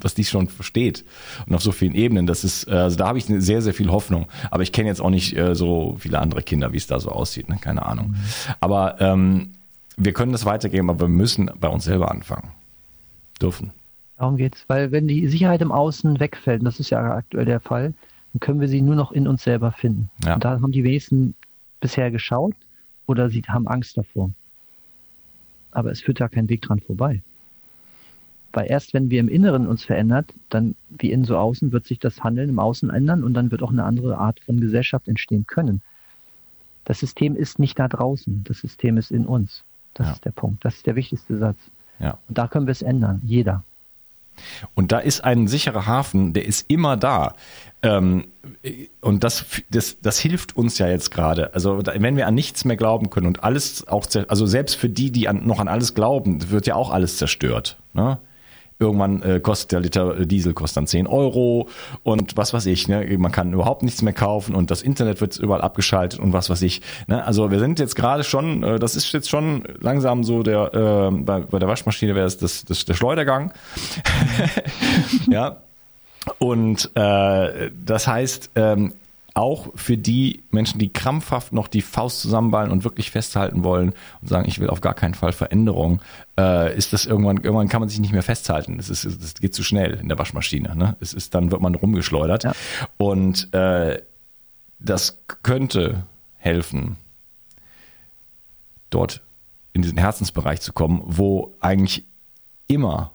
was 0.00 0.14
die 0.14 0.24
schon 0.24 0.48
versteht 0.48 1.04
und 1.46 1.54
auf 1.54 1.62
so 1.62 1.72
vielen 1.72 1.94
Ebenen. 1.94 2.26
Das 2.26 2.44
ist, 2.44 2.68
äh, 2.68 2.72
also 2.72 2.96
da 2.96 3.08
habe 3.08 3.18
ich 3.18 3.26
sehr, 3.26 3.62
sehr 3.62 3.74
viel 3.74 3.90
Hoffnung. 3.90 4.26
Aber 4.50 4.62
ich 4.62 4.72
kenne 4.72 4.88
jetzt 4.88 5.00
auch 5.00 5.10
nicht 5.10 5.36
äh, 5.36 5.54
so 5.54 5.96
viele 5.98 6.18
andere 6.18 6.42
Kinder, 6.42 6.72
wie 6.72 6.76
es 6.76 6.86
da 6.86 7.00
so 7.00 7.10
aussieht. 7.10 7.48
Ne? 7.48 7.58
Keine 7.60 7.84
Ahnung. 7.84 8.08
Mhm. 8.08 8.16
Aber 8.60 9.00
ähm, 9.00 9.52
wir 9.96 10.12
können 10.12 10.32
das 10.32 10.44
weitergeben, 10.44 10.90
aber 10.90 11.00
wir 11.00 11.08
müssen 11.08 11.50
bei 11.58 11.68
uns 11.68 11.84
selber 11.84 12.10
anfangen. 12.10 12.52
Dürfen. 13.40 13.72
Darum 14.18 14.36
geht's, 14.36 14.64
weil 14.68 14.92
wenn 14.92 15.08
die 15.08 15.28
Sicherheit 15.28 15.60
im 15.60 15.72
Außen 15.72 16.20
wegfällt, 16.20 16.60
und 16.60 16.64
das 16.64 16.80
ist 16.80 16.90
ja 16.90 17.16
aktuell 17.16 17.44
der 17.44 17.60
Fall, 17.60 17.92
dann 18.32 18.40
können 18.40 18.60
wir 18.60 18.68
sie 18.68 18.80
nur 18.80 18.94
noch 18.94 19.12
in 19.12 19.28
uns 19.28 19.42
selber 19.44 19.72
finden. 19.72 20.10
Ja. 20.24 20.34
Und 20.34 20.44
da 20.44 20.50
haben 20.52 20.72
die 20.72 20.84
wenigsten 20.84 21.34
bisher 21.80 22.10
geschaut 22.10 22.54
oder 23.06 23.30
sie 23.30 23.42
haben 23.42 23.66
Angst 23.68 23.96
davor. 23.96 24.30
Aber 25.70 25.90
es 25.90 26.00
führt 26.00 26.20
da 26.20 26.28
kein 26.28 26.48
Weg 26.48 26.62
dran 26.62 26.80
vorbei. 26.80 27.22
Weil 28.52 28.70
erst 28.70 28.94
wenn 28.94 29.10
wir 29.10 29.20
im 29.20 29.28
Inneren 29.28 29.66
uns 29.66 29.84
verändert, 29.84 30.32
dann 30.48 30.76
wie 30.88 31.12
innen 31.12 31.24
so 31.24 31.36
außen, 31.36 31.72
wird 31.72 31.84
sich 31.86 31.98
das 31.98 32.24
Handeln 32.24 32.48
im 32.48 32.58
Außen 32.58 32.88
ändern 32.90 33.22
und 33.22 33.34
dann 33.34 33.50
wird 33.50 33.62
auch 33.62 33.70
eine 33.70 33.84
andere 33.84 34.16
Art 34.16 34.40
von 34.40 34.60
Gesellschaft 34.60 35.08
entstehen 35.08 35.46
können. 35.46 35.82
Das 36.84 37.00
System 37.00 37.36
ist 37.36 37.58
nicht 37.58 37.78
da 37.78 37.88
draußen, 37.88 38.44
das 38.44 38.60
System 38.60 38.96
ist 38.96 39.10
in 39.10 39.26
uns. 39.26 39.64
Das 39.94 40.06
Ja. 40.06 40.12
ist 40.14 40.24
der 40.24 40.30
Punkt. 40.30 40.64
Das 40.64 40.76
ist 40.76 40.86
der 40.86 40.96
wichtigste 40.96 41.36
Satz. 41.36 41.58
Ja. 41.98 42.18
Und 42.28 42.38
da 42.38 42.48
können 42.48 42.66
wir 42.66 42.72
es 42.72 42.82
ändern, 42.82 43.20
jeder. 43.24 43.62
Und 44.74 44.92
da 44.92 44.98
ist 44.98 45.22
ein 45.22 45.48
sicherer 45.48 45.86
Hafen, 45.86 46.32
der 46.32 46.44
ist 46.44 46.70
immer 46.70 46.96
da. 46.96 47.34
Ähm, 47.82 48.28
und 49.00 49.24
das, 49.24 49.44
das, 49.70 49.98
das 50.00 50.18
hilft 50.18 50.56
uns 50.56 50.78
ja 50.78 50.88
jetzt 50.88 51.10
gerade. 51.10 51.54
Also 51.54 51.82
wenn 51.84 52.16
wir 52.16 52.26
an 52.26 52.34
nichts 52.34 52.64
mehr 52.64 52.76
glauben 52.76 53.10
können 53.10 53.26
und 53.26 53.44
alles 53.44 53.86
auch, 53.86 54.06
also 54.28 54.46
selbst 54.46 54.76
für 54.76 54.88
die, 54.88 55.10
die 55.10 55.28
an, 55.28 55.46
noch 55.46 55.60
an 55.60 55.68
alles 55.68 55.94
glauben, 55.94 56.50
wird 56.50 56.66
ja 56.66 56.74
auch 56.74 56.90
alles 56.90 57.18
zerstört. 57.18 57.78
Ne? 57.92 58.18
Irgendwann 58.78 59.22
äh, 59.22 59.40
kostet 59.40 59.72
der 59.72 59.80
Liter 59.80 60.26
Diesel 60.26 60.52
kostet 60.52 60.76
dann 60.76 60.86
10 60.86 61.06
Euro 61.06 61.68
und 62.02 62.36
was 62.36 62.52
weiß 62.52 62.66
ich. 62.66 62.88
Ne? 62.88 63.16
Man 63.18 63.32
kann 63.32 63.52
überhaupt 63.52 63.82
nichts 63.82 64.02
mehr 64.02 64.12
kaufen 64.12 64.54
und 64.54 64.70
das 64.70 64.82
Internet 64.82 65.20
wird 65.20 65.38
überall 65.38 65.62
abgeschaltet 65.62 66.20
und 66.20 66.32
was 66.32 66.50
weiß 66.50 66.62
ich. 66.62 66.82
Ne? 67.06 67.24
Also 67.24 67.50
wir 67.50 67.58
sind 67.58 67.78
jetzt 67.78 67.96
gerade 67.96 68.22
schon, 68.22 68.62
äh, 68.62 68.78
das 68.78 68.94
ist 68.94 69.12
jetzt 69.12 69.30
schon 69.30 69.64
langsam 69.80 70.24
so 70.24 70.42
der, 70.42 70.74
äh, 70.74 71.10
bei, 71.10 71.40
bei 71.40 71.58
der 71.58 71.68
Waschmaschine 71.68 72.14
wäre 72.14 72.26
es 72.26 72.36
das, 72.36 72.64
das, 72.64 72.84
der 72.84 72.94
Schleudergang. 72.94 73.52
ja. 75.30 75.62
Und 76.38 76.90
äh, 76.94 77.70
das 77.84 78.08
heißt, 78.08 78.50
ähm, 78.56 78.92
auch 79.36 79.68
für 79.74 79.98
die 79.98 80.44
Menschen, 80.50 80.78
die 80.78 80.90
krampfhaft 80.90 81.52
noch 81.52 81.68
die 81.68 81.82
Faust 81.82 82.20
zusammenballen 82.20 82.70
und 82.72 82.84
wirklich 82.84 83.10
festhalten 83.10 83.64
wollen 83.64 83.92
und 84.22 84.28
sagen, 84.28 84.48
ich 84.48 84.60
will 84.60 84.70
auf 84.70 84.80
gar 84.80 84.94
keinen 84.94 85.12
Fall 85.12 85.32
Veränderung, 85.32 86.00
äh, 86.38 86.74
ist 86.74 86.94
das 86.94 87.04
irgendwann, 87.04 87.36
irgendwann 87.36 87.68
kann 87.68 87.80
man 87.80 87.90
sich 87.90 88.00
nicht 88.00 88.12
mehr 88.12 88.22
festhalten. 88.22 88.78
Das, 88.78 88.88
ist, 88.88 89.04
das 89.04 89.34
geht 89.34 89.54
zu 89.54 89.62
schnell 89.62 90.00
in 90.00 90.08
der 90.08 90.18
Waschmaschine. 90.18 90.74
Ne? 90.74 90.96
Es 91.00 91.12
ist, 91.12 91.34
dann 91.34 91.50
wird 91.50 91.60
man 91.60 91.74
rumgeschleudert. 91.74 92.44
Ja. 92.44 92.52
Und 92.96 93.52
äh, 93.52 94.00
das 94.78 95.22
könnte 95.42 96.06
helfen, 96.38 96.96
dort 98.88 99.20
in 99.74 99.82
diesen 99.82 99.98
Herzensbereich 99.98 100.62
zu 100.62 100.72
kommen, 100.72 101.02
wo 101.04 101.54
eigentlich 101.60 102.06
immer 102.68 103.12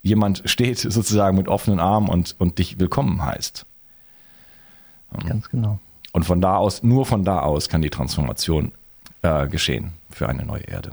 jemand 0.00 0.42
steht 0.46 0.78
sozusagen 0.78 1.36
mit 1.36 1.48
offenen 1.48 1.78
Armen 1.78 2.08
und, 2.08 2.36
und 2.38 2.58
dich 2.58 2.80
willkommen 2.80 3.22
heißt. 3.22 3.66
Ganz 5.26 5.48
genau. 5.48 5.78
Und 6.12 6.24
von 6.24 6.40
da 6.40 6.56
aus, 6.56 6.82
nur 6.82 7.06
von 7.06 7.24
da 7.24 7.40
aus 7.40 7.68
kann 7.68 7.82
die 7.82 7.90
Transformation 7.90 8.72
äh, 9.22 9.48
geschehen 9.48 9.92
für 10.10 10.28
eine 10.28 10.44
neue 10.44 10.62
Erde. 10.62 10.92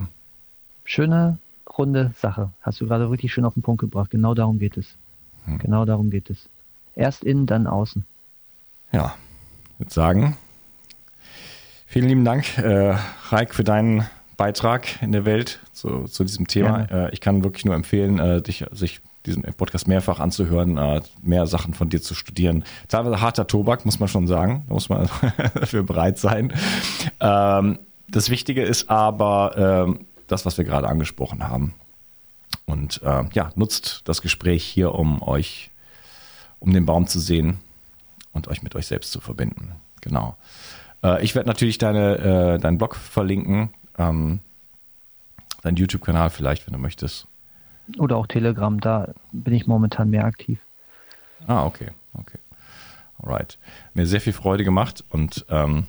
Schöne, 0.84 1.38
runde 1.78 2.11
Sache. 2.17 2.49
Hast 2.61 2.82
du 2.82 2.88
gerade 2.88 3.09
richtig 3.09 3.32
schön 3.32 3.45
auf 3.45 3.53
den 3.53 3.63
Punkt 3.63 3.82
gebracht. 3.82 4.09
Genau 4.09 4.34
darum 4.34 4.59
geht 4.59 4.78
es. 4.78 4.95
Hm. 5.45 5.59
Genau 5.59 5.86
darum 5.86 6.09
geht 6.09 6.30
es. 6.30 6.49
Erst 6.95 7.24
innen, 7.24 7.45
dann 7.45 7.67
außen. 7.67 8.05
Ja, 8.91 9.15
ich 9.74 9.80
würde 9.80 9.93
sagen, 9.93 10.38
vielen 11.86 12.07
lieben 12.09 12.26
Dank, 12.26 12.57
äh, 12.57 12.95
Raik, 13.30 13.53
für 13.53 13.63
deinen 13.63 14.05
Beitrag 14.38 15.01
in 15.01 15.11
der 15.11 15.26
Welt 15.26 15.59
zu, 15.72 16.05
zu 16.05 16.24
diesem 16.24 16.47
Thema. 16.47 16.86
Äh, 16.91 17.13
ich 17.13 17.22
kann 17.22 17.43
wirklich 17.43 17.63
nur 17.63 17.76
empfehlen, 17.76 18.19
äh, 18.19 18.41
dich, 18.41 18.65
sich 18.72 19.01
diesen 19.26 19.43
Podcast 19.43 19.88
mehrfach 19.88 20.19
anzuhören, 20.19 20.78
äh, 20.78 21.01
mehr 21.22 21.47
Sachen 21.47 21.74
von 21.74 21.89
dir 21.89 22.01
zu 22.01 22.15
studieren. 22.15 22.63
Teilweise 22.88 23.22
harter 23.22 23.47
Tobak, 23.47 23.86
muss 23.86 23.99
man 23.99 24.09
schon 24.09 24.28
sagen. 24.28 24.65
Da 24.67 24.74
muss 24.74 24.89
man 24.89 25.09
dafür 25.53 25.84
bereit 25.84 26.17
sein. 26.17 26.53
Ähm, 27.19 27.80
das 28.07 28.30
Wichtige 28.30 28.63
ist 28.63 28.89
aber 28.89 29.88
ähm, 29.88 30.05
das, 30.28 30.45
was 30.45 30.57
wir 30.57 30.65
gerade 30.65 30.88
angesprochen 30.88 31.47
haben. 31.47 31.74
Und 32.65 33.01
äh, 33.03 33.24
ja, 33.34 33.51
nutzt 33.55 34.01
das 34.05 34.22
Gespräch 34.22 34.63
hier, 34.63 34.93
um 34.95 35.22
euch, 35.22 35.72
um 36.59 36.74
den 36.74 36.86
Baum 36.86 37.07
zu 37.07 37.19
sehen 37.19 37.59
und 38.34 38.47
euch 38.47 38.63
mit 38.63 38.76
euch 38.76 38.88
selbst 38.88 39.11
zu 39.11 39.19
verbinden. 39.19 39.74
Genau. 40.01 40.38
Äh, 41.03 41.24
ich 41.24 41.36
werde 41.36 41.47
natürlich 41.47 41.78
deine, 41.78 42.17
äh, 42.55 42.59
deinen 42.59 42.78
Blog 42.78 42.95
verlinken, 42.95 43.69
ähm, 43.97 44.39
deinen 45.61 45.78
YouTube-Kanal 45.78 46.30
vielleicht, 46.30 46.65
wenn 46.65 46.74
du 46.74 46.80
möchtest. 46.80 47.28
Oder 47.99 48.17
auch 48.17 48.27
Telegram, 48.27 48.79
da 48.79 49.13
bin 49.31 49.53
ich 49.53 49.67
momentan 49.67 50.09
mehr 50.09 50.25
aktiv. 50.25 50.59
Ah, 51.47 51.65
okay, 51.65 51.89
okay. 52.13 52.37
Alright. 53.21 53.57
Mir 53.93 54.05
sehr 54.07 54.21
viel 54.21 54.33
Freude 54.33 54.63
gemacht 54.63 55.03
und 55.09 55.45
ähm, 55.49 55.85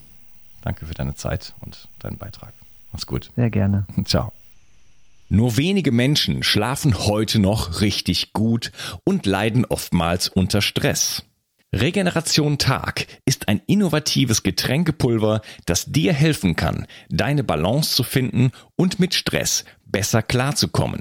danke 0.62 0.86
für 0.86 0.94
deine 0.94 1.14
Zeit 1.14 1.55
und 1.61 1.88
deinen 1.98 2.18
Beitrag. 2.18 2.53
Mach's 2.92 3.07
gut. 3.07 3.30
Sehr 3.36 3.50
gerne. 3.50 3.86
Ciao. 4.05 4.32
Nur 5.28 5.57
wenige 5.57 5.92
Menschen 5.92 6.42
schlafen 6.42 7.07
heute 7.07 7.38
noch 7.38 7.80
richtig 7.80 8.34
gut 8.34 8.70
und 9.05 9.24
leiden 9.24 9.64
oftmals 9.64 10.28
unter 10.28 10.61
Stress. 10.61 11.24
Regeneration 11.74 12.59
Tag 12.59 13.07
ist 13.24 13.48
ein 13.48 13.62
innovatives 13.66 14.42
Getränkepulver, 14.42 15.40
das 15.64 15.86
dir 15.86 16.12
helfen 16.12 16.55
kann, 16.55 16.86
deine 17.09 17.44
Balance 17.44 17.94
zu 17.94 18.03
finden 18.03 18.50
und 18.76 19.00
mit 19.00 19.14
Stress 19.14 19.64
besser 19.86 20.22
klarzukommen. 20.22 21.00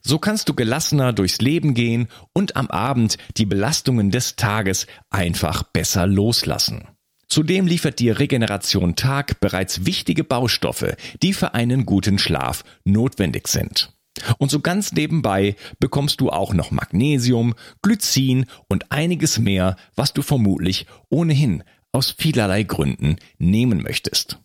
So 0.00 0.18
kannst 0.18 0.48
du 0.48 0.54
gelassener 0.54 1.12
durchs 1.12 1.40
Leben 1.40 1.74
gehen 1.74 2.08
und 2.32 2.56
am 2.56 2.68
Abend 2.68 3.18
die 3.36 3.46
Belastungen 3.46 4.10
des 4.10 4.36
Tages 4.36 4.86
einfach 5.10 5.62
besser 5.62 6.06
loslassen. 6.06 6.88
Zudem 7.28 7.66
liefert 7.66 7.98
dir 7.98 8.18
Regeneration 8.18 8.94
Tag 8.94 9.40
bereits 9.40 9.84
wichtige 9.84 10.22
Baustoffe, 10.22 10.96
die 11.22 11.32
für 11.32 11.54
einen 11.54 11.84
guten 11.84 12.18
Schlaf 12.18 12.64
notwendig 12.84 13.48
sind. 13.48 13.92
Und 14.38 14.50
so 14.50 14.60
ganz 14.60 14.92
nebenbei 14.92 15.56
bekommst 15.78 16.20
du 16.20 16.30
auch 16.30 16.54
noch 16.54 16.70
Magnesium, 16.70 17.54
Glycin 17.82 18.46
und 18.68 18.90
einiges 18.90 19.38
mehr, 19.38 19.76
was 19.94 20.12
du 20.12 20.22
vermutlich 20.22 20.86
ohnehin 21.10 21.62
aus 21.92 22.14
vielerlei 22.16 22.62
Gründen 22.62 23.16
nehmen 23.38 23.82
möchtest. 23.82 24.38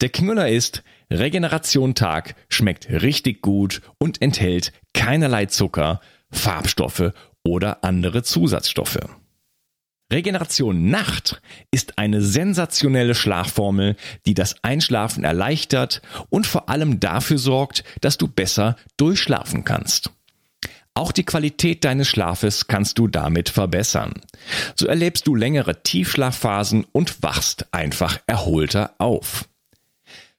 Der 0.00 0.10
Knüller 0.10 0.48
ist, 0.48 0.82
Regeneration 1.10 1.94
Tag 1.94 2.34
schmeckt 2.48 2.88
richtig 2.90 3.42
gut 3.42 3.82
und 3.98 4.22
enthält 4.22 4.72
keinerlei 4.92 5.46
Zucker, 5.46 6.00
Farbstoffe 6.30 7.12
oder 7.44 7.84
andere 7.84 8.22
Zusatzstoffe. 8.22 8.98
Regeneration 10.12 10.90
Nacht 10.90 11.40
ist 11.70 11.98
eine 11.98 12.20
sensationelle 12.20 13.14
Schlafformel, 13.14 13.96
die 14.26 14.34
das 14.34 14.56
Einschlafen 14.62 15.24
erleichtert 15.24 16.02
und 16.28 16.46
vor 16.46 16.68
allem 16.68 17.00
dafür 17.00 17.38
sorgt, 17.38 17.84
dass 18.00 18.18
du 18.18 18.28
besser 18.28 18.76
durchschlafen 18.96 19.64
kannst. 19.64 20.10
Auch 20.96 21.10
die 21.10 21.24
Qualität 21.24 21.84
deines 21.84 22.06
Schlafes 22.06 22.68
kannst 22.68 22.98
du 22.98 23.08
damit 23.08 23.48
verbessern. 23.48 24.12
So 24.76 24.86
erlebst 24.86 25.26
du 25.26 25.34
längere 25.34 25.82
Tiefschlafphasen 25.82 26.86
und 26.92 27.22
wachst 27.22 27.66
einfach 27.72 28.20
erholter 28.28 28.94
auf. 28.98 29.48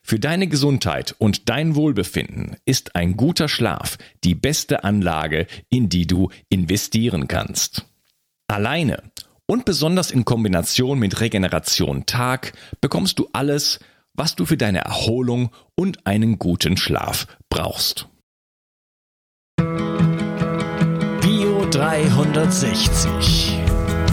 Für 0.08 0.20
deine 0.20 0.46
Gesundheit 0.46 1.16
und 1.18 1.50
dein 1.50 1.74
Wohlbefinden 1.74 2.58
ist 2.64 2.96
ein 2.96 3.18
guter 3.18 3.50
Schlaf 3.50 3.98
die 4.24 4.36
beste 4.36 4.84
Anlage, 4.84 5.48
in 5.72 5.90
die 5.90 6.06
du 6.06 6.30
investieren 6.48 7.28
kannst. 7.28 7.88
Alleine 8.48 9.02
und 9.48 9.66
besonders 9.66 10.12
in 10.12 10.24
Kombination 10.24 11.00
mit 11.00 11.22
Regeneration 11.22 12.06
Tag 12.06 12.54
bekommst 12.82 13.18
du 13.18 13.30
alles, 13.34 13.80
was 14.14 14.36
du 14.36 14.46
für 14.46 14.58
deine 14.58 14.82
Erholung 14.82 15.50
und 15.74 16.06
einen 16.06 16.38
guten 16.38 16.78
Schlaf 16.78 17.26
brauchst. 17.50 18.08
Bio 19.58 21.66
360. 21.72 23.58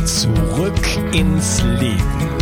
Zurück 0.07 1.13
ins 1.13 1.63
Leben. 1.63 2.42